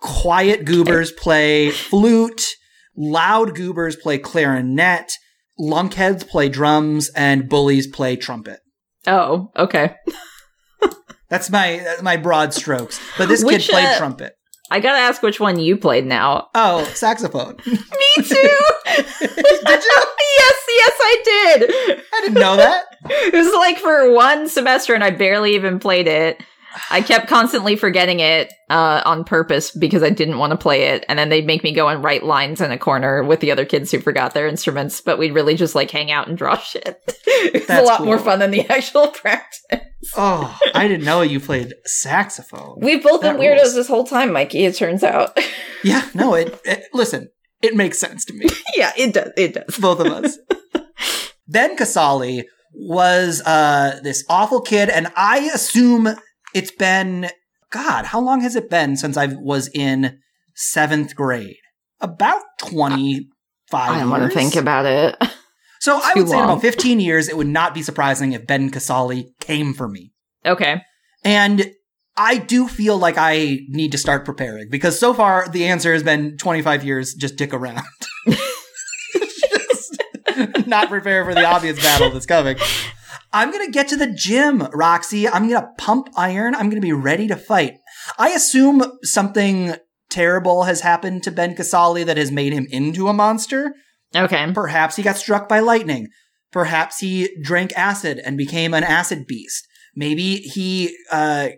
quiet 0.00 0.64
goobers 0.64 1.10
play 1.12 1.70
flute, 1.70 2.46
loud 2.96 3.54
goobers 3.56 3.96
play 3.96 4.18
clarinet, 4.18 5.10
lunkheads 5.60 6.26
play 6.28 6.48
drums, 6.48 7.10
and 7.10 7.48
bullies 7.48 7.86
play 7.86 8.16
trumpet. 8.16 8.60
Oh, 9.06 9.50
okay. 9.56 9.94
That's 11.28 11.50
my 11.50 11.80
that's 11.82 12.02
my 12.02 12.16
broad 12.16 12.54
strokes. 12.54 13.00
But 13.18 13.28
this 13.28 13.42
Which, 13.42 13.66
kid 13.66 13.72
played 13.72 13.86
uh, 13.86 13.98
trumpet. 13.98 14.34
I 14.70 14.80
gotta 14.80 14.98
ask 14.98 15.22
which 15.22 15.40
one 15.40 15.58
you 15.58 15.76
played 15.76 16.06
now. 16.06 16.48
Oh, 16.54 16.84
saxophone. 16.94 17.56
Me 17.66 17.76
too. 18.16 18.22
did 18.24 18.30
you? 18.32 19.36
yes, 19.64 20.64
yes, 20.68 20.96
I 21.00 21.22
did. 21.24 21.70
I 22.12 22.20
didn't 22.22 22.34
know 22.34 22.56
that. 22.56 22.84
It 23.08 23.34
was 23.34 23.52
like 23.54 23.78
for 23.78 24.12
one 24.12 24.48
semester, 24.48 24.94
and 24.94 25.04
I 25.04 25.10
barely 25.10 25.54
even 25.54 25.78
played 25.78 26.06
it. 26.08 26.40
I 26.90 27.00
kept 27.00 27.28
constantly 27.28 27.76
forgetting 27.76 28.20
it 28.20 28.52
uh, 28.70 29.02
on 29.04 29.24
purpose 29.24 29.70
because 29.70 30.02
I 30.02 30.10
didn't 30.10 30.38
want 30.38 30.50
to 30.52 30.56
play 30.56 30.84
it, 30.88 31.04
and 31.08 31.18
then 31.18 31.28
they'd 31.28 31.46
make 31.46 31.62
me 31.62 31.72
go 31.72 31.88
and 31.88 32.02
write 32.02 32.24
lines 32.24 32.60
in 32.60 32.70
a 32.70 32.78
corner 32.78 33.22
with 33.22 33.40
the 33.40 33.50
other 33.52 33.64
kids 33.64 33.90
who 33.90 33.98
forgot 34.00 34.34
their 34.34 34.46
instruments. 34.46 35.00
But 35.00 35.18
we'd 35.18 35.32
really 35.34 35.54
just 35.54 35.74
like 35.74 35.90
hang 35.90 36.10
out 36.10 36.28
and 36.28 36.36
draw 36.38 36.56
shit. 36.58 37.00
it 37.26 37.52
was 37.54 37.66
That's 37.66 37.82
a 37.88 37.92
lot 37.92 38.04
more 38.04 38.18
fun 38.18 38.38
than 38.38 38.50
the 38.50 38.66
actual 38.68 39.08
practice. 39.08 39.80
Oh, 40.16 40.56
I 40.74 40.86
didn't 40.86 41.04
know 41.04 41.22
you 41.22 41.40
played 41.40 41.74
saxophone. 41.84 42.78
We've 42.80 43.02
both 43.02 43.22
That 43.22 43.36
been 43.38 43.40
weirdos 43.42 43.56
rules. 43.62 43.74
this 43.74 43.88
whole 43.88 44.04
time, 44.04 44.32
Mikey. 44.32 44.64
It 44.64 44.74
turns 44.76 45.02
out. 45.02 45.38
Yeah, 45.84 46.08
no, 46.14 46.34
it, 46.34 46.58
it 46.64 46.84
listen, 46.92 47.28
it 47.62 47.76
makes 47.76 47.98
sense 47.98 48.24
to 48.24 48.32
me. 48.32 48.46
yeah, 48.74 48.90
it 48.96 49.12
does. 49.12 49.30
It 49.36 49.54
does. 49.54 49.76
Both 49.78 50.00
of 50.00 50.06
us. 50.08 50.36
ben 51.46 51.76
Casali 51.76 52.42
was 52.74 53.40
uh 53.46 54.00
this 54.02 54.24
awful 54.28 54.60
kid, 54.62 54.88
and 54.88 55.12
I 55.16 55.50
assume 55.54 56.08
it's 56.56 56.70
been 56.70 57.28
God, 57.70 58.06
how 58.06 58.20
long 58.20 58.40
has 58.40 58.56
it 58.56 58.70
been 58.70 58.96
since 58.96 59.16
I 59.16 59.26
was 59.26 59.68
in 59.74 60.18
seventh 60.54 61.14
grade? 61.14 61.58
About 62.00 62.42
twenty 62.58 63.28
five. 63.70 63.90
I 63.90 64.00
don't 64.00 64.10
want 64.10 64.22
to 64.22 64.30
think 64.30 64.56
about 64.56 64.86
it. 64.86 65.16
So 65.78 66.00
I 66.02 66.14
too 66.14 66.20
would 66.20 66.30
say 66.30 66.38
in 66.38 66.44
about 66.44 66.62
fifteen 66.62 66.98
years, 66.98 67.28
it 67.28 67.36
would 67.36 67.46
not 67.46 67.74
be 67.74 67.82
surprising 67.82 68.32
if 68.32 68.46
Ben 68.46 68.70
Casali 68.70 69.26
came 69.40 69.72
for 69.74 69.86
me. 69.86 70.10
Okay. 70.44 70.80
And 71.22 71.70
I 72.16 72.38
do 72.38 72.66
feel 72.66 72.96
like 72.96 73.16
I 73.18 73.58
need 73.68 73.92
to 73.92 73.98
start 73.98 74.24
preparing 74.24 74.68
because 74.70 74.98
so 74.98 75.12
far 75.12 75.46
the 75.48 75.66
answer 75.66 75.92
has 75.92 76.02
been 76.02 76.38
25 76.38 76.82
years, 76.82 77.14
just 77.14 77.36
dick 77.36 77.52
around. 77.52 77.84
just 78.26 79.96
not 80.66 80.88
prepare 80.88 81.24
for 81.24 81.34
the 81.34 81.44
obvious 81.44 81.80
battle 81.80 82.10
that's 82.10 82.26
coming. 82.26 82.56
I'm 83.32 83.50
going 83.50 83.66
to 83.66 83.72
get 83.72 83.88
to 83.88 83.96
the 83.96 84.06
gym, 84.06 84.62
Roxy. 84.72 85.28
I'm 85.28 85.48
going 85.48 85.60
to 85.60 85.70
pump 85.78 86.08
iron. 86.16 86.54
I'm 86.54 86.68
going 86.70 86.80
to 86.80 86.86
be 86.86 86.92
ready 86.92 87.28
to 87.28 87.36
fight. 87.36 87.74
I 88.18 88.30
assume 88.30 88.82
something 89.02 89.76
terrible 90.10 90.64
has 90.64 90.80
happened 90.80 91.22
to 91.24 91.30
Ben 91.30 91.54
Casali 91.54 92.04
that 92.04 92.16
has 92.16 92.30
made 92.30 92.52
him 92.52 92.66
into 92.70 93.08
a 93.08 93.12
monster. 93.12 93.74
Okay. 94.14 94.50
Perhaps 94.54 94.96
he 94.96 95.02
got 95.02 95.16
struck 95.16 95.48
by 95.48 95.60
lightning. 95.60 96.08
Perhaps 96.52 97.00
he 97.00 97.28
drank 97.42 97.76
acid 97.76 98.20
and 98.24 98.36
became 98.36 98.72
an 98.72 98.84
acid 98.84 99.26
beast. 99.26 99.66
Maybe 99.94 100.36
he 100.36 100.96
uh, 101.10 101.48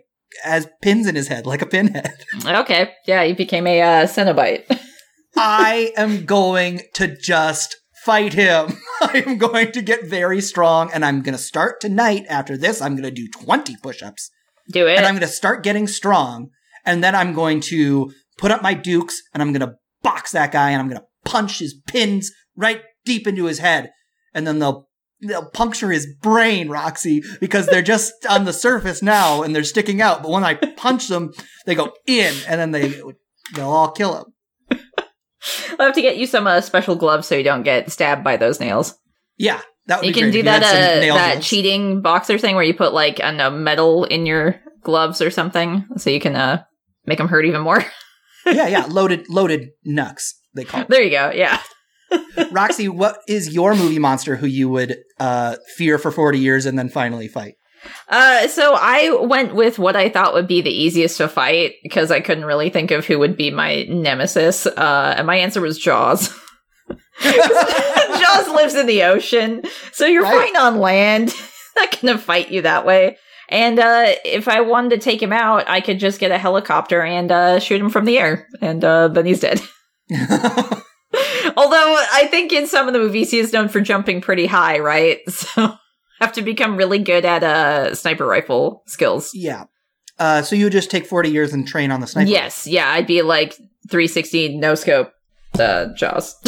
has 0.43 0.67
pins 0.81 1.07
in 1.07 1.15
his 1.15 1.27
head 1.27 1.45
like 1.45 1.61
a 1.61 1.65
pinhead. 1.65 2.13
Okay, 2.45 2.91
yeah, 3.05 3.23
he 3.25 3.33
became 3.33 3.67
a 3.67 3.81
uh, 3.81 4.05
Cenobite. 4.05 4.65
I 5.37 5.93
am 5.95 6.25
going 6.25 6.81
to 6.95 7.15
just 7.15 7.77
fight 8.03 8.33
him. 8.33 8.77
I 9.01 9.23
am 9.25 9.37
going 9.37 9.71
to 9.71 9.81
get 9.81 10.05
very 10.05 10.41
strong 10.41 10.89
and 10.93 11.05
I'm 11.05 11.21
going 11.21 11.35
to 11.35 11.41
start 11.41 11.79
tonight. 11.81 12.25
After 12.29 12.57
this, 12.57 12.81
I'm 12.81 12.95
going 12.95 13.03
to 13.03 13.11
do 13.11 13.27
20 13.27 13.77
push 13.81 14.01
ups 14.01 14.29
Do 14.71 14.87
it. 14.87 14.97
and 14.97 15.05
I'm 15.05 15.15
going 15.15 15.21
to 15.21 15.27
start 15.27 15.63
getting 15.63 15.87
strong. 15.87 16.49
And 16.85 17.03
then 17.03 17.15
I'm 17.15 17.33
going 17.33 17.61
to 17.61 18.11
put 18.37 18.51
up 18.51 18.61
my 18.61 18.73
dukes 18.73 19.21
and 19.33 19.41
I'm 19.43 19.51
going 19.51 19.67
to 19.67 19.75
box 20.01 20.31
that 20.31 20.51
guy 20.51 20.71
and 20.71 20.81
I'm 20.81 20.87
going 20.87 21.01
to 21.01 21.07
punch 21.29 21.59
his 21.59 21.75
pins 21.87 22.31
right 22.55 22.81
deep 23.05 23.27
into 23.27 23.45
his 23.45 23.59
head. 23.59 23.91
And 24.33 24.47
then 24.47 24.59
they'll, 24.59 24.87
they'll 25.21 25.49
puncture 25.49 25.91
his 25.91 26.07
brain, 26.21 26.69
Roxy, 26.69 27.21
because 27.39 27.67
they're 27.67 27.81
just 27.81 28.13
on 28.29 28.45
the 28.45 28.53
surface 28.53 29.01
now 29.01 29.43
and 29.43 29.55
they're 29.55 29.63
sticking 29.63 30.01
out. 30.01 30.23
But 30.23 30.31
when 30.31 30.43
I 30.43 30.53
punch 30.53 31.07
them, 31.07 31.33
they 31.65 31.75
go 31.75 31.93
in 32.05 32.33
and 32.47 32.59
then 32.59 32.71
they, 32.71 33.01
they'll 33.55 33.69
all 33.69 33.91
kill 33.91 34.17
him. 34.17 34.25
I'll 35.79 35.85
have 35.87 35.95
to 35.95 36.01
get 36.01 36.17
you 36.17 36.25
some 36.25 36.47
uh, 36.47 36.61
special 36.61 36.95
gloves 36.95 37.27
so 37.27 37.35
you 37.35 37.43
don't 37.43 37.63
get 37.63 37.91
stabbed 37.91 38.23
by 38.23 38.37
those 38.37 38.59
nails. 38.59 38.95
Yeah. 39.37 39.61
That 39.87 39.99
would 40.01 40.07
You 40.07 40.13
be 40.13 40.19
can 40.19 40.29
great 40.31 40.39
do 40.39 40.43
that 40.43 40.61
uh, 40.63 40.71
that 40.71 41.33
gloves. 41.33 41.47
cheating 41.47 42.01
boxer 42.01 42.37
thing 42.37 42.55
where 42.55 42.63
you 42.63 42.73
put 42.75 42.93
like 42.93 43.21
I 43.23 43.31
know 43.31 43.49
metal 43.49 44.03
in 44.03 44.25
your 44.25 44.59
gloves 44.83 45.21
or 45.21 45.31
something, 45.31 45.87
so 45.97 46.09
you 46.09 46.19
can 46.19 46.35
uh 46.35 46.63
make 47.05 47.17
them 47.17 47.27
hurt 47.27 47.45
even 47.45 47.61
more. 47.61 47.83
yeah, 48.45 48.67
yeah. 48.67 48.85
Loaded, 48.87 49.27
loaded 49.29 49.69
nucks, 49.85 50.33
they 50.53 50.63
call 50.65 50.81
it. 50.81 50.89
there 50.89 51.01
you 51.01 51.09
go. 51.09 51.31
Yeah. 51.33 51.59
Roxy, 52.51 52.87
what 52.89 53.19
is 53.27 53.53
your 53.53 53.75
movie 53.75 53.99
monster 53.99 54.35
who 54.35 54.47
you 54.47 54.69
would 54.69 54.97
uh, 55.19 55.55
fear 55.75 55.97
for 55.97 56.11
40 56.11 56.39
years 56.39 56.65
and 56.65 56.77
then 56.77 56.89
finally 56.89 57.27
fight? 57.27 57.55
Uh, 58.07 58.47
so 58.47 58.75
I 58.79 59.11
went 59.25 59.55
with 59.55 59.79
what 59.79 59.95
I 59.95 60.09
thought 60.09 60.33
would 60.33 60.47
be 60.47 60.61
the 60.61 60.69
easiest 60.69 61.17
to 61.17 61.27
fight 61.27 61.75
because 61.83 62.11
I 62.11 62.19
couldn't 62.19 62.45
really 62.45 62.69
think 62.69 62.91
of 62.91 63.05
who 63.05 63.19
would 63.19 63.37
be 63.37 63.51
my 63.51 63.83
nemesis. 63.83 64.65
Uh, 64.65 65.13
and 65.17 65.25
my 65.27 65.37
answer 65.37 65.61
was 65.61 65.77
Jaws. 65.79 66.29
Jaws 67.21 68.47
lives 68.49 68.75
in 68.75 68.85
the 68.87 69.03
ocean, 69.03 69.63
so 69.91 70.05
you're 70.05 70.23
Right. 70.23 70.53
fine 70.53 70.61
on 70.61 70.79
land. 70.79 71.33
Not 71.75 71.99
gonna 72.01 72.17
fight 72.17 72.51
you 72.51 72.61
that 72.63 72.85
way. 72.85 73.17
And 73.49 73.79
uh, 73.79 74.13
if 74.25 74.47
I 74.47 74.61
wanted 74.61 74.91
to 74.91 74.97
take 74.99 75.21
him 75.21 75.33
out, 75.33 75.67
I 75.67 75.81
could 75.81 75.99
just 75.99 76.19
get 76.19 76.31
a 76.31 76.37
helicopter 76.37 77.01
and 77.01 77.31
uh, 77.31 77.59
shoot 77.59 77.81
him 77.81 77.89
from 77.89 78.05
the 78.05 78.17
air, 78.19 78.47
and 78.61 78.83
uh, 78.83 79.07
then 79.09 79.25
he's 79.25 79.39
dead. 79.39 79.59
Although 81.57 82.03
I 82.13 82.27
think 82.29 82.51
in 82.53 82.67
some 82.67 82.87
of 82.87 82.93
the 82.93 82.99
movies 82.99 83.31
he 83.31 83.39
is 83.39 83.51
known 83.53 83.67
for 83.69 83.81
jumping 83.81 84.21
pretty 84.21 84.45
high, 84.45 84.79
right? 84.79 85.19
So 85.29 85.73
have 86.19 86.31
to 86.33 86.41
become 86.41 86.77
really 86.77 86.99
good 86.99 87.25
at 87.25 87.43
uh 87.43 87.95
sniper 87.95 88.25
rifle 88.25 88.83
skills. 88.87 89.31
yeah. 89.33 89.65
Uh, 90.17 90.41
so 90.41 90.53
you 90.53 90.65
would 90.65 90.73
just 90.73 90.91
take 90.91 91.05
40 91.05 91.29
years 91.29 91.53
and 91.53 91.65
train 91.65 91.91
on 91.91 92.01
the 92.01 92.07
sniper? 92.07 92.29
Yes, 92.29 92.67
yeah, 92.67 92.89
I'd 92.91 93.07
be 93.07 93.21
like 93.21 93.53
360 93.89 94.57
no 94.57 94.75
scope 94.75 95.13
uh 95.57 95.87
Jaws. 95.95 96.35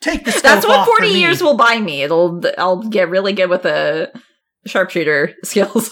Take 0.00 0.24
the 0.24 0.30
scope 0.32 0.42
That's 0.42 0.66
what 0.66 0.78
off 0.80 0.86
40 0.86 1.08
for 1.08 1.12
me. 1.12 1.20
years 1.20 1.42
will 1.42 1.56
buy 1.56 1.78
me. 1.78 2.02
It'll 2.02 2.40
I'll 2.56 2.82
get 2.88 3.10
really 3.10 3.32
good 3.32 3.50
with 3.50 3.62
the 3.62 4.10
sharpshooter 4.66 5.34
skills. 5.44 5.90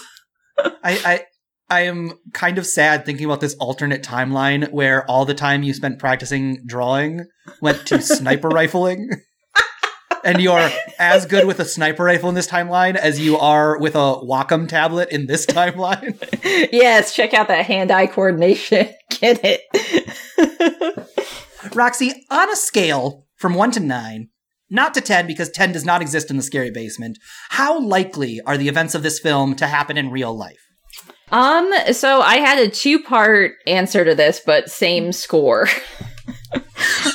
I, 0.57 0.73
I, 0.83 1.25
I 1.69 1.81
am 1.81 2.13
kind 2.33 2.57
of 2.57 2.65
sad 2.65 3.05
thinking 3.05 3.25
about 3.25 3.39
this 3.41 3.55
alternate 3.55 4.01
timeline 4.03 4.71
where 4.71 5.05
all 5.09 5.25
the 5.25 5.35
time 5.35 5.61
you 5.63 5.73
spent 5.73 5.99
practicing 5.99 6.63
drawing 6.65 7.25
went 7.61 7.85
to 7.87 8.01
sniper 8.01 8.49
rifling. 8.49 9.09
And 10.23 10.41
you're 10.41 10.69
as 10.97 11.25
good 11.25 11.45
with 11.45 11.59
a 11.59 11.65
sniper 11.65 12.03
rifle 12.03 12.29
in 12.29 12.35
this 12.35 12.47
timeline 12.47 12.95
as 12.95 13.19
you 13.19 13.37
are 13.37 13.79
with 13.79 13.95
a 13.95 13.97
Wacom 14.23 14.67
tablet 14.67 15.09
in 15.11 15.27
this 15.27 15.45
timeline. 15.45 16.17
yes, 16.71 17.13
check 17.13 17.33
out 17.33 17.47
that 17.47 17.65
hand-eye 17.65 18.07
coordination. 18.07 18.89
Get 19.09 19.39
it. 19.43 21.07
Roxy, 21.73 22.25
on 22.29 22.49
a 22.49 22.55
scale 22.55 23.25
from 23.35 23.53
1 23.53 23.71
to 23.71 23.79
9, 23.79 24.29
not 24.69 24.93
to 24.93 25.01
10 25.01 25.27
because 25.27 25.49
10 25.49 25.71
does 25.71 25.85
not 25.85 26.01
exist 26.01 26.29
in 26.29 26.37
the 26.37 26.43
scary 26.43 26.71
basement, 26.71 27.17
how 27.49 27.79
likely 27.79 28.39
are 28.45 28.57
the 28.57 28.67
events 28.67 28.95
of 28.95 29.03
this 29.03 29.19
film 29.19 29.55
to 29.55 29.67
happen 29.67 29.97
in 29.97 30.11
real 30.11 30.35
life? 30.35 30.59
Um, 31.31 31.71
so 31.91 32.21
I 32.21 32.37
had 32.37 32.59
a 32.59 32.69
two-part 32.69 33.53
answer 33.67 34.03
to 34.03 34.15
this, 34.15 34.41
but 34.45 34.69
same 34.69 35.11
score. 35.11 35.67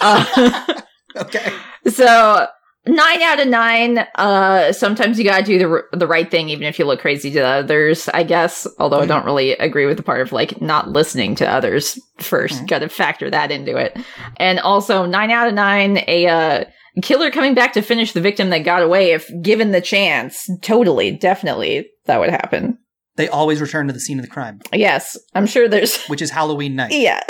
uh, 0.01 0.83
Okay. 1.17 1.53
So 1.87 2.47
nine 2.87 3.22
out 3.22 3.41
of 3.41 3.49
nine. 3.49 3.99
Uh, 4.14 4.72
sometimes 4.72 5.18
you 5.18 5.24
gotta 5.24 5.45
do 5.45 5.59
the 5.59 5.68
r- 5.68 5.85
the 5.93 6.07
right 6.07 6.30
thing, 6.30 6.49
even 6.49 6.66
if 6.66 6.78
you 6.78 6.85
look 6.85 7.01
crazy 7.01 7.30
to 7.32 7.41
others. 7.41 8.09
I 8.12 8.22
guess. 8.22 8.66
Although 8.78 9.01
I 9.01 9.07
don't 9.07 9.24
really 9.24 9.53
agree 9.53 9.87
with 9.87 9.97
the 9.97 10.03
part 10.03 10.20
of 10.20 10.32
like 10.32 10.61
not 10.61 10.91
listening 10.91 11.35
to 11.37 11.49
others 11.51 11.99
1st 12.20 12.62
Mhm. 12.62 12.68
Gotta 12.68 12.89
factor 12.89 13.30
that 13.30 13.51
into 13.51 13.76
it. 13.76 13.97
And 14.37 14.61
also 14.61 15.07
nine 15.07 15.30
out 15.30 15.49
of 15.49 15.55
nine. 15.55 16.03
A 16.09 16.26
uh, 16.26 16.64
killer 17.03 17.30
coming 17.30 17.55
back 17.55 17.72
to 17.72 17.82
finish 17.82 18.12
the 18.12 18.20
victim 18.20 18.51
that 18.51 18.59
got 18.61 18.82
away 18.82 19.12
if 19.12 19.28
given 19.43 19.72
the 19.72 19.80
chance. 19.80 20.49
Totally, 20.62 21.11
definitely, 21.11 21.89
that 22.07 22.20
would 22.20 22.30
happen. 22.30 22.78
They 23.16 23.28
always 23.28 23.61
return 23.61 23.87
to 23.87 23.93
the 23.93 24.01
scene 24.01 24.18
of 24.18 24.24
the 24.24 24.30
crime, 24.30 24.61
Yes, 24.72 25.16
I'm 25.35 25.47
sure 25.47 25.68
there's. 25.68 26.05
which 26.07 26.20
is 26.22 26.30
Halloween 26.30 26.74
night. 26.76 26.93
Yeah. 26.95 27.20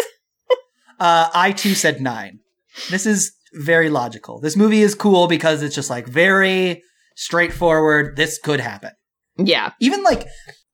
Uh, 1.00 1.28
I 1.34 1.52
too 1.52 1.74
said 1.74 2.00
9. 2.00 2.38
This 2.90 3.04
is 3.04 3.32
very 3.54 3.90
logical. 3.90 4.40
This 4.40 4.56
movie 4.56 4.82
is 4.82 4.94
cool 4.94 5.26
because 5.26 5.62
it's 5.62 5.74
just 5.74 5.90
like 5.90 6.06
very 6.06 6.82
straightforward. 7.16 8.16
This 8.16 8.38
could 8.38 8.60
happen. 8.60 8.90
Yeah. 9.36 9.72
even 9.80 10.02
like 10.04 10.26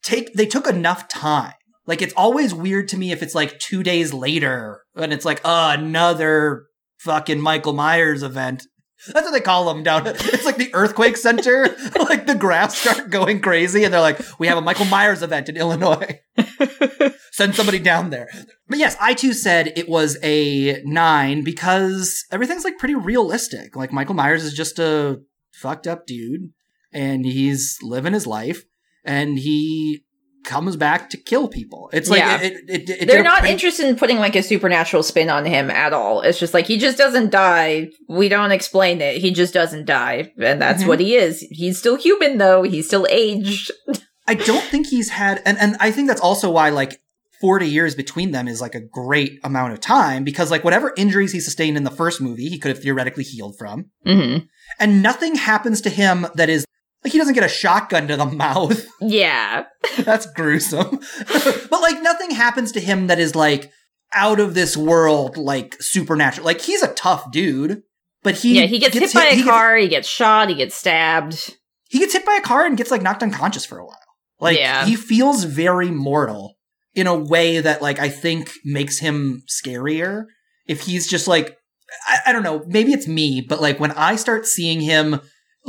take 0.02 0.32
they 0.34 0.46
took 0.46 0.66
enough 0.66 1.08
time 1.08 1.52
like 1.86 2.02
it's 2.02 2.14
always 2.14 2.54
weird 2.54 2.88
to 2.88 2.96
me 2.96 3.12
if 3.12 3.22
it's 3.22 3.34
like 3.34 3.58
two 3.58 3.82
days 3.82 4.12
later 4.12 4.82
and 4.96 5.12
it's 5.12 5.24
like 5.24 5.40
uh, 5.44 5.76
another 5.78 6.66
fucking 6.98 7.40
michael 7.40 7.72
myers 7.72 8.22
event 8.22 8.66
that's 9.08 9.24
what 9.24 9.32
they 9.32 9.40
call 9.40 9.66
them 9.66 9.82
down. 9.82 10.06
It's 10.06 10.44
like 10.44 10.56
the 10.56 10.74
earthquake 10.74 11.16
center. 11.16 11.76
Like 12.10 12.26
the 12.26 12.34
graphs 12.34 12.78
start 12.78 13.10
going 13.10 13.40
crazy 13.40 13.84
and 13.84 13.94
they're 13.94 14.00
like 14.00 14.20
we 14.40 14.48
have 14.48 14.58
a 14.58 14.62
michael 14.62 14.86
myers 14.86 15.22
event 15.22 15.48
in 15.48 15.56
illinois. 15.56 16.20
Send 17.32 17.54
somebody 17.54 17.78
down 17.78 18.10
there. 18.10 18.28
But 18.68 18.78
yes 18.78 18.96
i 19.00 19.14
too 19.14 19.32
said 19.32 19.72
it 19.76 19.88
was 19.88 20.18
a 20.24 20.82
nine 20.84 21.44
because 21.44 22.24
everything's 22.32 22.64
like 22.64 22.78
pretty 22.78 22.96
realistic. 22.96 23.76
Like 23.76 23.92
michael 23.92 24.14
myers 24.14 24.42
is 24.42 24.54
just 24.54 24.80
a 24.80 25.20
fucked 25.52 25.86
up 25.86 26.04
dude 26.06 26.52
and 26.92 27.24
he's 27.24 27.78
living 27.82 28.12
his 28.12 28.26
life 28.26 28.64
and 29.04 29.38
he 29.38 30.04
comes 30.44 30.76
back 30.76 31.10
to 31.10 31.16
kill 31.16 31.48
people. 31.48 31.90
It's 31.92 32.08
like 32.10 32.20
Yeah. 32.20 32.40
it, 32.40 32.52
it, 32.68 32.90
it, 32.90 33.06
They're 33.08 33.22
not 33.22 33.40
pretty- 33.40 33.52
interested 33.52 33.86
in 33.86 33.96
putting 33.96 34.18
like 34.18 34.34
a 34.36 34.42
supernatural 34.42 35.02
spin 35.02 35.28
on 35.30 35.44
him 35.44 35.70
at 35.70 35.92
all. 35.92 36.22
It's 36.22 36.38
just 36.38 36.54
like 36.54 36.66
he 36.66 36.78
just 36.78 36.96
doesn't 36.98 37.30
die. 37.30 37.88
We 38.08 38.28
don't 38.28 38.52
explain 38.52 39.00
it. 39.00 39.18
He 39.18 39.30
just 39.32 39.52
doesn't 39.54 39.84
die. 39.86 40.32
And 40.38 40.60
that's 40.60 40.82
Mhm. 40.84 40.88
what 40.88 41.00
he 41.00 41.14
is. 41.16 41.40
He's 41.50 41.78
still 41.78 41.96
human 41.96 42.38
though. 42.38 42.62
He's 42.62 42.86
still 42.86 43.06
aged. 43.10 43.70
I 44.26 44.34
don't 44.34 44.64
think 44.64 44.86
he's 44.86 45.10
had, 45.10 45.42
and 45.44 45.58
and 45.58 45.76
I 45.80 45.90
think 45.90 46.08
that's 46.08 46.20
also 46.20 46.50
why 46.50 46.70
like. 46.70 47.00
40 47.40 47.66
years 47.70 47.94
between 47.94 48.32
them 48.32 48.46
is 48.48 48.60
like 48.60 48.74
a 48.74 48.80
great 48.80 49.40
amount 49.44 49.72
of 49.72 49.80
time 49.80 50.24
because 50.24 50.50
like 50.50 50.62
whatever 50.62 50.92
injuries 50.98 51.32
he 51.32 51.40
sustained 51.40 51.78
in 51.78 51.84
the 51.84 51.90
first 51.90 52.20
movie 52.20 52.50
he 52.50 52.58
could 52.58 52.68
have 52.68 52.82
theoretically 52.82 53.24
healed 53.24 53.56
from 53.58 53.86
Mm-hmm. 54.06 54.44
and 54.78 55.02
nothing 55.02 55.36
happens 55.36 55.80
to 55.80 55.88
him 55.88 56.26
that 56.34 56.50
is 56.50 56.66
like 57.04 57.12
he 57.12 57.18
doesn't 57.18 57.34
get 57.34 57.44
a 57.44 57.48
shotgun 57.48 58.08
to 58.08 58.16
the 58.16 58.26
mouth 58.44 58.86
Yeah. 59.00 59.64
That's 59.98 60.26
gruesome. 60.32 61.00
but 61.70 61.80
like 61.82 62.02
nothing 62.02 62.30
happens 62.32 62.72
to 62.72 62.80
him 62.80 63.06
that 63.08 63.18
is 63.18 63.34
like 63.34 63.70
out 64.12 64.40
of 64.40 64.54
this 64.54 64.76
world, 64.76 65.36
like 65.36 65.76
supernatural. 65.80 66.44
Like 66.44 66.60
he's 66.60 66.82
a 66.82 66.92
tough 66.94 67.30
dude, 67.30 67.82
but 68.22 68.34
he 68.36 68.58
yeah, 68.60 68.66
he 68.66 68.78
gets, 68.78 68.94
hit 68.94 69.14
by 69.14 69.26
a 69.26 69.34
he 69.36 69.42
car, 69.44 69.76
he 69.76 69.88
gets 69.88 70.08
shot, 70.08 70.48
he 70.48 70.54
gets 70.56 70.74
stabbed. 70.74 71.56
he 71.88 72.00
gets 72.00 72.12
hit 72.12 72.26
by 72.26 72.36
a 72.40 72.44
car 72.44 72.66
and 72.66 72.76
gets 72.76 72.90
like 72.90 73.02
knocked 73.02 73.22
unconscious 73.22 73.64
for 73.64 73.78
a 73.78 73.84
while. 73.86 73.96
Like 74.40 74.58
Yeah. 74.58 74.84
he 74.84 74.96
feels 74.96 75.44
very 75.44 75.90
mortal 75.90 76.56
in 76.94 77.06
a 77.06 77.14
way 77.16 77.60
that 77.60 77.80
like 77.82 77.98
I 78.00 78.08
think 78.08 78.50
makes 78.64 78.98
him 78.98 79.42
scarier. 79.48 80.24
If 80.66 80.80
he's 80.82 81.06
just 81.06 81.28
like 81.28 81.56
I, 82.08 82.18
I 82.26 82.32
don't 82.32 82.42
know, 82.42 82.64
maybe 82.66 82.92
it's 82.92 83.06
me, 83.08 83.40
but 83.48 83.60
like 83.60 83.78
when 83.78 83.92
I 83.92 84.16
start 84.16 84.46
seeing 84.46 84.80
him 84.80 85.20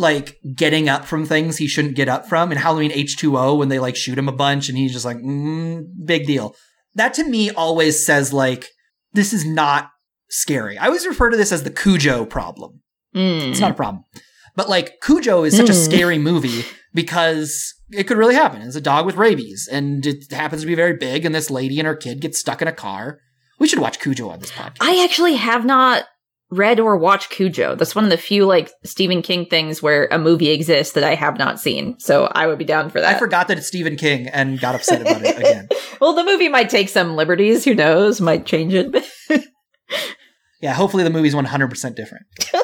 like 0.01 0.37
getting 0.55 0.89
up 0.89 1.05
from 1.05 1.25
things 1.25 1.57
he 1.57 1.67
shouldn't 1.67 1.95
get 1.95 2.09
up 2.09 2.27
from 2.27 2.51
in 2.51 2.57
Halloween 2.57 2.91
H2O 2.91 3.57
when 3.57 3.69
they 3.69 3.79
like 3.79 3.95
shoot 3.95 4.17
him 4.17 4.27
a 4.27 4.33
bunch 4.33 4.67
and 4.67 4.77
he's 4.77 4.91
just 4.91 5.05
like, 5.05 5.17
mm, 5.17 5.83
big 6.05 6.25
deal. 6.27 6.55
That 6.95 7.13
to 7.13 7.23
me 7.23 7.51
always 7.51 8.05
says 8.05 8.33
like, 8.33 8.67
this 9.13 9.31
is 9.31 9.45
not 9.45 9.89
scary. 10.29 10.77
I 10.77 10.87
always 10.87 11.07
refer 11.07 11.29
to 11.29 11.37
this 11.37 11.51
as 11.51 11.63
the 11.63 11.69
Cujo 11.71 12.25
problem. 12.25 12.81
Mm. 13.15 13.51
It's 13.51 13.59
not 13.59 13.71
a 13.71 13.75
problem. 13.75 14.03
But 14.55 14.67
like 14.67 14.95
Cujo 15.01 15.43
is 15.43 15.55
such 15.55 15.69
a 15.69 15.73
Mm. 15.73 15.85
scary 15.85 16.17
movie 16.17 16.65
because 16.93 17.73
it 17.91 18.03
could 18.05 18.17
really 18.17 18.35
happen. 18.35 18.61
It's 18.61 18.75
a 18.75 18.81
dog 18.81 19.05
with 19.05 19.15
rabies 19.15 19.67
and 19.71 20.05
it 20.05 20.31
happens 20.31 20.61
to 20.61 20.67
be 20.67 20.75
very 20.75 20.97
big 20.97 21.25
and 21.25 21.33
this 21.33 21.49
lady 21.49 21.79
and 21.79 21.87
her 21.87 21.95
kid 21.95 22.19
get 22.21 22.35
stuck 22.35 22.61
in 22.61 22.67
a 22.67 22.73
car. 22.73 23.19
We 23.59 23.67
should 23.67 23.79
watch 23.79 23.99
Cujo 23.99 24.29
on 24.29 24.39
this 24.39 24.51
podcast. 24.51 24.77
I 24.81 25.03
actually 25.03 25.35
have 25.35 25.65
not 25.65 26.05
read 26.51 26.79
or 26.79 26.97
watched 26.97 27.29
Cujo. 27.31 27.75
That's 27.75 27.95
one 27.95 28.03
of 28.03 28.09
the 28.11 28.17
few 28.17 28.45
like 28.45 28.71
Stephen 28.83 29.21
King 29.21 29.45
things 29.45 29.81
where 29.81 30.07
a 30.11 30.19
movie 30.19 30.49
exists 30.51 30.93
that 30.93 31.03
I 31.03 31.15
have 31.15 31.37
not 31.37 31.59
seen. 31.59 31.97
So 31.99 32.25
I 32.25 32.45
would 32.45 32.59
be 32.59 32.65
down 32.65 32.89
for 32.89 32.99
that. 32.99 33.15
I 33.15 33.17
forgot 33.19 33.47
that 33.47 33.57
it's 33.57 33.67
Stephen 33.67 33.95
King 33.95 34.27
and 34.27 34.59
got 34.59 34.75
upset 34.75 35.01
about 35.01 35.21
it 35.23 35.37
again. 35.37 35.69
well, 36.01 36.13
the 36.13 36.25
movie 36.25 36.49
might 36.49 36.69
take 36.69 36.89
some 36.89 37.15
liberties. 37.15 37.63
Who 37.65 37.73
knows? 37.73 38.19
Might 38.21 38.45
change 38.45 38.73
it. 38.73 38.95
Yeah, 40.61 40.73
hopefully 40.73 41.03
the 41.03 41.09
movie's 41.09 41.33
100% 41.33 41.95
different. 41.95 42.25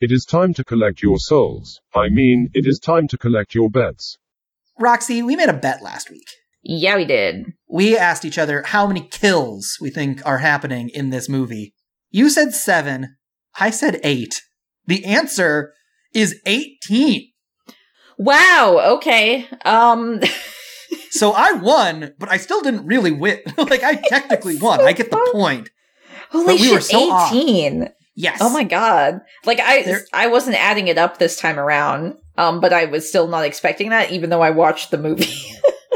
It 0.00 0.10
is 0.10 0.24
time 0.24 0.52
to 0.54 0.64
collect 0.64 1.00
your 1.00 1.18
souls. 1.18 1.80
I 1.94 2.08
mean, 2.08 2.48
it 2.54 2.66
is 2.66 2.80
time 2.80 3.06
to 3.08 3.16
collect 3.18 3.54
your 3.54 3.70
bets. 3.70 4.18
Roxy, 4.80 5.22
we 5.22 5.36
made 5.36 5.48
a 5.48 5.52
bet 5.52 5.80
last 5.80 6.10
week. 6.10 6.26
yeah, 6.64 6.96
we 6.96 7.04
did. 7.04 7.44
We 7.68 7.96
asked 7.96 8.24
each 8.24 8.36
other 8.38 8.62
how 8.66 8.86
many 8.88 9.02
kills 9.12 9.78
we 9.80 9.90
think 9.90 10.20
are 10.26 10.38
happening 10.38 10.88
in 10.88 11.10
this 11.10 11.28
movie. 11.28 11.72
You 12.12 12.30
said 12.30 12.54
seven. 12.54 13.16
I 13.58 13.70
said 13.70 14.00
eight. 14.04 14.42
The 14.86 15.04
answer 15.04 15.72
is 16.14 16.40
18. 16.46 17.28
Wow. 18.18 18.96
Okay. 18.98 19.48
Um. 19.64 20.20
So 21.10 21.32
I 21.32 21.52
won, 21.52 22.14
but 22.18 22.30
I 22.30 22.38
still 22.38 22.62
didn't 22.62 22.86
really 22.86 23.12
win. 23.12 23.38
like 23.58 23.82
I 23.82 23.96
technically 23.96 24.56
won. 24.56 24.80
I 24.80 24.92
get 24.92 25.10
the 25.10 25.28
point. 25.32 25.68
Holy 26.30 26.54
we 26.54 26.58
shit! 26.58 26.72
were 26.72 26.80
so 26.80 27.10
off. 27.10 27.32
Eighteen. 27.32 27.90
Yes. 28.14 28.38
Oh 28.40 28.48
my 28.50 28.64
god. 28.64 29.20
Like 29.44 29.60
I 29.60 29.82
There- 29.82 30.06
I 30.14 30.28
wasn't 30.28 30.56
adding 30.56 30.88
it 30.88 30.96
up 30.96 31.18
this 31.18 31.38
time 31.38 31.58
around. 31.58 32.16
Um, 32.38 32.60
but 32.60 32.72
I 32.72 32.86
was 32.86 33.06
still 33.08 33.28
not 33.28 33.44
expecting 33.44 33.90
that, 33.90 34.10
even 34.10 34.30
though 34.30 34.40
I 34.40 34.50
watched 34.50 34.90
the 34.90 34.98
movie. 34.98 35.30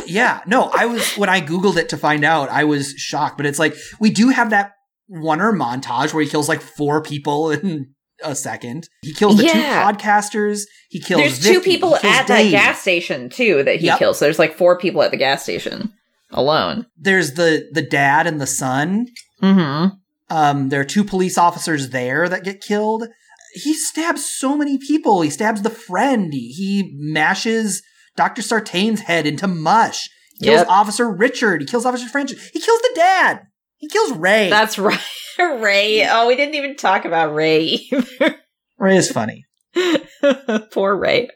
Yeah. 0.06 0.40
No, 0.46 0.70
I 0.72 0.86
was 0.86 1.14
when 1.16 1.28
I 1.28 1.40
googled 1.40 1.78
it 1.78 1.88
to 1.88 1.96
find 1.96 2.22
out, 2.22 2.48
I 2.48 2.62
was 2.62 2.90
shocked. 2.92 3.38
But 3.38 3.46
it's 3.46 3.58
like 3.58 3.74
we 3.98 4.10
do 4.10 4.28
have 4.28 4.50
that 4.50 4.72
Warner 5.08 5.52
montage 5.52 6.12
where 6.12 6.22
he 6.24 6.28
kills 6.30 6.48
like 6.48 6.60
four 6.60 7.02
people 7.02 7.50
in 7.52 7.94
a 8.22 8.34
second. 8.34 8.88
He 9.02 9.12
kills 9.12 9.36
the 9.36 9.44
Yeah. 9.44 9.52
two 9.52 9.98
podcasters. 9.98 10.62
He 10.88 11.00
kills. 11.00 11.20
There's 11.20 11.38
Vicky, 11.38 11.54
two 11.54 11.60
people 11.60 11.96
at 11.96 12.26
that 12.28 12.50
gas 12.50 12.80
station 12.80 13.28
too 13.28 13.62
that 13.64 13.76
he 13.76 13.86
Yep. 13.86 13.98
kills. 13.98 14.18
There's 14.20 14.38
like 14.38 14.56
four 14.56 14.78
people 14.78 15.02
at 15.02 15.10
the 15.10 15.16
gas 15.16 15.42
station 15.42 15.92
alone. 16.30 16.86
There's 16.98 17.32
the 17.34 17.68
the 17.72 17.82
dad 17.82 18.26
and 18.26 18.40
the 18.40 18.46
son. 18.46 19.08
Mm-hmm. 19.42 19.96
Um, 20.34 20.68
there 20.70 20.80
are 20.80 20.84
two 20.84 21.04
police 21.04 21.38
officers 21.38 21.90
there 21.90 22.28
that 22.28 22.42
get 22.42 22.60
killed. 22.60 23.06
He 23.54 23.74
stabs 23.74 24.24
so 24.26 24.56
many 24.56 24.76
people. 24.76 25.22
He 25.22 25.30
stabs 25.30 25.62
the 25.62 25.70
friend. 25.70 26.32
He, 26.34 26.48
he 26.52 26.90
mashes 26.98 27.82
Dr. 28.16 28.42
Sartain's 28.42 29.02
head 29.02 29.26
into 29.26 29.46
mush. 29.46 30.08
He 30.34 30.46
kills 30.46 30.60
Yep. 30.60 30.68
Officer 30.68 31.10
Richard. 31.10 31.60
He 31.60 31.66
kills 31.66 31.86
Officer 31.86 32.08
French. 32.08 32.32
He 32.52 32.60
kills 32.60 32.80
the 32.80 32.92
dad. 32.96 33.42
He 33.78 33.88
kills 33.88 34.12
Ray. 34.12 34.50
That's 34.50 34.78
right. 34.78 35.00
Ray. 35.38 36.06
Oh, 36.08 36.26
we 36.28 36.36
didn't 36.36 36.54
even 36.54 36.76
talk 36.76 37.04
about 37.04 37.34
Ray 37.34 37.64
either. 37.64 38.36
Ray 38.78 38.96
is 38.96 39.10
funny. 39.10 39.44
Poor 40.72 40.96
Ray. 40.96 41.28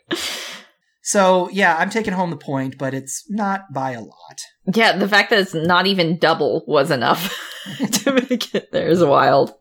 So 1.03 1.49
yeah, 1.51 1.76
I'm 1.76 1.91
taking 1.91 2.12
home 2.12 2.30
the 2.30 2.36
point, 2.36 2.78
but 2.78 2.95
it's 2.95 3.24
not 3.28 3.72
by 3.72 3.93
a 3.93 4.01
lot. 4.01 4.41
Yeah, 4.72 4.97
the 4.97 5.09
fact 5.09 5.30
that 5.30 5.41
it's 5.41 5.55
not 5.55 5.86
even 5.86 6.18
double 6.18 6.64
was 6.66 6.91
enough 6.91 7.36
to 7.93 8.12
make 8.12 8.55
it 8.55 8.70
there 8.72 8.88
is 8.88 9.05
wild. 9.05 9.53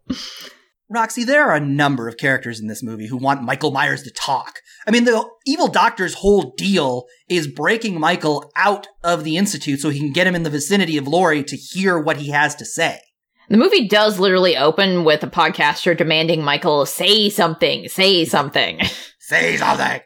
Roxy, 0.92 1.24
there 1.24 1.48
are 1.48 1.56
a 1.56 1.60
number 1.60 2.08
of 2.08 2.18
characters 2.18 2.60
in 2.60 2.66
this 2.68 2.82
movie 2.82 3.06
who 3.08 3.18
want 3.18 3.44
Michael 3.44 3.70
Myers 3.70 4.02
to 4.04 4.12
talk. 4.12 4.60
I 4.88 4.92
mean, 4.92 5.04
the 5.04 5.24
evil 5.46 5.68
doctor's 5.68 6.16
whole 6.16 6.56
deal 6.58 7.06
is 7.30 7.48
breaking 7.48 8.00
Michael 8.00 8.52
out 8.56 8.88
of 9.04 9.24
the 9.24 9.38
institute 9.38 9.82
so 9.82 9.90
he 9.90 10.00
can 10.00 10.12
get 10.12 10.26
him 10.26 10.34
in 10.34 10.42
the 10.42 10.50
vicinity 10.50 10.98
of 10.98 11.08
Laurie 11.08 11.44
to 11.44 11.56
hear 11.56 12.00
what 12.00 12.18
he 12.18 12.32
has 12.32 12.56
to 12.56 12.66
say. 12.66 13.00
The 13.50 13.58
movie 13.58 13.88
does 13.88 14.20
literally 14.20 14.58
open 14.58 15.04
with 15.04 15.24
a 15.24 15.28
podcaster 15.28 15.96
demanding 15.96 16.44
Michael 16.44 16.88
say 16.88 17.30
something, 17.30 17.88
say 17.88 18.26
something. 18.26 18.82
Say 19.20 19.58
something. 19.58 20.02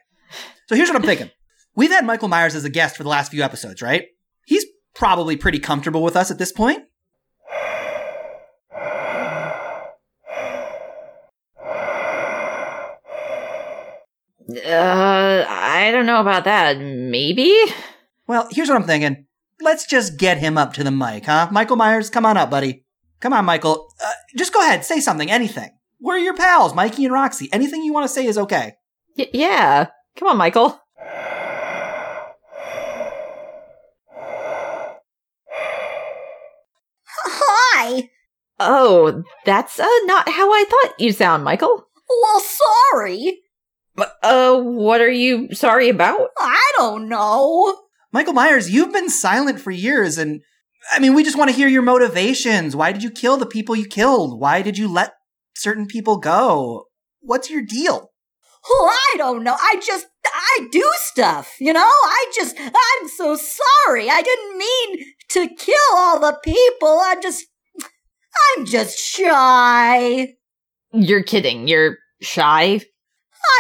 So 0.68 0.76
here's 0.76 0.90
what 0.90 0.98
I'm 0.98 1.04
thinking. 1.04 1.30
We've 1.78 1.92
had 1.92 2.06
Michael 2.06 2.28
Myers 2.28 2.56
as 2.56 2.66
a 2.66 2.70
guest 2.70 2.98
for 2.98 3.04
the 3.04 3.10
last 3.10 3.32
few 3.32 3.42
episodes, 3.42 3.82
right? 3.82 4.08
He's 4.46 4.66
probably 4.96 5.38
pretty 5.38 5.60
comfortable 5.60 6.04
with 6.04 6.18
us 6.18 6.30
at 6.30 6.38
this 6.38 6.52
point. 6.52 6.84
Uh, 14.50 15.46
I 15.48 15.90
don't 15.92 16.06
know 16.06 16.20
about 16.20 16.44
that. 16.46 16.78
Maybe? 16.78 17.56
Well, 18.28 18.48
here's 18.52 18.68
what 18.70 18.76
I'm 18.76 18.84
thinking. 18.88 19.26
Let's 19.62 19.86
just 19.86 20.18
get 20.18 20.38
him 20.38 20.58
up 20.58 20.74
to 20.74 20.84
the 20.84 20.92
mic, 20.92 21.26
huh? 21.26 21.48
Michael 21.52 21.78
Myers, 21.78 22.10
come 22.10 22.26
on 22.26 22.38
up, 22.38 22.50
buddy. 22.50 22.84
Come 23.22 23.32
on, 23.34 23.46
Michael. 23.46 23.88
Uh, 24.04 24.12
just 24.36 24.54
go 24.54 24.60
ahead, 24.60 24.84
say 24.84 25.00
something, 25.00 25.32
anything. 25.32 25.70
We're 26.02 26.18
your 26.18 26.36
pals, 26.36 26.76
Mikey 26.76 27.06
and 27.06 27.14
Roxy. 27.14 27.48
Anything 27.54 27.84
you 27.84 27.94
want 27.94 28.04
to 28.06 28.14
say 28.14 28.26
is 28.26 28.38
okay. 28.38 28.74
Y- 29.18 29.30
yeah. 29.34 29.88
Come 30.18 30.28
on, 30.28 30.38
Michael. 30.38 30.80
Hi. 37.26 38.10
Oh, 38.60 39.24
that's 39.46 39.80
uh, 39.80 39.88
not 40.06 40.30
how 40.30 40.52
I 40.52 40.66
thought 40.70 41.00
you 41.00 41.12
sound, 41.12 41.44
Michael. 41.44 41.88
Well, 42.10 42.40
sorry. 42.42 43.43
Uh, 43.98 44.60
what 44.60 45.02
are 45.02 45.12
you 45.12 45.54
sorry 45.54 45.90
about? 45.90 46.30
I 46.40 46.72
don't 46.78 47.10
know. 47.10 47.78
Michael 48.12 48.34
Myers, 48.34 48.70
you've 48.70 48.94
been 48.94 49.10
silent 49.10 49.60
for 49.60 49.72
years, 49.72 50.18
and 50.18 50.42
I 50.92 51.00
mean, 51.00 51.14
we 51.14 51.24
just 51.24 51.38
want 51.38 51.50
to 51.50 51.56
hear 51.56 51.68
your 51.68 51.82
motivations. 51.82 52.76
Why 52.76 52.92
did 52.92 53.04
you 53.04 53.12
kill 53.12 53.38
the 53.38 53.46
people 53.46 53.76
you 53.76 53.86
killed? 53.86 54.40
Why 54.40 54.62
did 54.62 54.78
you 54.78 54.88
let 54.88 55.14
certain 55.56 55.86
people 55.86 56.18
go? 56.18 56.86
What's 57.22 57.50
your 57.50 57.62
deal? 57.62 58.12
Oh, 58.66 58.90
I 59.14 59.18
don't 59.18 59.44
know. 59.44 59.56
I 59.60 59.82
just, 59.86 60.08
I 60.26 60.68
do 60.72 60.90
stuff, 60.96 61.56
you 61.60 61.74
know? 61.74 61.82
I 61.82 62.32
just, 62.34 62.56
I'm 62.60 63.10
so 63.10 63.36
sorry. 63.36 64.10
I 64.10 64.22
didn't 64.22 64.58
mean 64.58 65.06
to 65.30 65.56
kill 65.56 65.98
all 65.98 66.20
the 66.20 66.38
people. 66.44 67.00
I'm 67.04 67.22
just, 67.22 67.46
I'm 68.58 68.66
just 68.66 68.98
shy. 68.98 70.36
You're 70.94 71.24
kidding. 71.24 71.68
You're 71.68 71.98
shy. 72.22 72.82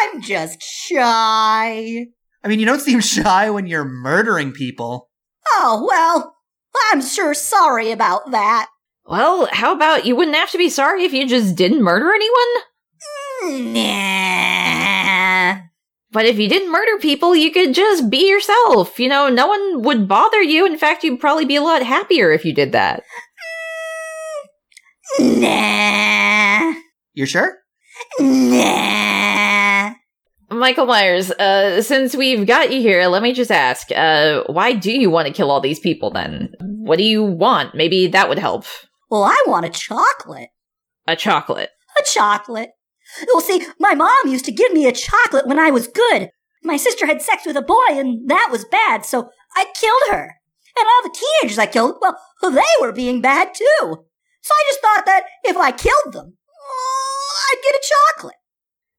I'm 0.02 0.22
just 0.22 0.62
shy. 0.62 2.08
I 2.44 2.48
mean, 2.48 2.60
you 2.60 2.66
don't 2.66 2.82
seem 2.82 3.00
shy 3.00 3.50
when 3.50 3.68
you're 3.68 3.86
murdering 3.86 4.52
people. 4.52 5.10
Oh, 5.50 5.86
well, 5.88 6.36
I'm 6.92 7.02
sure 7.02 7.34
sorry 7.34 7.92
about 7.92 8.32
that. 8.32 8.68
Well, 9.06 9.48
how 9.52 9.74
about 9.74 10.06
you 10.06 10.16
wouldn't 10.16 10.38
have 10.38 10.52
to 10.52 10.58
be 10.58 10.70
sorry 10.70 11.04
if 11.04 11.14
you 11.14 11.28
just 11.28 11.56
didn't 11.56 11.84
murder 11.84 12.12
anyone? 12.14 12.64
Mm, 13.44 13.74
nah. 13.74 15.62
But 16.12 16.26
if 16.26 16.38
you 16.38 16.48
didn't 16.48 16.72
murder 16.72 16.98
people, 17.00 17.36
you 17.36 17.52
could 17.52 17.74
just 17.74 18.10
be 18.10 18.30
yourself. 18.30 19.00
You 19.00 19.10
know, 19.10 19.30
no 19.30 19.48
one 19.48 19.82
would 19.82 20.08
bother 20.08 20.42
you. 20.42 20.66
In 20.66 20.78
fact, 20.78 21.04
you'd 21.04 21.20
probably 21.20 21.46
be 21.46 21.56
a 21.56 21.62
lot 21.62 21.84
happier 21.84 22.32
if 22.32 22.46
you 22.46 22.54
did 22.54 22.72
that. 22.72 23.04
Mm, 25.20 25.42
nah. 25.42 26.80
You're 27.14 27.28
sure? 27.28 27.58
Nah. 28.20 29.23
Michael 30.64 30.86
Myers, 30.86 31.30
uh, 31.30 31.82
since 31.82 32.16
we've 32.16 32.47
got 32.47 32.72
you 32.72 32.80
here, 32.80 33.05
let 33.07 33.22
me 33.22 33.34
just 33.34 33.51
ask, 33.51 33.91
uh, 33.91 34.43
why 34.45 34.72
do 34.72 34.97
you 34.97 35.09
want 35.09 35.28
to 35.28 35.34
kill 35.34 35.51
all 35.51 35.59
these 35.59 35.82
people 35.82 36.09
then? 36.09 36.53
What 36.61 36.97
do 36.97 37.03
you 37.03 37.22
want? 37.22 37.76
Maybe 37.76 38.07
that 38.07 38.30
would 38.30 38.39
help. 38.39 38.64
Well, 39.11 39.24
I 39.24 39.43
want 39.45 39.66
a 39.66 39.70
chocolate. 39.70 40.51
A 41.05 41.18
chocolate. 41.18 41.72
A 41.99 42.03
chocolate. 42.05 42.70
Well, 43.28 43.41
see, 43.41 43.68
my 43.78 43.93
mom 43.93 44.28
used 44.28 44.45
to 44.45 44.53
give 44.53 44.72
me 44.72 44.86
a 44.86 44.93
chocolate 44.93 45.47
when 45.47 45.59
I 45.59 45.70
was 45.70 45.89
good. 45.89 46.30
My 46.64 46.78
sister 46.78 47.07
had 47.07 47.22
sex 47.22 47.45
with 47.45 47.57
a 47.57 47.61
boy, 47.61 47.89
and 47.89 48.30
that 48.30 48.47
was 48.49 48.64
bad, 48.64 49.03
so 49.03 49.32
I 49.57 49.66
killed 49.76 50.03
her. 50.11 50.24
And 50.78 50.88
all 50.88 51.03
the 51.03 51.20
teenagers 51.41 51.59
I 51.59 51.66
killed, 51.66 51.97
well, 51.99 52.18
they 52.41 52.61
were 52.80 52.93
being 52.93 53.20
bad 53.20 53.53
too. 53.53 53.66
So 53.82 54.53
I 54.53 54.64
just 54.70 54.80
thought 54.80 55.05
that 55.07 55.26
if 55.43 55.57
I 55.57 55.74
killed 55.74 56.14
them, 56.14 56.38
uh, 56.38 57.51
I'd 57.51 57.61
get 57.61 57.76
a 57.76 57.89
chocolate. 58.16 58.36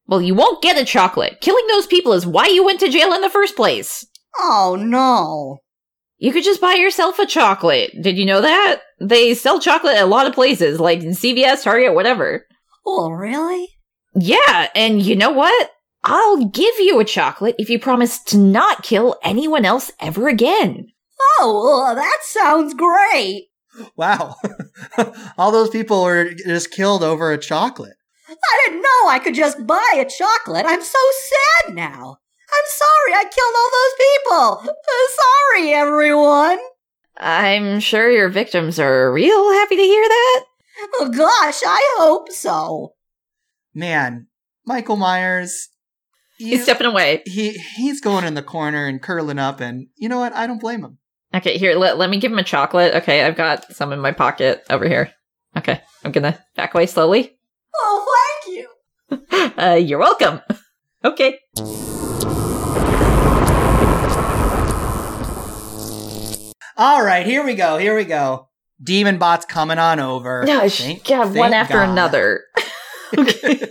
Well, 0.07 0.21
you 0.21 0.35
won't 0.35 0.61
get 0.61 0.77
a 0.77 0.85
chocolate. 0.85 1.41
Killing 1.41 1.65
those 1.67 1.87
people 1.87 2.13
is 2.13 2.27
why 2.27 2.47
you 2.47 2.63
went 2.63 2.79
to 2.81 2.89
jail 2.89 3.13
in 3.13 3.21
the 3.21 3.29
first 3.29 3.55
place. 3.55 4.05
Oh 4.37 4.77
no. 4.79 5.59
You 6.17 6.31
could 6.31 6.43
just 6.43 6.61
buy 6.61 6.73
yourself 6.75 7.19
a 7.19 7.25
chocolate. 7.25 7.91
Did 8.01 8.17
you 8.17 8.25
know 8.25 8.41
that? 8.41 8.81
They 9.01 9.33
sell 9.33 9.59
chocolate 9.59 9.95
at 9.95 10.03
a 10.03 10.07
lot 10.07 10.27
of 10.27 10.33
places, 10.33 10.79
like 10.79 11.01
in 11.01 11.11
CVS, 11.11 11.63
Target, 11.63 11.93
whatever. 11.93 12.45
Oh, 12.85 13.09
really? 13.09 13.67
Yeah, 14.15 14.69
and 14.73 15.01
you 15.01 15.15
know 15.15 15.31
what? 15.31 15.71
I'll 16.03 16.45
give 16.45 16.75
you 16.79 16.99
a 16.99 17.05
chocolate 17.05 17.55
if 17.57 17.69
you 17.69 17.79
promise 17.79 18.23
to 18.25 18.37
not 18.37 18.83
kill 18.83 19.17
anyone 19.23 19.65
else 19.65 19.91
ever 19.99 20.27
again. 20.29 20.87
Oh, 21.39 21.83
well, 21.85 21.95
that 21.95 22.19
sounds 22.21 22.73
great. 22.73 23.47
Wow. 23.97 24.35
All 25.37 25.51
those 25.51 25.69
people 25.69 26.03
were 26.03 26.33
just 26.33 26.71
killed 26.71 27.03
over 27.03 27.31
a 27.31 27.37
chocolate. 27.37 27.95
I 28.43 28.65
didn't 28.65 28.81
know 28.81 29.07
I 29.07 29.19
could 29.19 29.35
just 29.35 29.65
buy 29.65 29.93
a 29.95 30.05
chocolate. 30.05 30.65
I'm 30.67 30.81
so 30.81 30.99
sad 31.63 31.75
now. 31.75 32.17
I'm 32.51 32.67
sorry 32.67 33.13
I 33.13 33.23
killed 33.23 33.55
all 33.57 33.71
those 33.73 34.67
people. 34.67 34.75
Sorry, 35.55 35.73
everyone. 35.73 36.59
I'm 37.17 37.79
sure 37.79 38.09
your 38.09 38.29
victims 38.29 38.79
are 38.79 39.11
real 39.11 39.51
happy 39.51 39.75
to 39.75 39.81
hear 39.81 40.03
that. 40.07 40.43
Oh 40.95 41.09
gosh, 41.09 41.61
I 41.65 41.95
hope 41.97 42.31
so. 42.31 42.93
Man, 43.73 44.27
Michael 44.65 44.97
Myers. 44.97 45.69
He's 46.37 46.63
stepping 46.63 46.87
away. 46.87 47.23
he 47.25 47.51
he's 47.77 48.01
going 48.01 48.25
in 48.25 48.33
the 48.33 48.43
corner 48.43 48.87
and 48.87 49.01
curling 49.01 49.39
up, 49.39 49.61
and 49.61 49.87
you 49.95 50.09
know 50.09 50.19
what? 50.19 50.33
I 50.33 50.47
don't 50.47 50.59
blame 50.59 50.83
him. 50.83 50.97
Okay, 51.33 51.57
here, 51.57 51.75
let, 51.75 51.97
let 51.97 52.09
me 52.09 52.19
give 52.19 52.31
him 52.31 52.39
a 52.39 52.43
chocolate. 52.43 52.93
Okay, 52.95 53.23
I've 53.23 53.35
got 53.35 53.73
some 53.73 53.91
in 53.93 53.99
my 53.99 54.11
pocket 54.11 54.63
over 54.69 54.87
here. 54.87 55.11
Okay, 55.57 55.81
I'm 56.03 56.11
gonna 56.11 56.37
back 56.55 56.73
away 56.73 56.85
slowly. 56.85 57.37
Oh, 57.75 58.05
thank 58.05 58.17
you. 58.17 58.24
Uh, 59.57 59.75
you're 59.75 59.99
welcome. 59.99 60.41
Okay. 61.05 61.39
All 66.77 67.01
right, 67.03 67.25
here 67.25 67.45
we 67.45 67.55
go. 67.55 67.77
Here 67.77 67.95
we 67.95 68.03
go. 68.03 68.49
Demon 68.83 69.17
bots 69.17 69.45
coming 69.45 69.77
on 69.77 70.01
over. 70.01 70.43
No, 70.45 70.67
Thank- 70.67 71.09
yeah, 71.09 71.25
one 71.25 71.53
after 71.53 71.75
God. 71.75 71.89
another. 71.89 72.43
okay. 73.17 73.69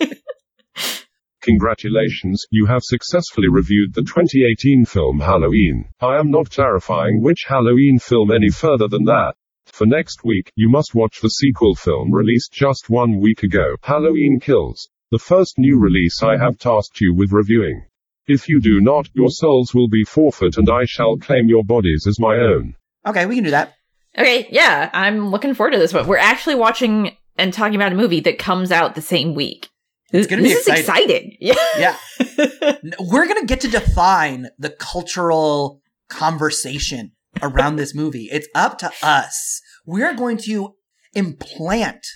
Congratulations, 1.42 2.46
you 2.50 2.64
have 2.64 2.80
successfully 2.82 3.48
reviewed 3.48 3.92
the 3.92 4.00
2018 4.00 4.86
film 4.86 5.20
Halloween. 5.20 5.84
I 6.00 6.16
am 6.18 6.30
not 6.30 6.48
clarifying 6.50 7.20
which 7.22 7.44
Halloween 7.46 7.98
film 7.98 8.30
any 8.32 8.48
further 8.48 8.88
than 8.88 9.04
that. 9.04 9.34
For 9.66 9.86
next 9.86 10.24
week, 10.24 10.50
you 10.56 10.70
must 10.70 10.94
watch 10.94 11.20
the 11.20 11.28
sequel 11.28 11.74
film 11.74 12.10
released 12.14 12.52
just 12.52 12.88
one 12.88 13.20
week 13.20 13.42
ago, 13.42 13.76
Halloween 13.82 14.40
Kills, 14.40 14.88
the 15.10 15.18
first 15.18 15.58
new 15.58 15.78
release 15.78 16.22
I 16.22 16.36
have 16.36 16.58
tasked 16.58 17.00
you 17.00 17.14
with 17.14 17.32
reviewing. 17.32 17.86
If 18.26 18.48
you 18.48 18.60
do 18.60 18.80
not, 18.80 19.08
your 19.14 19.28
souls 19.28 19.74
will 19.74 19.88
be 19.88 20.04
forfeit 20.04 20.56
and 20.56 20.68
I 20.70 20.84
shall 20.86 21.16
claim 21.16 21.48
your 21.48 21.64
bodies 21.64 22.06
as 22.06 22.18
my 22.18 22.36
own. 22.36 22.74
Okay, 23.06 23.26
we 23.26 23.34
can 23.34 23.44
do 23.44 23.50
that. 23.50 23.74
Okay, 24.16 24.46
yeah, 24.50 24.90
I'm 24.92 25.30
looking 25.30 25.54
forward 25.54 25.72
to 25.72 25.78
this 25.78 25.92
one. 25.92 26.06
We're 26.06 26.16
actually 26.16 26.54
watching 26.54 27.16
and 27.36 27.52
talking 27.52 27.74
about 27.74 27.92
a 27.92 27.96
movie 27.96 28.20
that 28.20 28.38
comes 28.38 28.70
out 28.70 28.94
the 28.94 29.02
same 29.02 29.34
week. 29.34 29.68
It's 30.12 30.28
gonna 30.28 30.42
be 30.42 30.48
this 30.48 30.68
is 30.68 30.78
exciting. 30.78 31.36
Yeah. 31.40 31.54
Yeah. 31.76 31.96
We're 33.00 33.26
going 33.26 33.40
to 33.40 33.46
get 33.46 33.60
to 33.62 33.68
define 33.68 34.48
the 34.58 34.70
cultural 34.70 35.80
conversation 36.08 37.12
around 37.42 37.76
this 37.76 37.94
movie. 37.94 38.28
It's 38.30 38.48
up 38.54 38.78
to 38.78 38.92
us. 39.02 39.60
We're 39.84 40.14
going 40.14 40.38
to 40.44 40.74
implant 41.14 42.06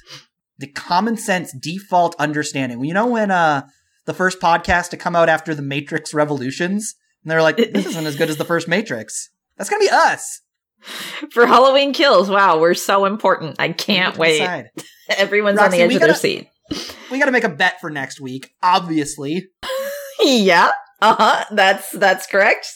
the 0.58 0.66
common 0.66 1.16
sense 1.16 1.52
default 1.52 2.14
understanding. 2.18 2.84
You 2.84 2.94
know, 2.94 3.06
when, 3.06 3.30
uh, 3.30 3.66
the 4.06 4.14
first 4.14 4.40
podcast 4.40 4.88
to 4.90 4.96
come 4.96 5.14
out 5.14 5.28
after 5.28 5.54
the 5.54 5.62
Matrix 5.62 6.14
Revolutions, 6.14 6.94
and 7.22 7.30
they're 7.30 7.42
like, 7.42 7.58
this 7.58 7.86
isn't 7.86 8.06
as 8.06 8.16
good 8.16 8.30
as 8.30 8.38
the 8.38 8.44
first 8.44 8.66
Matrix. 8.66 9.30
That's 9.56 9.68
going 9.68 9.82
to 9.82 9.86
be 9.86 9.92
us. 9.92 10.40
For 11.32 11.46
Halloween 11.46 11.92
kills, 11.92 12.30
wow, 12.30 12.58
we're 12.58 12.74
so 12.74 13.04
important. 13.04 13.56
I 13.58 13.70
can't 13.72 14.16
wait. 14.16 14.38
decide. 14.38 14.70
Everyone's 15.16 15.58
Roxy, 15.58 15.82
on 15.82 15.88
the 15.88 15.94
edge 15.94 15.94
of 15.94 16.00
their 16.00 16.08
gotta- 16.08 16.20
seat. 16.20 16.48
We 17.10 17.18
got 17.18 17.26
to 17.26 17.32
make 17.32 17.44
a 17.44 17.48
bet 17.48 17.80
for 17.80 17.90
next 17.90 18.20
week, 18.20 18.50
obviously. 18.62 19.48
yeah. 20.20 20.70
Uh-huh. 21.00 21.44
That's 21.52 21.90
that's 21.92 22.26
correct. 22.26 22.66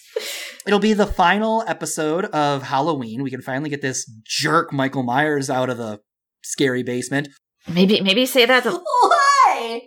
It'll 0.66 0.78
be 0.78 0.92
the 0.94 1.06
final 1.06 1.64
episode 1.66 2.26
of 2.26 2.62
Halloween. 2.62 3.22
We 3.22 3.30
can 3.30 3.42
finally 3.42 3.68
get 3.68 3.82
this 3.82 4.10
jerk 4.24 4.72
Michael 4.72 5.02
Myers 5.02 5.50
out 5.50 5.68
of 5.68 5.76
the 5.76 6.00
scary 6.42 6.82
basement. 6.82 7.28
Maybe 7.68 8.00
maybe 8.00 8.26
say 8.26 8.44
that 8.46 8.62
to 8.64 8.70
Why? 9.02 9.82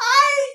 I, 0.00 0.48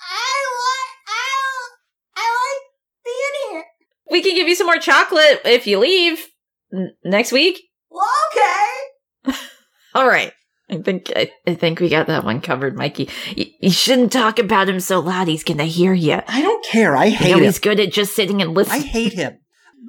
I 0.00 0.34
like, 0.64 0.94
I, 1.08 1.68
I 2.16 2.22
like 2.22 2.62
being 3.04 3.50
here. 3.50 3.64
We 4.10 4.22
can 4.22 4.34
give 4.34 4.48
you 4.48 4.54
some 4.54 4.66
more 4.66 4.78
chocolate 4.78 5.40
if 5.44 5.66
you 5.66 5.78
leave 5.78 6.24
n- 6.72 6.92
next 7.04 7.32
week. 7.32 7.60
Okay. 7.92 9.36
All 9.94 10.06
right. 10.06 10.32
I 10.70 10.76
think 10.82 11.10
I, 11.16 11.30
I 11.46 11.54
think 11.54 11.80
we 11.80 11.88
got 11.88 12.08
that 12.08 12.24
one 12.24 12.42
covered, 12.42 12.76
Mikey. 12.76 13.08
Y- 13.36 13.52
you 13.60 13.70
shouldn't 13.70 14.12
talk 14.12 14.38
about 14.38 14.68
him 14.68 14.80
so 14.80 15.00
loud; 15.00 15.26
he's 15.26 15.42
gonna 15.42 15.64
hear 15.64 15.94
you. 15.94 16.20
I 16.28 16.42
don't 16.42 16.62
care. 16.64 16.94
I 16.94 17.06
You 17.06 17.16
hate 17.16 17.30
know 17.30 17.38
him. 17.38 17.44
he's 17.44 17.58
good 17.58 17.80
at 17.80 17.90
just 17.90 18.14
sitting 18.14 18.42
and 18.42 18.52
listening. 18.54 18.82
I 18.82 18.86
hate 18.86 19.14
him. 19.14 19.38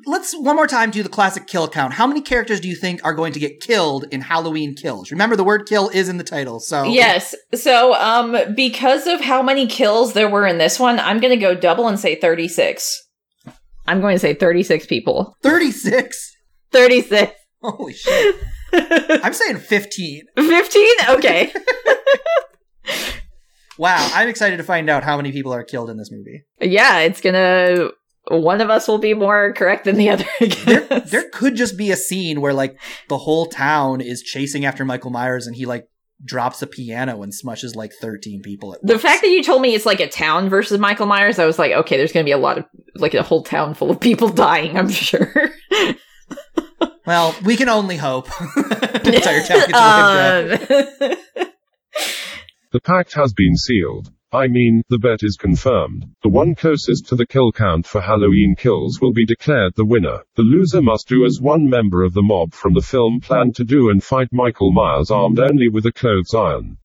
Let's 0.06 0.34
one 0.38 0.56
more 0.56 0.68
time 0.68 0.92
do 0.92 1.04
the 1.04 1.10
classic 1.10 1.48
kill 1.48 1.68
count. 1.68 1.94
How 1.94 2.08
many 2.08 2.22
characters 2.22 2.60
do 2.60 2.68
you 2.68 2.76
think 2.76 3.02
are 3.04 3.14
going 3.14 3.34
to 3.34 3.40
get 3.40 3.60
killed 3.60 4.06
in 4.12 4.22
Halloween 4.22 4.76
Kills? 4.76 5.12
Remember, 5.12 5.36
the 5.36 5.44
word 5.44 5.68
kill 5.68 5.90
is 5.90 6.10
in 6.10 6.18
the 6.18 6.24
title. 6.24 6.60
So 6.60 6.84
Yes. 6.84 7.36
So, 7.54 7.94
um, 7.96 8.36
because 8.56 9.08
of 9.08 9.22
how 9.22 9.42
many 9.42 9.68
kills 9.68 10.14
there 10.14 10.30
were 10.30 10.46
in 10.48 10.58
this 10.58 10.80
one, 10.80 11.00
I'm 11.00 11.20
gonna 11.20 11.38
go 11.38 11.56
double 11.56 11.88
and 11.88 12.00
say 12.00 12.16
36. 12.16 13.04
I'm 13.88 14.02
going 14.02 14.16
to 14.16 14.20
say 14.20 14.36
36 14.36 14.86
people. 14.86 15.36
36. 15.42 16.36
36. 16.72 17.34
Holy 17.64 17.94
shit. 17.94 18.36
I'm 19.24 19.34
saying 19.34 19.58
15. 19.58 20.22
15? 20.38 20.88
Okay. 21.10 21.52
Wow, 23.78 24.10
I'm 24.14 24.28
excited 24.28 24.58
to 24.58 24.64
find 24.64 24.90
out 24.90 25.04
how 25.06 25.16
many 25.16 25.32
people 25.32 25.54
are 25.54 25.64
killed 25.64 25.90
in 25.90 25.96
this 25.96 26.12
movie. 26.12 26.44
yeah, 26.60 27.00
it's 27.00 27.22
gonna. 27.22 27.92
One 28.28 28.62
of 28.62 28.70
us 28.70 28.88
will 28.88 28.98
be 29.00 29.14
more 29.14 29.54
correct 29.54 29.86
than 29.86 29.96
the 29.98 30.10
other. 30.10 30.26
I 30.40 30.46
There, 30.66 30.82
guess. 30.86 31.12
there 31.12 31.30
could 31.32 31.56
just 31.56 31.78
be 31.78 31.92
a 31.92 31.96
scene 31.96 32.42
where 32.42 32.54
like 32.54 32.80
the 33.08 33.18
whole 33.18 33.48
town 33.48 34.02
is 34.02 34.22
chasing 34.22 34.66
after 34.66 34.86
Michael 34.86 35.10
Myers 35.12 35.48
and 35.48 35.56
he 35.56 35.66
like 35.66 35.86
drops 36.24 36.62
a 36.62 36.68
piano 36.68 37.24
and 37.24 37.32
smushes 37.34 37.76
like 37.76 37.92
13 38.02 38.42
people 38.44 38.74
at 38.74 38.82
The 38.84 38.94
once. 38.94 39.02
fact 39.02 39.22
that 39.22 39.30
you 39.30 39.42
told 39.42 39.62
me 39.62 39.74
it's 39.74 39.86
like 39.86 40.02
a 40.02 40.08
town 40.10 40.50
versus 40.50 40.78
Michael 40.80 41.06
Myers, 41.08 41.40
I 41.40 41.46
was 41.46 41.58
like, 41.58 41.72
okay, 41.72 41.96
there's 41.98 42.12
gonna 42.12 42.26
be 42.26 42.32
a 42.32 42.38
lot 42.38 42.58
of 42.58 42.66
like 42.96 43.14
a 43.14 43.24
whole 43.24 43.42
town 43.44 43.74
full 43.74 43.90
of 43.90 44.00
people 44.00 44.28
dying. 44.48 44.78
I'm 44.78 44.90
sure. 44.90 45.50
Well, 47.06 47.34
we 47.44 47.56
can 47.58 47.70
only 47.70 47.98
hope. 47.98 48.28
the 48.28 49.12
entire 49.16 49.42
town 49.42 49.60
gets 49.68 50.70
wiped. 50.70 50.72
Um, 51.42 51.48
The 52.72 52.80
pact 52.80 53.14
has 53.16 53.34
been 53.34 53.56
sealed. 53.56 54.12
I 54.32 54.48
mean, 54.48 54.84
the 54.90 55.00
bet 55.00 55.24
is 55.24 55.38
confirmed. 55.38 56.06
The 56.22 56.30
one 56.30 56.54
closest 56.54 57.08
to 57.08 57.16
the 57.16 57.26
kill 57.26 57.52
count 57.52 57.88
for 57.88 58.00
Halloween 58.00 58.56
kills 58.56 59.02
will 59.02 59.12
be 59.12 59.26
declared 59.26 59.74
the 59.76 59.86
winner. 59.86 60.20
The 60.36 60.44
loser 60.44 60.84
must 60.84 61.08
do 61.08 61.26
as 61.26 61.42
one 61.42 61.68
member 61.68 62.04
of 62.04 62.14
the 62.14 62.22
mob 62.22 62.54
from 62.54 62.76
the 62.76 62.82
film 62.82 63.22
planned 63.22 63.56
to 63.56 63.64
do 63.64 63.90
and 63.90 64.04
fight 64.04 64.28
Michael 64.32 64.72
Myers 64.72 65.10
armed 65.10 65.40
only 65.40 65.68
with 65.68 65.88
a 65.88 65.92
clothes 65.92 66.36
iron. 66.36 66.78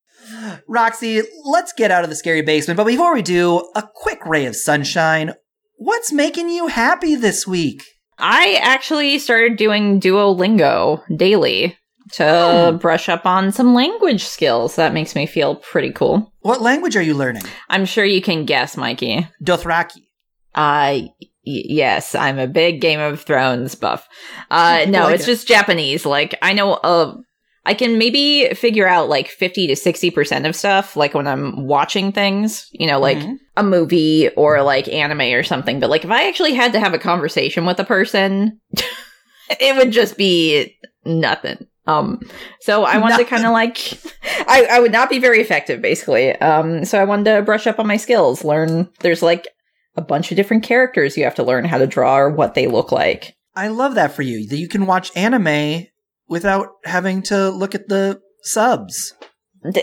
Roxy, 0.66 1.20
let's 1.45 1.74
get 1.74 1.90
out 1.90 2.03
of 2.03 2.09
the 2.09 2.16
scary 2.16 2.40
basement. 2.40 2.78
But 2.78 2.86
before 2.86 3.12
we 3.12 3.20
do, 3.20 3.68
a 3.74 3.86
quick 3.95 4.24
ray 4.24 4.47
of 4.47 4.57
sunshine. 4.57 5.34
What's 5.76 6.12
making 6.12 6.49
you 6.49 6.68
happy 6.68 7.14
this 7.14 7.47
week? 7.47 7.82
I 8.16 8.59
actually 8.62 9.18
started 9.18 9.59
doing 9.59 10.01
Duolingo 10.01 11.03
daily 11.14 11.76
to 12.12 12.70
Hmm. 12.72 12.76
brush 12.78 13.09
up 13.09 13.26
on 13.26 13.50
some 13.52 13.74
language 13.74 14.24
skills. 14.24 14.76
That 14.76 14.92
makes 14.94 15.14
me 15.14 15.26
feel 15.26 15.57
pretty 15.57 15.90
cool. 15.92 16.32
What 16.40 16.61
language 16.62 16.96
are 16.96 17.02
you 17.02 17.14
learning? 17.14 17.42
I'm 17.70 17.84
sure 17.86 18.05
you 18.05 18.20
can 18.22 18.44
guess, 18.44 18.76
Mikey. 18.76 19.26
Dothraki. 19.42 20.02
Uh, 20.55 21.00
y- 21.00 21.09
yes, 21.44 22.14
I'm 22.14 22.38
a 22.38 22.46
big 22.46 22.80
Game 22.80 23.00
of 23.00 23.22
Thrones 23.22 23.74
buff. 23.74 24.07
Uh, 24.50 24.84
no, 24.88 25.05
like 25.05 25.14
it's 25.16 25.24
it. 25.24 25.26
just 25.26 25.48
Japanese. 25.48 26.05
Like, 26.07 26.34
I 26.42 26.52
know, 26.52 26.74
uh, 26.74 27.16
I 27.66 27.72
can 27.74 27.96
maybe 27.96 28.50
figure 28.55 28.86
out 28.86 29.09
like 29.09 29.28
50 29.28 29.68
to 29.68 29.72
60% 29.74 30.46
of 30.46 30.55
stuff, 30.55 30.96
like 30.96 31.14
when 31.14 31.26
I'm 31.26 31.66
watching 31.66 32.12
things, 32.12 32.68
you 32.72 32.86
know, 32.86 33.00
like 33.00 33.16
Mhm. 33.16 33.36
a 33.57 33.62
movie 33.62 34.28
or 34.36 34.62
like 34.62 34.86
anime 34.88 35.32
or 35.34 35.42
something. 35.42 35.80
But 35.80 35.88
like, 35.88 36.05
if 36.05 36.11
I 36.11 36.28
actually 36.28 36.52
had 36.52 36.72
to 36.74 36.80
have 36.80 36.92
a 36.92 36.98
conversation 36.98 37.64
with 37.64 37.80
a 37.80 37.84
person, 37.84 38.61
it 39.59 39.76
would 39.76 39.92
just 39.92 40.18
be 40.18 40.76
nothing. 41.07 41.66
Um, 41.87 42.20
so 42.61 42.85
I 42.85 42.99
wanted 42.99 43.18
to 43.18 43.24
kind 43.24 43.45
of 43.45 43.53
like, 43.53 44.01
I, 44.47 44.66
I 44.70 44.80
would 44.80 44.93
not 44.93 45.11
be 45.11 45.18
very 45.18 45.41
effective, 45.41 45.82
basically. 45.82 46.32
Um, 46.37 46.85
so 46.85 47.01
I 47.01 47.05
wanted 47.05 47.35
to 47.35 47.43
brush 47.43 47.66
up 47.66 47.78
on 47.78 47.87
my 47.87 47.97
skills, 47.97 48.45
learn, 48.45 48.89
there's 49.01 49.22
like 49.22 49.49
a 49.97 50.03
bunch 50.03 50.30
of 50.30 50.37
different 50.37 50.62
characters 50.62 51.16
you 51.16 51.24
have 51.24 51.35
to 51.37 51.45
learn 51.45 51.64
how 51.64 51.78
to 51.78 51.87
draw 51.87 52.18
or 52.18 52.30
what 52.30 52.55
they 52.55 52.66
look 52.66 52.91
like. 52.91 53.35
I 53.55 53.68
love 53.68 53.95
that 53.95 54.12
for 54.12 54.22
you. 54.22 54.47
That 54.49 54.59
you 54.59 54.68
can 54.68 54.87
watch 54.87 55.12
anime 55.16 55.87
without 56.28 56.68
having 56.85 57.22
to 57.22 57.51
look 57.51 57.74
at 57.74 57.89
the 57.89 58.20
subs. 58.43 59.14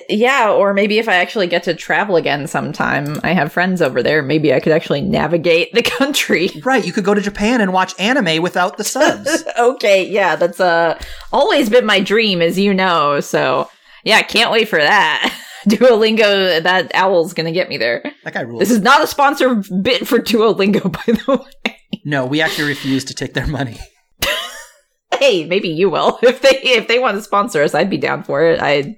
Yeah, 0.09 0.51
or 0.51 0.73
maybe 0.75 0.99
if 0.99 1.09
I 1.09 1.15
actually 1.15 1.47
get 1.47 1.63
to 1.63 1.73
travel 1.73 2.15
again 2.15 2.45
sometime, 2.45 3.19
I 3.23 3.33
have 3.33 3.51
friends 3.51 3.81
over 3.81 4.03
there, 4.03 4.21
maybe 4.21 4.53
I 4.53 4.59
could 4.59 4.73
actually 4.73 5.01
navigate 5.01 5.73
the 5.73 5.81
country. 5.97 6.49
Right, 6.63 6.85
you 6.85 6.93
could 6.93 7.03
go 7.03 7.15
to 7.15 7.21
Japan 7.21 7.61
and 7.61 7.73
watch 7.73 7.99
anime 7.99 8.43
without 8.43 8.77
the 8.77 8.83
subs. 8.83 9.43
okay, 9.59 10.07
yeah, 10.07 10.35
that's 10.35 10.59
uh 10.59 11.01
always 11.31 11.69
been 11.69 11.85
my 11.85 11.99
dream, 11.99 12.41
as 12.41 12.59
you 12.59 12.73
know. 12.73 13.19
So 13.21 13.69
yeah, 14.03 14.21
can't 14.21 14.51
wait 14.51 14.67
for 14.69 14.79
that. 14.79 15.35
Duolingo, 15.67 16.61
that 16.61 16.91
owl's 16.93 17.33
gonna 17.33 17.51
get 17.51 17.69
me 17.69 17.77
there. 17.77 18.03
that 18.23 18.33
guy 18.33 18.41
rules. 18.41 18.59
This 18.59 18.71
is 18.71 18.81
not 18.81 19.03
a 19.03 19.07
sponsor 19.07 19.55
bit 19.81 20.07
for 20.07 20.19
Duolingo, 20.19 20.91
by 20.91 21.13
the 21.13 21.37
way. 21.37 21.77
no, 22.05 22.25
we 22.25 22.39
actually 22.41 22.67
refuse 22.67 23.03
to 23.05 23.15
take 23.15 23.33
their 23.33 23.47
money. 23.47 23.79
Hey, 25.19 25.45
maybe 25.45 25.69
you 25.69 25.89
will 25.89 26.17
if 26.23 26.41
they 26.41 26.59
if 26.63 26.87
they 26.87 26.97
want 26.97 27.15
to 27.17 27.21
sponsor 27.23 27.61
us. 27.61 27.75
I'd 27.75 27.89
be 27.89 27.97
down 27.97 28.23
for 28.23 28.43
it. 28.43 28.59
I. 28.59 28.97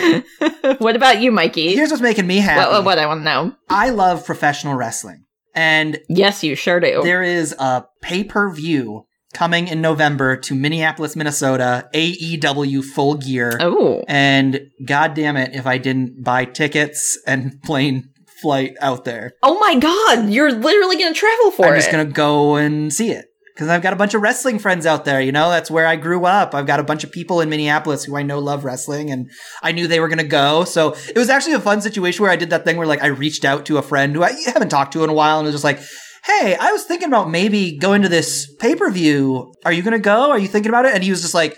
what 0.78 0.96
about 0.96 1.20
you, 1.20 1.30
Mikey? 1.30 1.74
Here's 1.74 1.90
what's 1.90 2.02
making 2.02 2.26
me 2.26 2.38
happy. 2.38 2.70
What, 2.70 2.84
what, 2.84 2.98
I 2.98 3.06
want 3.06 3.20
to 3.20 3.24
know. 3.24 3.54
I 3.68 3.90
love 3.90 4.24
professional 4.24 4.74
wrestling. 4.74 5.24
And 5.54 6.00
Yes, 6.08 6.42
you 6.42 6.54
sure 6.54 6.80
do. 6.80 7.02
there 7.02 7.22
is 7.22 7.54
a 7.58 7.84
pay 8.00 8.24
per 8.24 8.50
view 8.52 9.04
coming 9.34 9.68
in 9.68 9.80
November 9.80 10.36
to 10.36 10.54
Minneapolis, 10.54 11.16
Minnesota, 11.16 11.88
AEW 11.94 12.84
Full 12.84 13.14
Gear. 13.14 13.56
Oh. 13.60 14.02
And 14.08 14.60
god 14.86 15.14
damn 15.14 15.36
it 15.36 15.54
if 15.54 15.66
I 15.66 15.78
didn't 15.78 16.22
buy 16.22 16.44
tickets 16.44 17.18
and 17.26 17.60
plane 17.64 18.08
flight 18.40 18.74
out 18.80 19.04
there. 19.04 19.32
Oh 19.42 19.58
my 19.58 19.76
god, 19.78 20.30
you're 20.30 20.52
literally 20.52 20.96
gonna 20.96 21.14
travel 21.14 21.50
for 21.52 21.66
it. 21.66 21.70
I'm 21.70 21.76
just 21.76 21.90
gonna 21.90 22.04
go 22.06 22.56
and 22.56 22.92
see 22.92 23.10
it. 23.10 23.26
Because 23.62 23.70
I've 23.76 23.82
got 23.82 23.92
a 23.92 23.96
bunch 23.96 24.14
of 24.14 24.22
wrestling 24.22 24.58
friends 24.58 24.86
out 24.86 25.04
there, 25.04 25.20
you 25.20 25.30
know, 25.30 25.48
that's 25.48 25.70
where 25.70 25.86
I 25.86 25.94
grew 25.94 26.24
up. 26.24 26.52
I've 26.52 26.66
got 26.66 26.80
a 26.80 26.82
bunch 26.82 27.04
of 27.04 27.12
people 27.12 27.40
in 27.40 27.48
Minneapolis 27.48 28.02
who 28.02 28.16
I 28.16 28.24
know 28.24 28.40
love 28.40 28.64
wrestling 28.64 29.08
and 29.12 29.30
I 29.62 29.70
knew 29.70 29.86
they 29.86 30.00
were 30.00 30.08
gonna 30.08 30.24
go. 30.24 30.64
So 30.64 30.96
it 31.08 31.16
was 31.16 31.30
actually 31.30 31.52
a 31.52 31.60
fun 31.60 31.80
situation 31.80 32.24
where 32.24 32.32
I 32.32 32.34
did 32.34 32.50
that 32.50 32.64
thing 32.64 32.76
where 32.76 32.88
like 32.88 33.04
I 33.04 33.06
reached 33.06 33.44
out 33.44 33.64
to 33.66 33.78
a 33.78 33.82
friend 33.82 34.16
who 34.16 34.24
I 34.24 34.32
haven't 34.46 34.70
talked 34.70 34.94
to 34.94 35.04
in 35.04 35.10
a 35.10 35.14
while 35.14 35.38
and 35.38 35.46
was 35.46 35.54
just 35.54 35.62
like, 35.62 35.78
Hey, 36.24 36.56
I 36.56 36.72
was 36.72 36.82
thinking 36.82 37.06
about 37.06 37.30
maybe 37.30 37.78
going 37.78 38.02
to 38.02 38.08
this 38.08 38.52
pay-per-view. 38.56 39.54
Are 39.64 39.72
you 39.72 39.82
gonna 39.82 40.00
go? 40.00 40.30
Are 40.30 40.40
you 40.40 40.48
thinking 40.48 40.70
about 40.70 40.86
it? 40.86 40.94
And 40.94 41.04
he 41.04 41.10
was 41.10 41.22
just 41.22 41.34
like, 41.34 41.56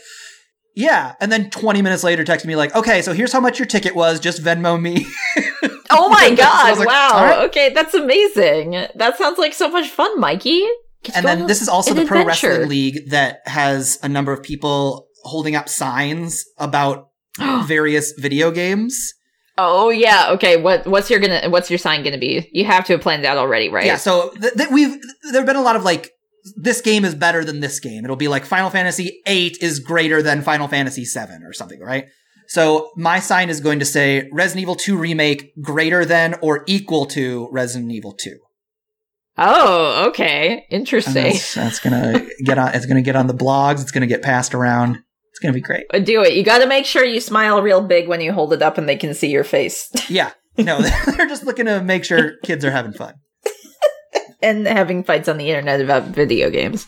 yeah. 0.75 1.15
And 1.21 1.33
then 1.33 1.49
20 1.49 1.81
minutes 1.81 2.05
later 2.05 2.23
texted 2.23 2.47
me 2.47 2.57
like, 2.57 2.75
okay, 2.75 3.01
so 3.01 3.15
here's 3.15 3.33
how 3.33 3.41
much 3.41 3.59
your 3.59 3.67
ticket 3.67 3.95
was. 3.95 4.21
Just 4.21 4.43
Venmo 4.43 4.79
me. 4.81 5.07
oh 5.91 6.11
my 6.11 6.35
god, 6.37 6.71
was 6.71 6.79
like, 6.81 6.89
wow. 6.89 7.25
right. 7.25 7.49
Okay, 7.49 7.73
that's 7.73 7.95
amazing. 7.95 8.73
That 8.95 9.17
sounds 9.17 9.39
like 9.39 9.55
so 9.55 9.71
much 9.71 9.89
fun, 9.89 10.21
Mikey. 10.21 10.67
And 11.15 11.25
then 11.25 11.47
this 11.47 11.63
is 11.63 11.69
also 11.69 11.95
the 11.95 12.05
pro 12.05 12.21
adventure. 12.21 12.49
wrestling 12.49 12.69
league 12.69 13.11
that 13.11 13.41
has 13.47 13.99
a 14.03 14.09
number 14.09 14.33
of 14.33 14.43
people 14.43 15.09
holding 15.25 15.57
up 15.57 15.69
signs 15.69 16.45
about 16.59 17.09
various 17.67 18.13
video 18.13 18.51
games. 18.51 19.15
Oh 19.57 19.91
yeah, 19.91 20.31
okay. 20.33 20.57
What 20.57 20.87
what's 20.87 21.11
your 21.11 21.21
gonna 21.21 21.49
what's 21.49 21.71
your 21.71 21.79
sign 21.79 22.03
gonna 22.03 22.19
be? 22.19 22.49
You 22.53 22.65
have 22.65 22.85
to 22.87 22.95
have 22.95 23.03
planned 23.03 23.25
that 23.25 23.37
already, 23.37 23.69
right? 23.69 23.87
Yeah, 23.87 23.97
so 23.97 24.31
th- 24.41 24.55
th- 24.55 24.71
we've 24.71 24.97
there've 25.33 25.47
been 25.47 25.57
a 25.57 25.63
lot 25.63 25.77
of 25.77 25.85
like 25.85 26.11
this 26.57 26.81
game 26.81 27.05
is 27.05 27.15
better 27.15 27.45
than 27.45 27.61
this 27.61 27.81
game. 27.81 28.05
It'll 28.05 28.17
be 28.17 28.29
like 28.29 28.45
Final 28.45 28.71
Fantasy 28.71 29.23
8 29.27 29.59
is 29.61 29.79
greater 29.79 30.23
than 30.23 30.43
Final 30.43 30.69
Fantasy 30.69 31.05
7 31.05 31.43
or 31.43 31.53
something, 31.53 31.81
right? 31.81 32.07
So 32.49 32.91
my 32.97 33.19
sign 33.21 33.49
is 33.49 33.61
going 33.61 33.79
to 33.79 33.87
say 33.87 34.29
Resident 34.31 34.63
Evil 34.63 34.75
2 34.75 34.99
remake 34.99 35.53
greater 35.63 36.05
than 36.05 36.35
or 36.43 36.63
equal 36.67 37.07
to 37.07 37.49
Resident 37.51 37.91
Evil 37.93 38.13
2. 38.13 38.39
Oh, 39.37 40.09
okay. 40.09 40.65
Interesting. 40.71 41.15
that's, 41.15 41.55
that's 41.55 41.79
gonna 41.81 42.27
get 42.45 42.59
on. 42.59 42.75
It's 42.75 42.87
gonna 42.87 43.03
get 43.03 43.17
on 43.17 43.27
the 43.27 43.35
blogs. 43.35 43.83
It's 43.83 43.91
gonna 43.91 44.07
get 44.07 44.23
passed 44.23 44.55
around. 44.55 44.99
It's 45.31 45.41
gonna 45.41 45.55
be 45.55 45.61
great. 45.61 45.85
Do 46.05 46.23
it. 46.23 46.35
You 46.35 46.45
got 46.45 46.59
to 46.59 46.67
make 46.67 46.87
sure 46.87 47.05
you 47.05 47.21
smile 47.21 47.61
real 47.61 47.81
big 47.81 48.07
when 48.07 48.21
you 48.21 48.33
hold 48.33 48.53
it 48.53 48.63
up 48.63 48.79
and 48.79 48.89
they 48.89 48.97
can 48.97 49.15
see 49.15 49.31
your 49.31 49.45
face. 49.45 49.91
Yeah. 50.09 50.31
No, 50.57 50.81
they're 51.07 51.27
just 51.27 51.45
looking 51.45 51.67
to 51.67 51.83
make 51.83 52.05
sure 52.05 52.37
kids 52.45 52.65
are 52.65 52.71
having 52.71 52.93
fun. 52.93 53.15
and 54.41 54.69
having 54.69 55.03
fights 55.03 55.29
on 55.29 55.37
the 55.37 55.49
internet 55.49 55.81
about 55.81 56.05
video 56.05 56.49
games. 56.49 56.87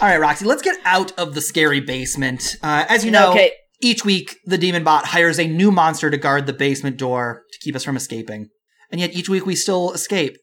All 0.00 0.08
right, 0.08 0.20
Roxy, 0.20 0.44
let's 0.44 0.62
get 0.62 0.76
out 0.84 1.10
of 1.18 1.34
the 1.34 1.40
scary 1.40 1.80
basement. 1.80 2.56
Uh, 2.62 2.84
as 2.88 3.04
you 3.04 3.10
know, 3.10 3.30
okay. 3.32 3.52
each 3.82 4.04
week 4.04 4.36
the 4.44 4.58
demon 4.58 4.84
bot 4.84 5.06
hires 5.06 5.40
a 5.40 5.48
new 5.48 5.72
monster 5.72 6.10
to 6.10 6.16
guard 6.16 6.46
the 6.46 6.52
basement 6.52 6.96
door 6.96 7.42
to 7.52 7.58
keep 7.60 7.74
us 7.74 7.82
from 7.82 7.96
escaping. 7.96 8.48
And 8.92 9.00
yet 9.00 9.14
each 9.14 9.28
week 9.28 9.46
we 9.46 9.56
still 9.56 9.92
escape. 9.92 10.36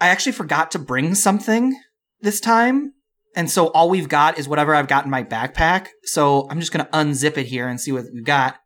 I 0.00 0.08
actually 0.08 0.32
forgot 0.32 0.70
to 0.72 0.78
bring 0.78 1.14
something 1.14 1.78
this 2.20 2.40
time. 2.40 2.94
And 3.36 3.48
so 3.50 3.68
all 3.68 3.88
we've 3.90 4.08
got 4.08 4.38
is 4.38 4.48
whatever 4.48 4.74
I've 4.74 4.88
got 4.88 5.04
in 5.04 5.10
my 5.10 5.22
backpack. 5.22 5.86
So 6.04 6.48
I'm 6.50 6.58
just 6.58 6.72
going 6.72 6.84
to 6.84 6.90
unzip 6.92 7.36
it 7.38 7.46
here 7.46 7.68
and 7.68 7.80
see 7.80 7.92
what 7.92 8.04
we've 8.12 8.24
got. 8.24 8.56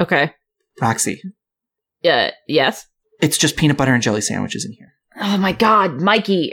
Okay. 0.00 0.32
Roxy, 0.80 1.20
Yeah. 2.02 2.30
Yes. 2.46 2.86
it's 3.20 3.36
just 3.36 3.56
peanut 3.56 3.76
butter 3.76 3.92
and 3.92 4.02
jelly 4.02 4.20
sandwiches 4.20 4.64
in 4.64 4.72
here. 4.72 4.92
Oh 5.20 5.36
my 5.36 5.50
God, 5.50 6.00
Mikey. 6.00 6.52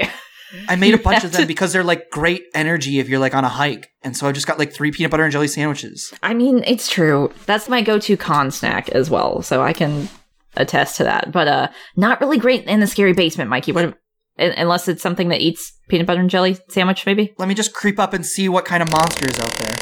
I 0.68 0.76
made 0.76 0.96
a 0.96 0.98
bunch 1.04 1.24
of 1.24 1.32
them 1.32 1.42
to- 1.42 1.48
because 1.48 1.72
they're 1.72 1.84
like 1.84 2.10
great 2.10 2.46
energy 2.56 2.98
if 2.98 3.08
you're 3.08 3.20
like 3.20 3.36
on 3.36 3.44
a 3.44 3.50
hike. 3.50 3.92
And 4.02 4.18
so 4.18 4.28
I 4.28 4.32
just 4.32 4.48
got 4.48 4.58
like 4.58 4.74
three 4.74 4.90
peanut 4.92 5.12
butter 5.12 5.22
and 5.24 5.32
jelly 5.32 5.48
sandwiches. 5.48 6.12
I 6.24 6.34
mean, 6.34 6.64
it's 6.66 6.90
true. 6.90 7.32
That's 7.46 7.70
my 7.70 7.84
go-to 7.84 8.18
con 8.18 8.50
snack 8.50 8.90
as 8.90 9.12
well, 9.12 9.44
so 9.44 9.62
I 9.62 9.74
can 9.74 10.10
attest 10.58 10.98
to 10.98 11.04
that. 11.04 11.32
But 11.32 11.48
uh, 11.48 11.68
not 11.96 12.22
really 12.22 12.38
great 12.38 12.66
in 12.66 12.80
the 12.80 12.88
scary 12.88 13.14
basement, 13.14 13.50
Mikey. 13.50 13.72
What? 13.72 13.86
un- 13.86 13.96
Unless 14.38 14.90
it's 14.90 15.02
something 15.02 15.30
that 15.30 15.40
eats 15.40 15.72
peanut 15.88 16.08
butter 16.08 16.20
and 16.20 16.30
jelly 16.30 16.58
sandwich, 16.70 17.06
maybe. 17.06 17.34
Let 17.38 17.48
me 17.48 17.56
just 17.56 17.74
creep 17.74 17.98
up 18.00 18.14
and 18.14 18.26
see 18.26 18.50
what 18.50 18.66
kind 18.66 18.84
of 18.84 18.92
monster 18.92 19.30
is 19.30 19.40
out 19.40 19.54
there. 19.54 19.76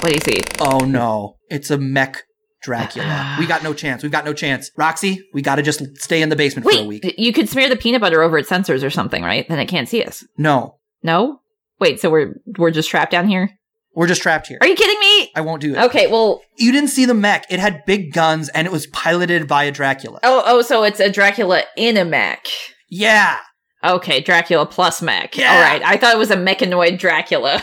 What 0.00 0.08
do 0.08 0.14
you 0.14 0.20
see? 0.20 0.40
Oh 0.60 0.78
no, 0.78 1.36
it's 1.50 1.70
a 1.70 1.76
mech 1.76 2.22
Dracula. 2.62 3.36
we 3.38 3.46
got 3.46 3.62
no 3.62 3.74
chance. 3.74 4.02
We've 4.02 4.12
got 4.12 4.24
no 4.24 4.32
chance. 4.32 4.70
Roxy, 4.76 5.20
we 5.34 5.42
got 5.42 5.56
to 5.56 5.62
just 5.62 5.82
stay 5.98 6.22
in 6.22 6.30
the 6.30 6.36
basement 6.36 6.70
for 6.70 6.78
a 6.78 6.84
week. 6.84 7.14
you 7.18 7.32
could 7.32 7.48
smear 7.48 7.68
the 7.68 7.76
peanut 7.76 8.00
butter 8.00 8.22
over 8.22 8.38
its 8.38 8.48
sensors 8.50 8.82
or 8.82 8.90
something, 8.90 9.22
right? 9.22 9.46
Then 9.48 9.58
it 9.58 9.66
can't 9.66 9.88
see 9.88 10.02
us. 10.02 10.24
No, 10.38 10.78
No. 11.02 11.40
Wait, 11.80 11.98
so 12.00 12.10
we're 12.10 12.34
we're 12.58 12.70
just 12.70 12.90
trapped 12.90 13.10
down 13.12 13.26
here? 13.28 13.50
We're 13.94 14.06
just 14.06 14.22
trapped 14.22 14.46
here. 14.46 14.58
Are 14.60 14.66
you 14.66 14.74
kidding 14.74 14.98
me? 15.00 15.30
I 15.34 15.40
won't 15.40 15.60
do 15.60 15.74
it. 15.74 15.78
Okay, 15.78 16.06
well, 16.06 16.42
You 16.56 16.72
didn't 16.72 16.90
see 16.90 17.04
the 17.04 17.14
mech. 17.14 17.44
It 17.50 17.58
had 17.60 17.84
big 17.86 18.12
guns 18.12 18.48
and 18.50 18.66
it 18.66 18.72
was 18.72 18.86
piloted 18.88 19.48
by 19.48 19.64
a 19.64 19.70
Dracula. 19.72 20.20
oh, 20.22 20.42
oh, 20.46 20.62
so 20.62 20.82
it's 20.84 21.00
a 21.00 21.10
Dracula 21.10 21.62
in 21.76 21.96
a 21.96 22.04
mech. 22.04 22.46
Yeah. 22.88 23.38
Okay, 23.82 24.20
Dracula 24.20 24.66
plus 24.66 25.00
mech. 25.02 25.36
Yeah. 25.36 25.54
All 25.54 25.60
right, 25.62 25.82
I 25.82 25.96
thought 25.96 26.14
it 26.14 26.18
was 26.18 26.30
a 26.30 26.36
mechanoid 26.36 26.98
Dracula. 26.98 27.62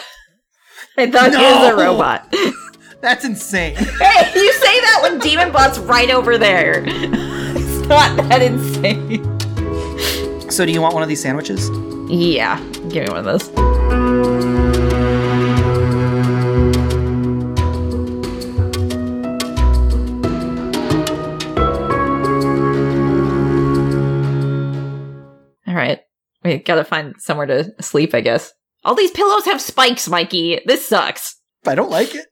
I 0.98 1.10
thought 1.12 1.32
No. 1.32 1.40
was 1.42 1.70
a 1.74 1.76
robot. 1.76 2.36
That's 3.02 3.24
insane. 3.24 3.76
hey, 3.76 4.32
you 4.36 4.52
say 4.54 4.80
that 4.82 5.00
when 5.04 5.20
Demon 5.20 5.52
Bot's 5.52 5.78
right 5.78 6.10
over 6.10 6.38
there. 6.40 6.84
it's 6.88 7.88
not 7.88 8.18
that 8.30 8.42
insane. 8.42 9.22
so 10.50 10.66
do 10.66 10.72
you 10.72 10.82
want 10.82 10.96
one 10.96 11.04
of 11.04 11.10
these 11.10 11.22
sandwiches? 11.22 11.70
Yeah, 12.10 12.60
give 12.90 13.04
me 13.04 13.10
one 13.12 13.20
of 13.20 13.26
those. 13.26 14.57
Right. 25.78 26.00
We 26.44 26.60
gotta 26.60 26.84
find 26.84 27.16
somewhere 27.20 27.48
to 27.48 27.74
sleep, 27.82 28.14
I 28.14 28.22
guess. 28.22 28.52
All 28.84 28.96
these 28.96 29.12
pillows 29.12 29.46
have 29.46 29.62
spikes, 29.62 30.08
Mikey. 30.08 30.62
This 30.66 30.88
sucks. 30.88 31.36
I 31.66 31.76
don't 31.76 31.92
like 31.92 32.14
it. 32.16 32.26